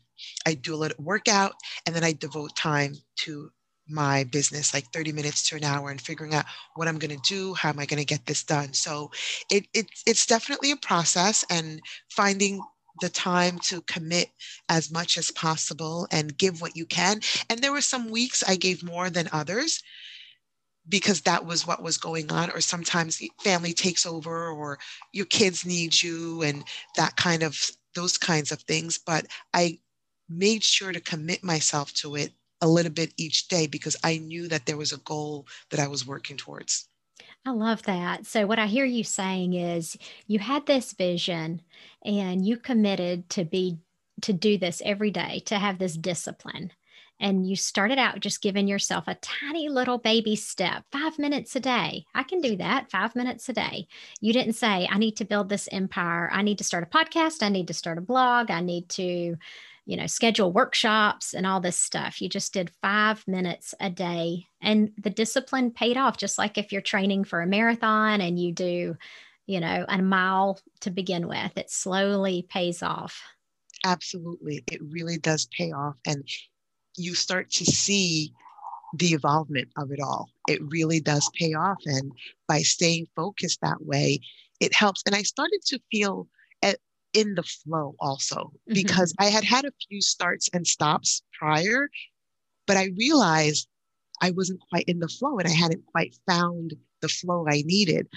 I 0.45 0.53
do 0.53 0.75
a 0.75 0.77
little 0.77 1.01
workout, 1.01 1.53
and 1.85 1.95
then 1.95 2.03
I 2.03 2.11
devote 2.11 2.53
time 2.55 2.95
to 3.19 3.51
my 3.89 4.23
business 4.25 4.73
like 4.73 4.91
30 4.91 5.11
minutes 5.11 5.47
to 5.49 5.55
an 5.55 5.63
hour 5.63 5.89
and 5.89 6.01
figuring 6.01 6.33
out 6.33 6.45
what 6.75 6.87
I'm 6.87 6.99
going 6.99 7.15
to 7.15 7.21
do, 7.27 7.53
how 7.53 7.69
am 7.69 7.79
I 7.79 7.85
going 7.85 7.99
to 7.99 8.05
get 8.05 8.25
this 8.25 8.43
done. 8.43 8.73
So 8.73 9.11
it, 9.51 9.67
it 9.73 9.87
it's 10.05 10.25
definitely 10.25 10.71
a 10.71 10.77
process 10.77 11.43
and 11.49 11.81
finding 12.09 12.61
the 13.01 13.09
time 13.09 13.59
to 13.59 13.81
commit 13.83 14.29
as 14.67 14.91
much 14.91 15.17
as 15.17 15.31
possible 15.31 16.07
and 16.11 16.37
give 16.37 16.61
what 16.61 16.75
you 16.75 16.85
can. 16.85 17.21
And 17.49 17.59
there 17.59 17.71
were 17.71 17.81
some 17.81 18.09
weeks 18.09 18.43
I 18.47 18.55
gave 18.55 18.83
more 18.83 19.09
than 19.09 19.29
others 19.31 19.81
because 20.89 21.21
that 21.21 21.45
was 21.45 21.67
what 21.67 21.83
was 21.83 21.97
going 21.97 22.31
on 22.31 22.49
or 22.51 22.59
sometimes 22.59 23.21
family 23.43 23.73
takes 23.73 24.05
over 24.05 24.49
or 24.49 24.79
your 25.13 25.25
kids 25.27 25.65
need 25.65 26.01
you 26.01 26.41
and 26.41 26.63
that 26.95 27.15
kind 27.15 27.43
of 27.43 27.69
those 27.95 28.17
kinds 28.17 28.51
of 28.51 28.61
things 28.61 28.97
but 28.97 29.25
i 29.53 29.77
made 30.29 30.63
sure 30.63 30.91
to 30.91 30.99
commit 30.99 31.43
myself 31.43 31.93
to 31.93 32.15
it 32.15 32.31
a 32.61 32.67
little 32.67 32.91
bit 32.91 33.13
each 33.17 33.47
day 33.47 33.67
because 33.67 33.95
I 34.03 34.17
knew 34.17 34.47
that 34.47 34.65
there 34.65 34.77
was 34.77 34.91
a 34.91 34.97
goal 34.97 35.47
that 35.71 35.79
I 35.79 35.87
was 35.87 36.05
working 36.05 36.37
towards. 36.37 36.87
I 37.45 37.51
love 37.51 37.83
that. 37.83 38.25
So, 38.25 38.45
what 38.45 38.59
I 38.59 38.67
hear 38.67 38.85
you 38.85 39.03
saying 39.03 39.53
is 39.53 39.97
you 40.27 40.39
had 40.39 40.65
this 40.65 40.93
vision 40.93 41.61
and 42.03 42.45
you 42.45 42.57
committed 42.57 43.29
to 43.31 43.45
be 43.45 43.79
to 44.21 44.33
do 44.33 44.57
this 44.57 44.81
every 44.83 45.11
day, 45.11 45.41
to 45.45 45.57
have 45.57 45.79
this 45.79 45.95
discipline. 45.95 46.71
And 47.21 47.47
you 47.47 47.57
started 47.57 47.99
out 47.99 48.21
just 48.21 48.41
giving 48.41 48.67
yourself 48.67 49.03
a 49.07 49.15
tiny 49.15 49.67
little 49.67 49.97
baby 49.97 50.37
step, 50.37 50.85
five 50.91 51.19
minutes 51.19 51.53
a 51.55 51.59
day. 51.59 52.05
I 52.15 52.23
can 52.23 52.39
do 52.39 52.55
that, 52.57 52.89
five 52.89 53.13
minutes 53.13 53.49
a 53.49 53.53
day. 53.53 53.87
You 54.21 54.31
didn't 54.31 54.53
say, 54.53 54.87
I 54.89 54.97
need 54.97 55.17
to 55.17 55.25
build 55.25 55.49
this 55.49 55.67
empire. 55.71 56.29
I 56.31 56.43
need 56.43 56.57
to 56.59 56.63
start 56.63 56.83
a 56.83 56.97
podcast. 56.97 57.43
I 57.43 57.49
need 57.49 57.67
to 57.67 57.73
start 57.73 57.97
a 57.97 58.01
blog. 58.01 58.51
I 58.51 58.61
need 58.61 58.87
to 58.89 59.35
you 59.89 59.97
know, 59.97 60.05
schedule 60.05 60.53
workshops 60.53 61.33
and 61.33 61.47
all 61.47 61.59
this 61.59 61.79
stuff. 61.79 62.21
You 62.21 62.29
just 62.29 62.53
did 62.53 62.69
five 62.79 63.27
minutes 63.27 63.73
a 63.79 63.89
day, 63.89 64.45
and 64.61 64.91
the 65.01 65.09
discipline 65.09 65.71
paid 65.71 65.97
off. 65.97 66.15
Just 66.15 66.37
like 66.37 66.59
if 66.59 66.71
you're 66.71 66.79
training 66.79 67.23
for 67.23 67.41
a 67.41 67.47
marathon 67.47 68.21
and 68.21 68.37
you 68.37 68.53
do, 68.53 68.95
you 69.47 69.59
know, 69.59 69.85
a 69.89 69.99
mile 69.99 70.59
to 70.81 70.91
begin 70.91 71.27
with, 71.27 71.57
it 71.57 71.71
slowly 71.71 72.45
pays 72.47 72.83
off. 72.83 73.19
Absolutely. 73.83 74.63
It 74.71 74.79
really 74.91 75.17
does 75.17 75.47
pay 75.57 75.71
off. 75.71 75.95
And 76.05 76.23
you 76.95 77.15
start 77.15 77.49
to 77.53 77.65
see 77.65 78.31
the 78.93 79.13
involvement 79.13 79.69
of 79.75 79.91
it 79.91 79.99
all. 79.99 80.29
It 80.47 80.61
really 80.67 80.99
does 80.99 81.27
pay 81.33 81.55
off. 81.55 81.79
And 81.87 82.11
by 82.47 82.59
staying 82.59 83.07
focused 83.15 83.61
that 83.61 83.81
way, 83.81 84.19
it 84.59 84.75
helps. 84.75 85.01
And 85.07 85.15
I 85.15 85.23
started 85.23 85.61
to 85.65 85.79
feel 85.89 86.27
in 87.13 87.35
the 87.35 87.43
flow 87.43 87.95
also 87.99 88.35
mm-hmm. 88.35 88.73
because 88.73 89.13
I 89.19 89.25
had 89.25 89.43
had 89.43 89.65
a 89.65 89.71
few 89.87 90.01
starts 90.01 90.49
and 90.53 90.65
stops 90.65 91.21
prior, 91.37 91.89
but 92.67 92.77
I 92.77 92.89
realized 92.97 93.67
I 94.21 94.31
wasn't 94.31 94.61
quite 94.69 94.85
in 94.85 94.99
the 94.99 95.07
flow 95.07 95.37
and 95.37 95.47
I 95.47 95.51
hadn't 95.51 95.85
quite 95.85 96.15
found 96.27 96.73
the 97.01 97.09
flow 97.09 97.45
I 97.47 97.63
needed. 97.65 98.07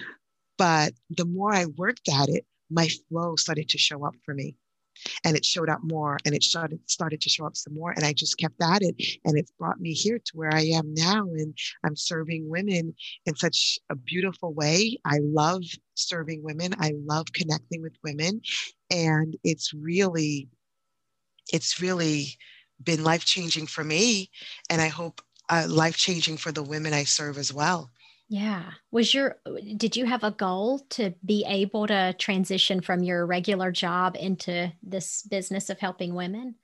But 0.58 0.92
the 1.10 1.24
more 1.24 1.52
I 1.54 1.66
worked 1.66 2.08
at 2.08 2.28
it, 2.28 2.44
my 2.70 2.88
flow 3.08 3.36
started 3.36 3.68
to 3.70 3.78
show 3.78 4.04
up 4.04 4.14
for 4.24 4.34
me. 4.34 4.56
And 5.24 5.36
it 5.36 5.44
showed 5.44 5.70
up 5.70 5.80
more 5.82 6.18
and 6.26 6.34
it 6.34 6.42
started 6.42 6.78
started 6.86 7.22
to 7.22 7.30
show 7.30 7.46
up 7.46 7.56
some 7.56 7.74
more 7.74 7.92
and 7.92 8.04
i 8.04 8.12
just 8.12 8.36
kept 8.38 8.62
at 8.62 8.82
it. 8.82 8.94
And 9.24 9.38
it's 9.38 9.50
brought 9.52 9.80
me 9.80 9.94
here 9.94 10.18
to 10.18 10.32
where 10.34 10.54
i 10.54 10.60
am 10.60 10.92
now 10.94 11.22
and 11.22 11.56
i'm 11.82 11.96
serving 11.96 12.48
women 12.48 12.94
in 13.24 13.34
such 13.34 13.78
a 13.88 13.96
beautiful 13.96 14.52
way. 14.52 14.98
I 15.06 15.18
love 15.22 15.62
serving 15.94 16.42
women. 16.42 16.74
I 16.78 16.92
love 17.06 17.26
connecting 17.32 17.80
with 17.80 17.96
women 18.04 18.42
and 18.92 19.36
it's 19.42 19.72
really 19.74 20.48
it's 21.52 21.80
really 21.80 22.36
been 22.84 23.02
life 23.02 23.24
changing 23.24 23.66
for 23.66 23.82
me 23.82 24.30
and 24.70 24.80
i 24.80 24.88
hope 24.88 25.20
uh, 25.48 25.66
life 25.68 25.96
changing 25.96 26.36
for 26.36 26.52
the 26.52 26.62
women 26.62 26.92
i 26.92 27.04
serve 27.04 27.38
as 27.38 27.52
well 27.52 27.90
yeah. 28.32 28.70
Was 28.90 29.12
your 29.12 29.36
did 29.76 29.94
you 29.94 30.06
have 30.06 30.24
a 30.24 30.30
goal 30.30 30.78
to 30.90 31.12
be 31.22 31.44
able 31.46 31.86
to 31.86 32.14
transition 32.18 32.80
from 32.80 33.02
your 33.02 33.26
regular 33.26 33.70
job 33.70 34.16
into 34.18 34.72
this 34.82 35.20
business 35.24 35.68
of 35.68 35.78
helping 35.78 36.14
women? 36.14 36.54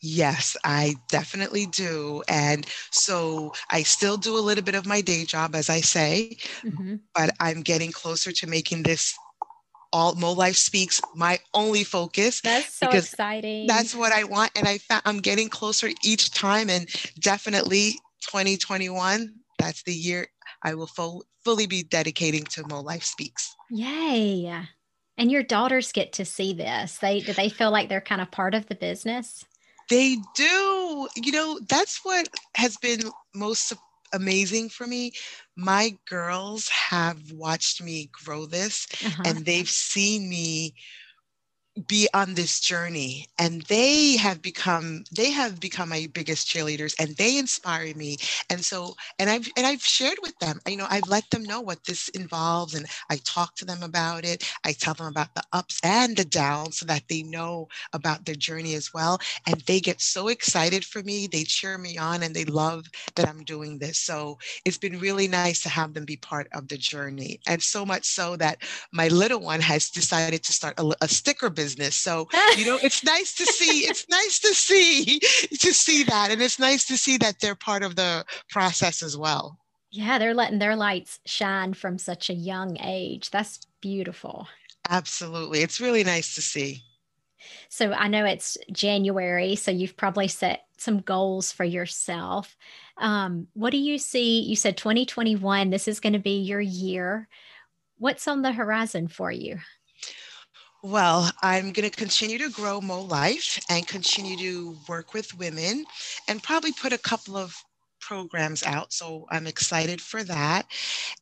Yes, 0.00 0.56
I 0.64 0.96
definitely 1.08 1.66
do. 1.66 2.24
And 2.28 2.66
so 2.90 3.52
I 3.70 3.84
still 3.84 4.16
do 4.16 4.36
a 4.36 4.42
little 4.42 4.64
bit 4.64 4.74
of 4.74 4.86
my 4.86 5.00
day 5.00 5.24
job, 5.24 5.54
as 5.54 5.70
I 5.70 5.82
say, 5.82 6.36
mm-hmm. 6.64 6.96
but 7.14 7.30
I'm 7.38 7.62
getting 7.62 7.92
closer 7.92 8.32
to 8.32 8.46
making 8.48 8.82
this 8.82 9.16
all 9.94 10.16
Mo 10.16 10.32
Life 10.32 10.56
Speaks 10.56 11.00
my 11.14 11.38
only 11.54 11.84
focus. 11.84 12.40
That's 12.40 12.74
so 12.74 12.90
exciting. 12.90 13.68
That's 13.68 13.94
what 13.94 14.12
I 14.12 14.24
want. 14.24 14.50
And 14.56 14.66
I 14.66 14.80
I'm 15.06 15.20
getting 15.20 15.48
closer 15.48 15.88
each 16.02 16.32
time. 16.32 16.68
And 16.68 16.88
definitely 17.20 17.92
2021, 18.22 19.32
that's 19.58 19.84
the 19.84 19.94
year 19.94 20.26
I 20.64 20.74
will 20.74 20.88
full, 20.88 21.24
fully 21.44 21.66
be 21.66 21.84
dedicating 21.84 22.42
to 22.44 22.66
Mo 22.66 22.80
Life 22.80 23.04
Speaks. 23.04 23.54
Yay. 23.70 24.66
And 25.16 25.30
your 25.30 25.44
daughters 25.44 25.92
get 25.92 26.12
to 26.14 26.24
see 26.24 26.52
this. 26.52 26.98
They 26.98 27.20
do 27.20 27.32
they 27.32 27.48
feel 27.48 27.70
like 27.70 27.88
they're 27.88 28.00
kind 28.00 28.20
of 28.20 28.32
part 28.32 28.54
of 28.54 28.66
the 28.66 28.74
business? 28.74 29.44
They 29.90 30.16
do. 30.34 31.08
You 31.14 31.30
know, 31.30 31.60
that's 31.68 32.00
what 32.02 32.28
has 32.56 32.76
been 32.78 33.00
most 33.32 33.72
amazing 34.14 34.68
for 34.70 34.86
me. 34.86 35.12
My 35.56 35.96
girls 36.08 36.68
have 36.68 37.32
watched 37.32 37.82
me 37.82 38.10
grow 38.24 38.46
this 38.46 38.86
uh-huh. 39.04 39.22
and 39.26 39.44
they've 39.44 39.68
seen 39.68 40.28
me 40.28 40.74
be 41.88 42.08
on 42.14 42.34
this 42.34 42.60
journey 42.60 43.26
and 43.38 43.62
they 43.62 44.16
have 44.16 44.40
become 44.40 45.02
they 45.10 45.30
have 45.32 45.58
become 45.58 45.88
my 45.88 46.06
biggest 46.12 46.46
cheerleaders 46.46 46.94
and 47.00 47.16
they 47.16 47.36
inspire 47.36 47.92
me. 47.96 48.16
And 48.48 48.64
so 48.64 48.94
and 49.18 49.28
i've 49.28 49.48
and 49.56 49.66
i've 49.66 49.82
shared 49.82 50.18
with 50.22 50.38
them 50.38 50.60
you 50.68 50.76
know 50.76 50.86
i've 50.88 51.08
let 51.08 51.28
them 51.30 51.42
know 51.42 51.60
what 51.60 51.84
this 51.84 52.08
involves 52.10 52.74
and 52.74 52.86
i 53.10 53.16
talk 53.24 53.56
to 53.56 53.64
them 53.64 53.82
about 53.82 54.24
it. 54.24 54.48
I 54.64 54.72
tell 54.72 54.94
them 54.94 55.06
about 55.06 55.34
the 55.34 55.42
ups 55.52 55.80
and 55.82 56.16
the 56.16 56.24
downs 56.24 56.78
so 56.78 56.86
that 56.86 57.08
they 57.08 57.22
know 57.22 57.68
about 57.92 58.24
their 58.24 58.34
journey 58.36 58.74
as 58.74 58.94
well 58.94 59.18
and 59.46 59.60
they 59.62 59.80
get 59.80 60.00
so 60.00 60.28
excited 60.28 60.84
for 60.84 61.02
me. 61.02 61.26
They 61.26 61.42
cheer 61.42 61.76
me 61.76 61.98
on 61.98 62.22
and 62.22 62.34
they 62.34 62.44
love 62.44 62.86
that 63.16 63.28
i'm 63.28 63.42
doing 63.44 63.78
this. 63.78 63.98
So 63.98 64.38
it's 64.64 64.78
been 64.78 65.00
really 65.00 65.26
nice 65.26 65.62
to 65.64 65.68
have 65.68 65.94
them 65.94 66.04
be 66.04 66.16
part 66.16 66.46
of 66.52 66.68
the 66.68 66.76
journey 66.76 67.40
and 67.48 67.60
so 67.60 67.84
much 67.84 68.04
so 68.04 68.36
that 68.36 68.58
my 68.92 69.08
little 69.08 69.40
one 69.40 69.60
has 69.60 69.90
decided 69.90 70.44
to 70.44 70.52
start 70.52 70.78
a, 70.78 70.92
a 71.02 71.08
sticker 71.08 71.50
business 71.50 71.63
business. 71.64 71.96
So, 71.96 72.28
you 72.56 72.66
know, 72.66 72.78
it's 72.82 73.02
nice 73.02 73.34
to 73.36 73.46
see, 73.46 73.86
it's 73.86 74.06
nice 74.10 74.38
to 74.40 74.54
see, 74.54 75.18
to 75.64 75.72
see 75.72 76.04
that. 76.04 76.30
And 76.30 76.42
it's 76.42 76.58
nice 76.58 76.84
to 76.86 76.96
see 76.98 77.16
that 77.18 77.40
they're 77.40 77.54
part 77.54 77.82
of 77.82 77.96
the 77.96 78.24
process 78.50 79.02
as 79.02 79.16
well. 79.16 79.58
Yeah, 79.90 80.18
they're 80.18 80.34
letting 80.34 80.58
their 80.58 80.76
lights 80.76 81.20
shine 81.24 81.72
from 81.72 81.98
such 81.98 82.28
a 82.28 82.34
young 82.34 82.76
age. 82.80 83.30
That's 83.30 83.60
beautiful. 83.80 84.46
Absolutely. 84.90 85.60
It's 85.60 85.80
really 85.80 86.04
nice 86.04 86.34
to 86.34 86.42
see. 86.42 86.82
So 87.68 87.92
I 87.92 88.08
know 88.08 88.24
it's 88.24 88.58
January, 88.72 89.56
so 89.56 89.70
you've 89.70 89.96
probably 89.96 90.28
set 90.28 90.64
some 90.78 91.00
goals 91.00 91.52
for 91.52 91.64
yourself. 91.64 92.56
Um, 92.98 93.46
what 93.54 93.70
do 93.70 93.78
you 93.78 93.98
see? 93.98 94.40
You 94.40 94.56
said 94.56 94.76
2021, 94.76 95.70
this 95.70 95.88
is 95.88 96.00
going 96.00 96.14
to 96.14 96.18
be 96.18 96.40
your 96.40 96.60
year. 96.60 97.28
What's 97.98 98.26
on 98.28 98.42
the 98.42 98.52
horizon 98.52 99.08
for 99.08 99.30
you? 99.30 99.58
Well, 100.84 101.32
I'm 101.42 101.72
going 101.72 101.90
to 101.90 101.96
continue 101.96 102.38
to 102.38 102.50
grow 102.52 102.80
Mo 102.82 103.02
Life 103.02 103.60
and 103.68 103.88
continue 103.88 104.38
to 104.38 104.78
work 104.88 105.14
with 105.14 105.34
women 105.34 105.86
and 106.28 106.44
probably 106.44 106.72
put 106.72 106.94
a 106.94 107.00
couple 107.00 107.36
of 107.36 107.64
programs 108.00 108.62
out. 108.64 108.94
So 108.94 109.26
I'm 109.32 109.48
excited 109.48 110.00
for 110.02 110.24
that. 110.24 110.68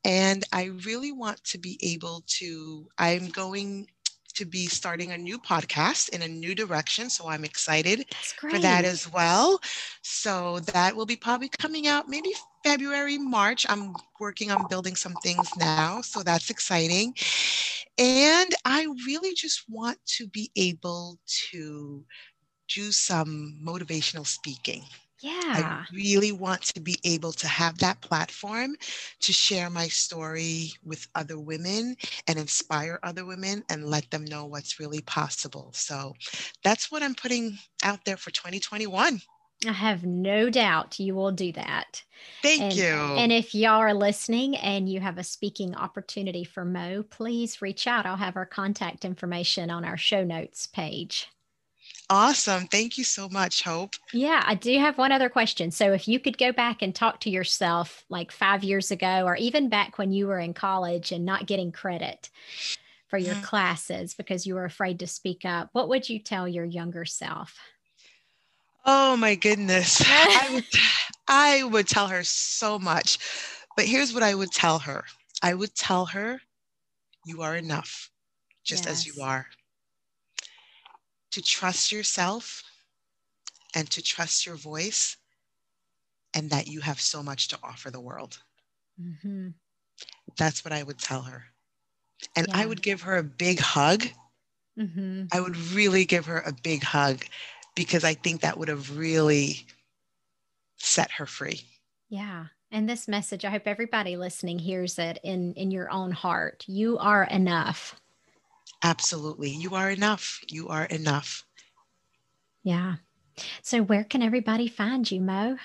And 0.05 0.45
I 0.53 0.67
really 0.87 1.13
want 1.13 1.45
to 1.47 1.59
be 1.59 1.81
able 1.83 2.25
to, 2.41 2.89
I'm 2.99 3.29
going 3.31 3.89
to 4.35 4.45
be 4.45 4.67
starting 4.67 5.13
a 5.13 5.19
new 5.19 5.39
podcast 5.39 6.09
in 6.11 6.23
a 6.23 6.29
new 6.29 6.55
direction. 6.55 7.11
So 7.11 7.29
I'm 7.29 7.45
excited 7.45 8.07
for 8.51 8.59
that 8.59 8.85
as 8.85 9.11
well. 9.13 9.61
So 10.03 10.61
that 10.61 10.97
will 10.97 11.07
be 11.07 11.17
probably 11.17 11.49
coming 11.49 11.87
out 11.87 12.09
maybe 12.09 12.33
February, 12.65 13.19
March. 13.19 13.67
I'm 13.69 13.95
working 14.21 14.51
on 14.51 14.69
building 14.69 14.97
some 14.97 15.15
things 15.23 15.49
now. 15.57 16.01
So 16.03 16.23
that's 16.23 16.51
exciting. 16.51 17.15
And 17.99 18.51
I 18.65 18.87
really 19.07 19.35
just 19.35 19.65
want 19.69 19.99
to 20.19 20.27
be 20.29 20.51
able 20.57 21.19
to 21.51 22.05
do 22.75 22.93
some 22.93 23.59
motivational 23.65 24.27
speaking. 24.27 24.83
Yeah. 25.23 25.85
I 25.91 25.95
really 25.95 26.33
want 26.33 26.63
to 26.63 26.81
be 26.81 26.99
able 27.05 27.33
to 27.33 27.47
have 27.47 27.79
that 27.79 28.01
platform 28.01 28.75
to 29.21 29.33
share 29.33 29.71
my 29.71 29.87
story 29.87 30.73
with 30.85 31.07
other 31.15 31.39
women 31.39 31.97
and 32.27 32.39
inspire 32.39 32.99
other 33.05 33.25
women 33.25 33.63
and 33.71 33.87
let 33.87 34.11
them 34.11 34.25
know 34.25 34.47
what's 34.47 34.81
really 34.81 35.01
possible. 35.03 35.71
So 35.75 36.15
that's 36.65 36.91
what 36.91 37.03
I'm 37.03 37.15
putting 37.15 37.57
out 37.85 38.05
there 38.05 38.17
for 38.17 38.33
2021. 38.33 39.21
I 39.65 39.73
have 39.73 40.05
no 40.05 40.51
doubt 40.51 40.99
you 40.99 41.15
will 41.15 41.31
do 41.31 41.53
that. 41.53 42.03
Thank 42.43 42.63
and, 42.63 42.75
you. 42.75 42.85
And 42.85 43.33
if 43.33 43.55
y'all 43.55 43.79
are 43.81 43.95
listening 43.95 44.57
and 44.57 44.89
you 44.89 44.99
have 44.99 45.19
a 45.19 45.25
speaking 45.25 45.77
opportunity 45.77 46.43
for 46.43 46.65
Mo, 46.65 47.05
please 47.05 47.63
reach 47.63 47.87
out. 47.87 48.05
I'll 48.05 48.17
have 48.17 48.37
our 48.37 48.47
contact 48.47 49.05
information 49.05 49.71
on 49.71 49.85
our 49.85 49.97
show 49.97 50.25
notes 50.25 50.67
page. 50.67 51.29
Awesome. 52.11 52.67
Thank 52.67 52.99
you 52.99 53.05
so 53.05 53.29
much, 53.29 53.63
Hope. 53.63 53.95
Yeah, 54.13 54.43
I 54.47 54.55
do 54.55 54.79
have 54.79 54.99
one 54.99 55.13
other 55.13 55.29
question. 55.29 55.71
So, 55.71 55.93
if 55.93 56.07
you 56.07 56.21
could 56.21 56.37
go 56.37 56.53
back 56.53 56.83
and 56.83 56.95
talk 56.95 57.21
to 57.21 57.31
yourself 57.31 58.05
like 58.09 58.31
five 58.31 58.65
years 58.65 58.91
ago, 58.91 59.25
or 59.25 59.37
even 59.37 59.69
back 59.69 59.99
when 59.99 60.13
you 60.13 60.27
were 60.27 60.39
in 60.39 60.53
college 60.53 61.13
and 61.13 61.25
not 61.25 61.47
getting 61.47 61.73
credit 61.73 62.29
for 63.09 63.19
your 63.19 63.35
mm. 63.35 63.43
classes 63.43 64.15
because 64.15 64.47
you 64.47 64.55
were 64.55 64.65
afraid 64.65 64.99
to 64.99 65.07
speak 65.07 65.45
up, 65.45 65.71
what 65.73 65.89
would 65.89 66.09
you 66.09 66.19
tell 66.19 66.49
your 66.49 66.65
younger 66.65 67.05
self? 67.05 67.59
Oh 68.85 69.17
my 69.17 69.35
goodness. 69.35 70.03
I 70.07 70.49
would 70.53 70.65
I 71.29 71.63
would 71.65 71.89
tell 71.89 72.09
her 72.09 72.25
so 72.25 72.79
much. 72.79 73.19
But 73.77 73.87
here's 73.87 74.13
what 74.13 74.23
I 74.23 74.35
would 74.35 74.51
tell 74.51 74.81
her. 74.81 75.05
I 75.43 75.55
would 75.55 75.75
tell 75.75 76.07
her 76.07 76.41
you 77.25 77.43
are 77.43 77.57
enough 77.57 78.11
just 78.65 78.85
yes. 78.85 78.93
as 78.93 79.07
you 79.07 79.23
are 79.23 79.47
to 81.33 81.43
trust 81.43 81.93
yourself 81.93 82.63
and 83.75 83.91
to 83.91 84.03
trust 84.03 84.47
your 84.47 84.57
voice 84.57 85.17
and 86.35 86.51
that 86.51 86.67
you 86.67 86.81
have 86.81 87.01
so 87.01 87.23
much 87.23 87.49
to 87.49 87.59
offer 87.63 87.91
the 87.91 88.01
world. 88.01 88.39
Mm-hmm. 89.01 89.49
That's 90.39 90.65
what 90.65 90.73
I 90.73 90.83
would 90.83 90.99
tell 90.99 91.23
her. 91.23 91.45
And 92.37 92.47
yeah. 92.49 92.59
I 92.59 92.67
would 92.67 92.83
give 92.83 93.03
her 93.03 93.17
a 93.17 93.23
big 93.23 93.59
hug. 93.59 94.05
Mm-hmm. 94.79 95.25
I 95.33 95.41
would 95.41 95.57
really 95.57 96.05
give 96.05 96.27
her 96.27 96.41
a 96.41 96.53
big 96.63 96.83
hug 96.83 97.25
because 97.75 98.05
I 98.05 98.15
think 98.15 98.41
that 98.41 98.59
would 98.59 98.69
have 98.69 98.97
really 98.97 99.67
set 100.79 101.11
her 101.13 101.27
free. 101.27 101.61
Yeah. 102.09 102.47
And 102.71 102.89
this 102.89 103.07
message, 103.07 103.45
I 103.45 103.51
hope 103.51 103.67
everybody 103.67 104.17
listening 104.17 104.59
hears 104.59 104.99
it 104.99 105.19
in 105.23 105.53
in 105.55 105.71
your 105.71 105.91
own 105.91 106.11
heart. 106.11 106.65
You 106.67 106.97
are 106.99 107.25
enough. 107.25 108.01
Absolutely. 108.83 109.51
You 109.51 109.75
are 109.75 109.91
enough. 109.91 110.41
You 110.49 110.69
are 110.69 110.85
enough. 110.87 111.45
Yeah. 112.63 112.97
So, 113.63 113.83
where 113.83 114.05
can 114.05 114.23
everybody 114.23 114.69
find 114.69 115.11
you, 115.11 115.21
Mo? 115.21 115.57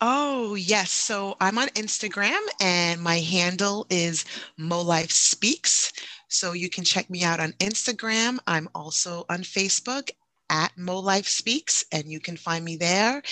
Oh, 0.00 0.54
yes. 0.54 0.90
So 0.90 1.36
I'm 1.40 1.58
on 1.58 1.68
Instagram 1.68 2.38
and 2.60 3.00
my 3.00 3.18
handle 3.18 3.86
is 3.90 4.24
Mo 4.56 4.80
Life 4.80 5.10
Speaks. 5.10 5.92
So 6.28 6.52
you 6.52 6.68
can 6.68 6.84
check 6.84 7.08
me 7.10 7.24
out 7.24 7.40
on 7.40 7.52
Instagram. 7.52 8.38
I'm 8.46 8.68
also 8.74 9.24
on 9.28 9.40
Facebook 9.40 10.10
at 10.50 10.76
Mo 10.76 10.98
Life 10.98 11.26
Speaks, 11.26 11.84
and 11.92 12.10
you 12.10 12.20
can 12.20 12.36
find 12.36 12.64
me 12.64 12.76
there. 12.76 13.22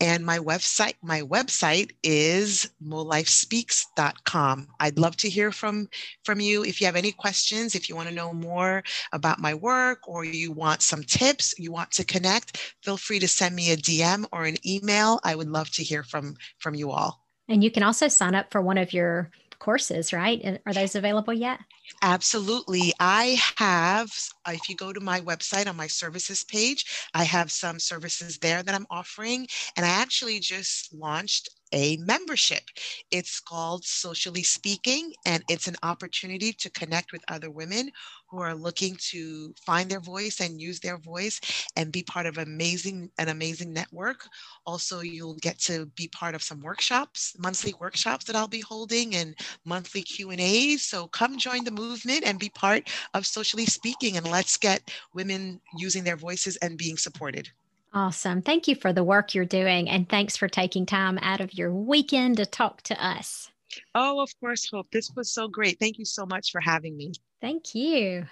And 0.00 0.24
my 0.24 0.38
website, 0.38 0.94
my 1.02 1.22
website 1.22 1.92
is 2.02 2.70
molifespeaks.com. 2.84 4.68
I'd 4.80 4.98
love 4.98 5.16
to 5.18 5.28
hear 5.28 5.52
from 5.52 5.88
from 6.24 6.40
you 6.40 6.64
if 6.64 6.80
you 6.80 6.86
have 6.86 6.96
any 6.96 7.12
questions, 7.12 7.74
if 7.74 7.88
you 7.88 7.96
want 7.96 8.08
to 8.08 8.14
know 8.14 8.32
more 8.32 8.82
about 9.12 9.38
my 9.38 9.54
work, 9.54 10.08
or 10.08 10.24
you 10.24 10.52
want 10.52 10.82
some 10.82 11.02
tips, 11.02 11.54
you 11.58 11.72
want 11.72 11.90
to 11.92 12.04
connect. 12.04 12.74
Feel 12.82 12.96
free 12.96 13.18
to 13.18 13.28
send 13.28 13.54
me 13.54 13.72
a 13.72 13.76
DM 13.76 14.26
or 14.32 14.44
an 14.44 14.56
email. 14.66 15.20
I 15.24 15.34
would 15.34 15.48
love 15.48 15.70
to 15.72 15.82
hear 15.82 16.02
from 16.02 16.36
from 16.58 16.74
you 16.74 16.90
all. 16.90 17.22
And 17.48 17.62
you 17.62 17.70
can 17.70 17.82
also 17.82 18.08
sign 18.08 18.34
up 18.34 18.50
for 18.50 18.62
one 18.62 18.78
of 18.78 18.92
your 18.92 19.30
courses, 19.62 20.12
right? 20.12 20.60
Are 20.66 20.72
those 20.74 20.96
available 20.96 21.32
yet? 21.32 21.60
Absolutely. 22.02 22.92
I 22.98 23.38
have, 23.58 24.10
if 24.48 24.68
you 24.68 24.74
go 24.74 24.92
to 24.92 25.00
my 25.00 25.20
website 25.20 25.68
on 25.68 25.76
my 25.76 25.86
services 25.86 26.42
page, 26.42 27.08
I 27.14 27.22
have 27.24 27.52
some 27.52 27.78
services 27.78 28.38
there 28.38 28.62
that 28.62 28.74
I'm 28.74 28.86
offering. 28.90 29.46
And 29.76 29.86
I 29.86 29.90
actually 29.90 30.40
just 30.40 30.92
launched 30.92 31.48
a 31.72 31.96
membership. 31.98 32.62
It's 33.10 33.40
called 33.40 33.84
Socially 33.84 34.42
Speaking, 34.42 35.12
and 35.26 35.42
it's 35.48 35.66
an 35.66 35.76
opportunity 35.82 36.52
to 36.52 36.70
connect 36.70 37.12
with 37.12 37.24
other 37.28 37.50
women 37.50 37.90
who 38.28 38.40
are 38.40 38.54
looking 38.54 38.96
to 39.10 39.54
find 39.66 39.90
their 39.90 40.00
voice 40.00 40.40
and 40.40 40.60
use 40.60 40.80
their 40.80 40.98
voice 40.98 41.38
and 41.76 41.92
be 41.92 42.02
part 42.02 42.24
of 42.26 42.38
amazing 42.38 43.10
an 43.18 43.28
amazing 43.28 43.72
network. 43.72 44.26
Also, 44.66 45.00
you'll 45.00 45.36
get 45.36 45.58
to 45.58 45.86
be 45.96 46.08
part 46.08 46.34
of 46.34 46.42
some 46.42 46.60
workshops, 46.60 47.34
monthly 47.38 47.74
workshops 47.78 48.24
that 48.24 48.36
I'll 48.36 48.48
be 48.48 48.60
holding 48.60 49.14
and 49.16 49.34
monthly 49.64 50.02
Q&As. 50.02 50.82
So 50.82 51.08
come 51.08 51.38
join 51.38 51.64
the 51.64 51.70
movement 51.70 52.24
and 52.24 52.38
be 52.38 52.48
part 52.50 52.88
of 53.14 53.26
Socially 53.26 53.66
Speaking 53.66 54.16
and 54.16 54.30
let's 54.30 54.56
get 54.56 54.90
women 55.14 55.60
using 55.76 56.04
their 56.04 56.16
voices 56.16 56.56
and 56.56 56.78
being 56.78 56.96
supported. 56.96 57.50
Awesome. 57.94 58.40
Thank 58.40 58.68
you 58.68 58.74
for 58.74 58.92
the 58.92 59.04
work 59.04 59.34
you're 59.34 59.44
doing. 59.44 59.88
And 59.88 60.08
thanks 60.08 60.36
for 60.36 60.48
taking 60.48 60.86
time 60.86 61.18
out 61.20 61.40
of 61.40 61.52
your 61.54 61.72
weekend 61.74 62.38
to 62.38 62.46
talk 62.46 62.82
to 62.82 63.04
us. 63.04 63.50
Oh, 63.94 64.20
of 64.20 64.30
course, 64.40 64.68
Hope. 64.70 64.90
This 64.90 65.10
was 65.14 65.30
so 65.30 65.48
great. 65.48 65.78
Thank 65.78 65.98
you 65.98 66.04
so 66.04 66.24
much 66.24 66.50
for 66.52 66.60
having 66.60 66.96
me. 66.96 67.12
Thank 67.40 67.74
you. 67.74 68.26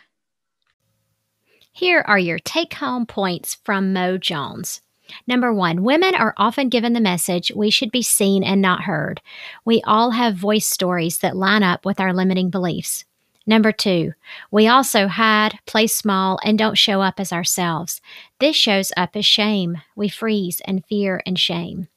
Here 1.72 2.02
are 2.06 2.18
your 2.18 2.38
take 2.38 2.74
home 2.74 3.06
points 3.06 3.54
from 3.64 3.92
Mo 3.92 4.18
Jones. 4.18 4.80
Number 5.26 5.52
one, 5.52 5.82
women 5.82 6.14
are 6.14 6.34
often 6.36 6.68
given 6.68 6.92
the 6.92 7.00
message 7.00 7.52
we 7.54 7.70
should 7.70 7.90
be 7.90 8.02
seen 8.02 8.42
and 8.44 8.62
not 8.62 8.82
heard. 8.82 9.20
We 9.64 9.82
all 9.82 10.12
have 10.12 10.36
voice 10.36 10.66
stories 10.66 11.18
that 11.18 11.36
line 11.36 11.62
up 11.62 11.84
with 11.84 12.00
our 12.00 12.12
limiting 12.12 12.50
beliefs. 12.50 13.04
Number 13.50 13.72
two, 13.72 14.12
we 14.52 14.68
also 14.68 15.08
hide, 15.08 15.58
play 15.66 15.88
small, 15.88 16.38
and 16.44 16.56
don't 16.56 16.78
show 16.78 17.02
up 17.02 17.18
as 17.18 17.32
ourselves. 17.32 18.00
This 18.38 18.54
shows 18.54 18.92
up 18.96 19.16
as 19.16 19.26
shame. 19.26 19.82
We 19.96 20.08
freeze 20.08 20.62
and 20.66 20.86
fear 20.86 21.20
and 21.26 21.36
shame. 21.36 21.88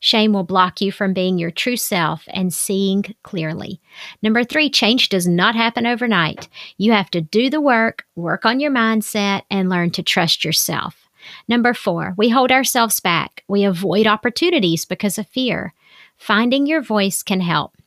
Shame 0.00 0.34
will 0.34 0.44
block 0.44 0.82
you 0.82 0.92
from 0.92 1.14
being 1.14 1.38
your 1.38 1.50
true 1.50 1.78
self 1.78 2.24
and 2.26 2.52
seeing 2.52 3.04
clearly. 3.22 3.80
Number 4.20 4.44
three, 4.44 4.68
change 4.68 5.08
does 5.08 5.26
not 5.26 5.54
happen 5.54 5.86
overnight. 5.86 6.50
You 6.76 6.92
have 6.92 7.10
to 7.12 7.22
do 7.22 7.48
the 7.48 7.62
work, 7.62 8.04
work 8.14 8.44
on 8.44 8.60
your 8.60 8.70
mindset, 8.70 9.44
and 9.50 9.70
learn 9.70 9.92
to 9.92 10.02
trust 10.02 10.44
yourself. 10.44 11.08
Number 11.48 11.72
four, 11.72 12.12
we 12.18 12.28
hold 12.28 12.52
ourselves 12.52 13.00
back. 13.00 13.44
We 13.48 13.64
avoid 13.64 14.06
opportunities 14.06 14.84
because 14.84 15.16
of 15.16 15.26
fear. 15.26 15.72
Finding 16.18 16.66
your 16.66 16.82
voice 16.82 17.22
can 17.22 17.40
help. 17.40 17.78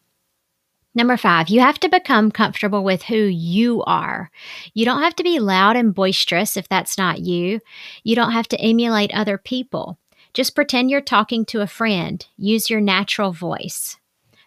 Number 0.97 1.17
five, 1.17 1.49
you 1.49 1.59
have 1.59 1.77
to 1.81 1.89
become 1.89 2.31
comfortable 2.31 2.81
with 2.81 3.03
who 3.03 3.17
you 3.17 3.83
are. 3.83 4.31
You 4.73 4.85
don't 4.85 5.01
have 5.01 5.15
to 5.17 5.23
be 5.23 5.39
loud 5.39 5.75
and 5.75 5.93
boisterous 5.93 6.55
if 6.55 6.69
that's 6.69 6.97
not 6.97 7.19
you. 7.19 7.59
You 8.05 8.15
don't 8.15 8.31
have 8.31 8.47
to 8.47 8.61
emulate 8.61 9.13
other 9.13 9.37
people. 9.37 9.99
Just 10.33 10.55
pretend 10.55 10.89
you're 10.89 11.01
talking 11.01 11.43
to 11.45 11.59
a 11.59 11.67
friend. 11.67 12.25
Use 12.37 12.69
your 12.69 12.79
natural 12.79 13.33
voice. 13.33 13.97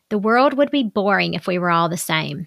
The 0.09 0.18
world 0.18 0.55
would 0.55 0.70
be 0.70 0.82
boring 0.82 1.34
if 1.34 1.46
we 1.46 1.59
were 1.59 1.70
all 1.70 1.90
the 1.90 1.99
same. 1.99 2.46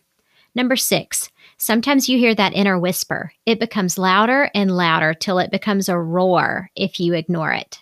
Number 0.55 0.75
six, 0.75 1.29
sometimes 1.57 2.09
you 2.09 2.17
hear 2.17 2.33
that 2.33 2.53
inner 2.53 2.79
whisper. 2.79 3.33
It 3.45 3.59
becomes 3.59 3.99
louder 3.99 4.49
and 4.55 4.75
louder 4.75 5.13
till 5.13 5.37
it 5.37 5.51
becomes 5.51 5.87
a 5.87 5.97
roar 5.97 6.71
if 6.75 6.99
you 6.99 7.13
ignore 7.13 7.53
it. 7.53 7.79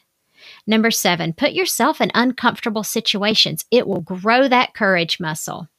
Number 0.67 0.91
seven, 0.91 1.31
put 1.31 1.53
yourself 1.53 2.01
in 2.01 2.11
uncomfortable 2.13 2.83
situations. 2.83 3.65
It 3.71 3.87
will 3.87 4.01
grow 4.01 4.49
that 4.49 4.73
courage 4.73 5.19
muscle. 5.19 5.69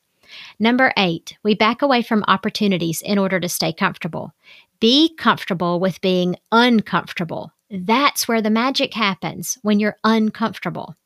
Number 0.58 0.92
eight, 0.96 1.36
we 1.42 1.54
back 1.54 1.82
away 1.82 2.02
from 2.02 2.24
opportunities 2.28 3.02
in 3.02 3.18
order 3.18 3.40
to 3.40 3.48
stay 3.48 3.72
comfortable. 3.72 4.32
Be 4.80 5.14
comfortable 5.16 5.80
with 5.80 6.00
being 6.00 6.36
uncomfortable. 6.52 7.52
That's 7.70 8.26
where 8.26 8.42
the 8.42 8.50
magic 8.50 8.94
happens 8.94 9.58
when 9.62 9.78
you're 9.78 9.96
uncomfortable. 10.02 10.96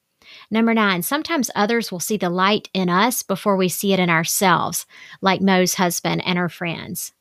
Number 0.51 0.75
nine, 0.75 1.03
sometimes 1.03 1.51
others 1.55 1.93
will 1.93 2.01
see 2.01 2.17
the 2.17 2.31
light 2.31 2.69
in 2.73 2.89
us 2.89 3.23
before 3.23 3.57
we 3.57 3.69
see 3.69 3.93
it 3.93 3.99
in 3.99 4.11
ourselves, 4.11 4.87
like 5.21 5.41
Mo's 5.41 5.75
husband 5.75 6.23
and 6.25 6.39
her 6.39 6.49
friends. 6.49 7.13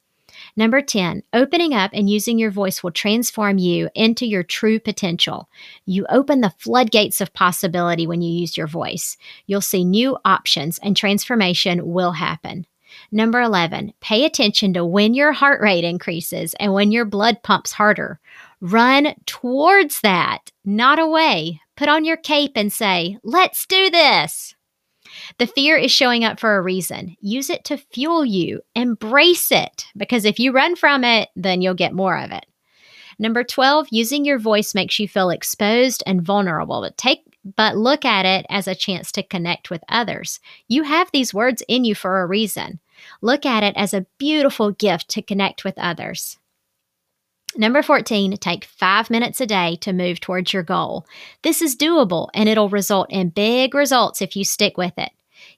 Number 0.56 0.82
10, 0.82 1.24
opening 1.34 1.74
up 1.74 1.90
and 1.94 2.08
using 2.08 2.38
your 2.38 2.52
voice 2.52 2.84
will 2.84 2.92
transform 2.92 3.58
you 3.58 3.90
into 3.96 4.26
your 4.26 4.44
true 4.44 4.80
potential. 4.80 5.50
You 5.86 6.06
open 6.10 6.42
the 6.42 6.54
floodgates 6.60 7.22
of 7.22 7.34
possibility 7.34 8.06
when 8.06 8.22
you 8.22 8.32
use 8.32 8.56
your 8.56 8.68
voice. 8.68 9.18
You'll 9.48 9.62
see 9.62 9.84
new 9.84 10.18
options 10.24 10.80
and 10.84 10.96
transformation 10.96 11.88
will 11.88 12.12
happen. 12.12 12.68
Number 13.12 13.42
11, 13.42 13.94
pay 14.02 14.26
attention 14.26 14.74
to 14.74 14.86
when 14.86 15.16
your 15.16 15.32
heart 15.32 15.62
rate 15.62 15.84
increases 15.84 16.54
and 16.60 16.74
when 16.74 16.92
your 16.92 17.06
blood 17.06 17.42
pumps 17.42 17.72
harder. 17.72 18.20
Run 18.62 19.16
towards 19.26 20.02
that, 20.02 20.52
not 20.64 21.00
away. 21.00 21.62
Put 21.76 21.90
on 21.90 22.06
your 22.06 22.18
cape 22.18 22.54
and 22.56 22.72
say, 22.72 23.18
Let's 23.24 23.66
do 23.66 23.90
this. 23.90 24.56
The 25.40 25.48
fear 25.48 25.78
is 25.78 25.92
showing 25.92 26.24
up 26.24 26.40
for 26.40 26.56
a 26.56 26.62
reason. 26.62 27.16
Use 27.20 27.50
it 27.50 27.64
to 27.66 27.78
fuel 27.78 28.26
you. 28.26 28.62
Embrace 28.76 29.52
it 29.52 29.86
because 29.98 30.26
if 30.26 30.40
you 30.40 30.52
run 30.52 30.76
from 30.76 31.04
it, 31.04 31.30
then 31.36 31.62
you'll 31.62 31.74
get 31.74 31.94
more 31.94 32.18
of 32.18 32.32
it. 32.32 32.46
Number 33.20 33.44
12, 33.44 33.88
using 33.92 34.26
your 34.26 34.40
voice 34.40 34.74
makes 34.74 35.00
you 35.00 35.08
feel 35.08 35.30
exposed 35.30 36.04
and 36.06 36.22
vulnerable, 36.22 36.82
but 36.82 36.98
take 36.98 37.22
but 37.58 37.76
look 37.76 38.06
at 38.06 38.26
it 38.26 38.46
as 38.50 38.68
a 38.68 38.76
chance 38.76 39.12
to 39.12 39.24
connect 39.24 39.70
with 39.70 39.84
others. 39.90 40.40
You 40.70 40.84
have 40.84 41.10
these 41.12 41.34
words 41.34 41.62
in 41.68 41.84
you 41.84 41.94
for 41.94 42.22
a 42.22 42.26
reason. 42.26 42.80
Look 43.22 43.46
at 43.46 43.64
it 43.64 43.76
as 43.76 43.94
a 43.94 44.06
beautiful 44.18 44.72
gift 44.72 45.10
to 45.10 45.22
connect 45.22 45.66
with 45.66 45.78
others. 45.78 46.38
Number 47.56 47.84
14, 47.84 48.38
take 48.38 48.66
five 48.66 49.10
minutes 49.10 49.40
a 49.40 49.46
day 49.46 49.76
to 49.82 49.94
move 49.94 50.20
towards 50.20 50.54
your 50.54 50.64
goal. 50.64 51.06
This 51.44 51.62
is 51.62 51.76
doable 51.76 52.30
and 52.34 52.50
it'll 52.50 52.70
result 52.70 53.12
in 53.12 53.30
big 53.30 53.76
results 53.76 54.22
if 54.22 54.36
you 54.36 54.44
stick 54.44 54.78
with 54.78 54.94
it. 54.98 55.12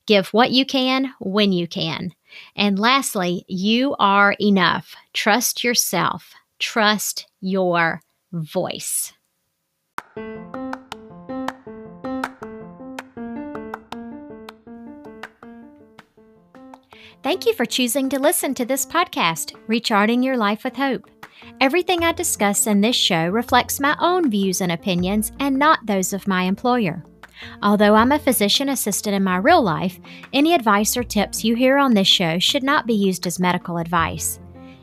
Give 0.06 0.28
what 0.28 0.51
you 0.51 0.66
can 0.66 1.14
when 1.20 1.51
you 1.51 1.68
can. 1.68 2.14
And 2.56 2.78
lastly, 2.78 3.45
you 3.47 3.95
are 3.97 4.36
enough. 4.39 4.95
Trust 5.14 5.64
yourself, 5.64 6.34
trust 6.60 7.28
your 7.41 8.01
voice. 8.32 9.14
Thank 17.24 17.47
you 17.47 17.56
for 17.56 17.66
choosing 17.66 18.08
to 18.10 18.20
listen 18.20 18.53
to 18.53 18.66
this 18.66 18.86
podcast, 18.86 19.56
Recharting 19.66 20.22
Your 20.22 20.38
Life 20.38 20.64
with 20.64 20.76
Hope. 20.76 21.10
Everything 21.60 22.03
I 22.03 22.12
discuss 22.12 22.68
in 22.68 22.82
this 22.82 22.95
show 22.95 23.28
reflects 23.30 23.80
my 23.80 23.95
own 23.99 24.30
views 24.30 24.62
and 24.62 24.72
opinions 24.72 25.32
and 25.39 25.58
not 25.58 25.86
those 25.88 26.14
of 26.14 26.28
my 26.28 26.43
employer. 26.43 27.03
Although 27.62 27.96
I'm 27.96 28.12
a 28.12 28.20
physician 28.20 28.70
assistant 28.70 29.16
in 29.16 29.24
my 29.24 29.38
real 29.38 29.62
life, 29.62 30.00
any 30.34 30.54
advice 30.54 30.96
or 30.96 31.04
tips 31.04 31.44
you 31.44 31.56
hear 31.56 31.78
on 31.78 31.94
this 31.94 32.08
show 32.08 32.40
should 32.40 32.64
not 32.64 32.88
be 32.88 32.94
used 32.94 33.28
as 33.28 33.40
medical 33.40 33.78
advice. 33.78 34.40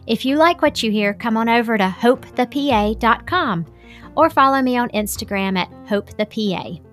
If 0.07 0.25
you 0.25 0.37
like 0.37 0.63
what 0.63 0.83
you 0.83 0.91
hear, 0.91 1.15
come 1.15 1.37
on 1.37 1.49
over 1.49 1.79
to 1.79 1.85
hopethepa.com 1.85 3.67
or 4.17 4.31
follow 4.31 4.61
me 4.61 4.77
on 4.77 4.89
Instagram 4.91 5.59
at 5.59 5.71
hopethepa. 5.87 6.92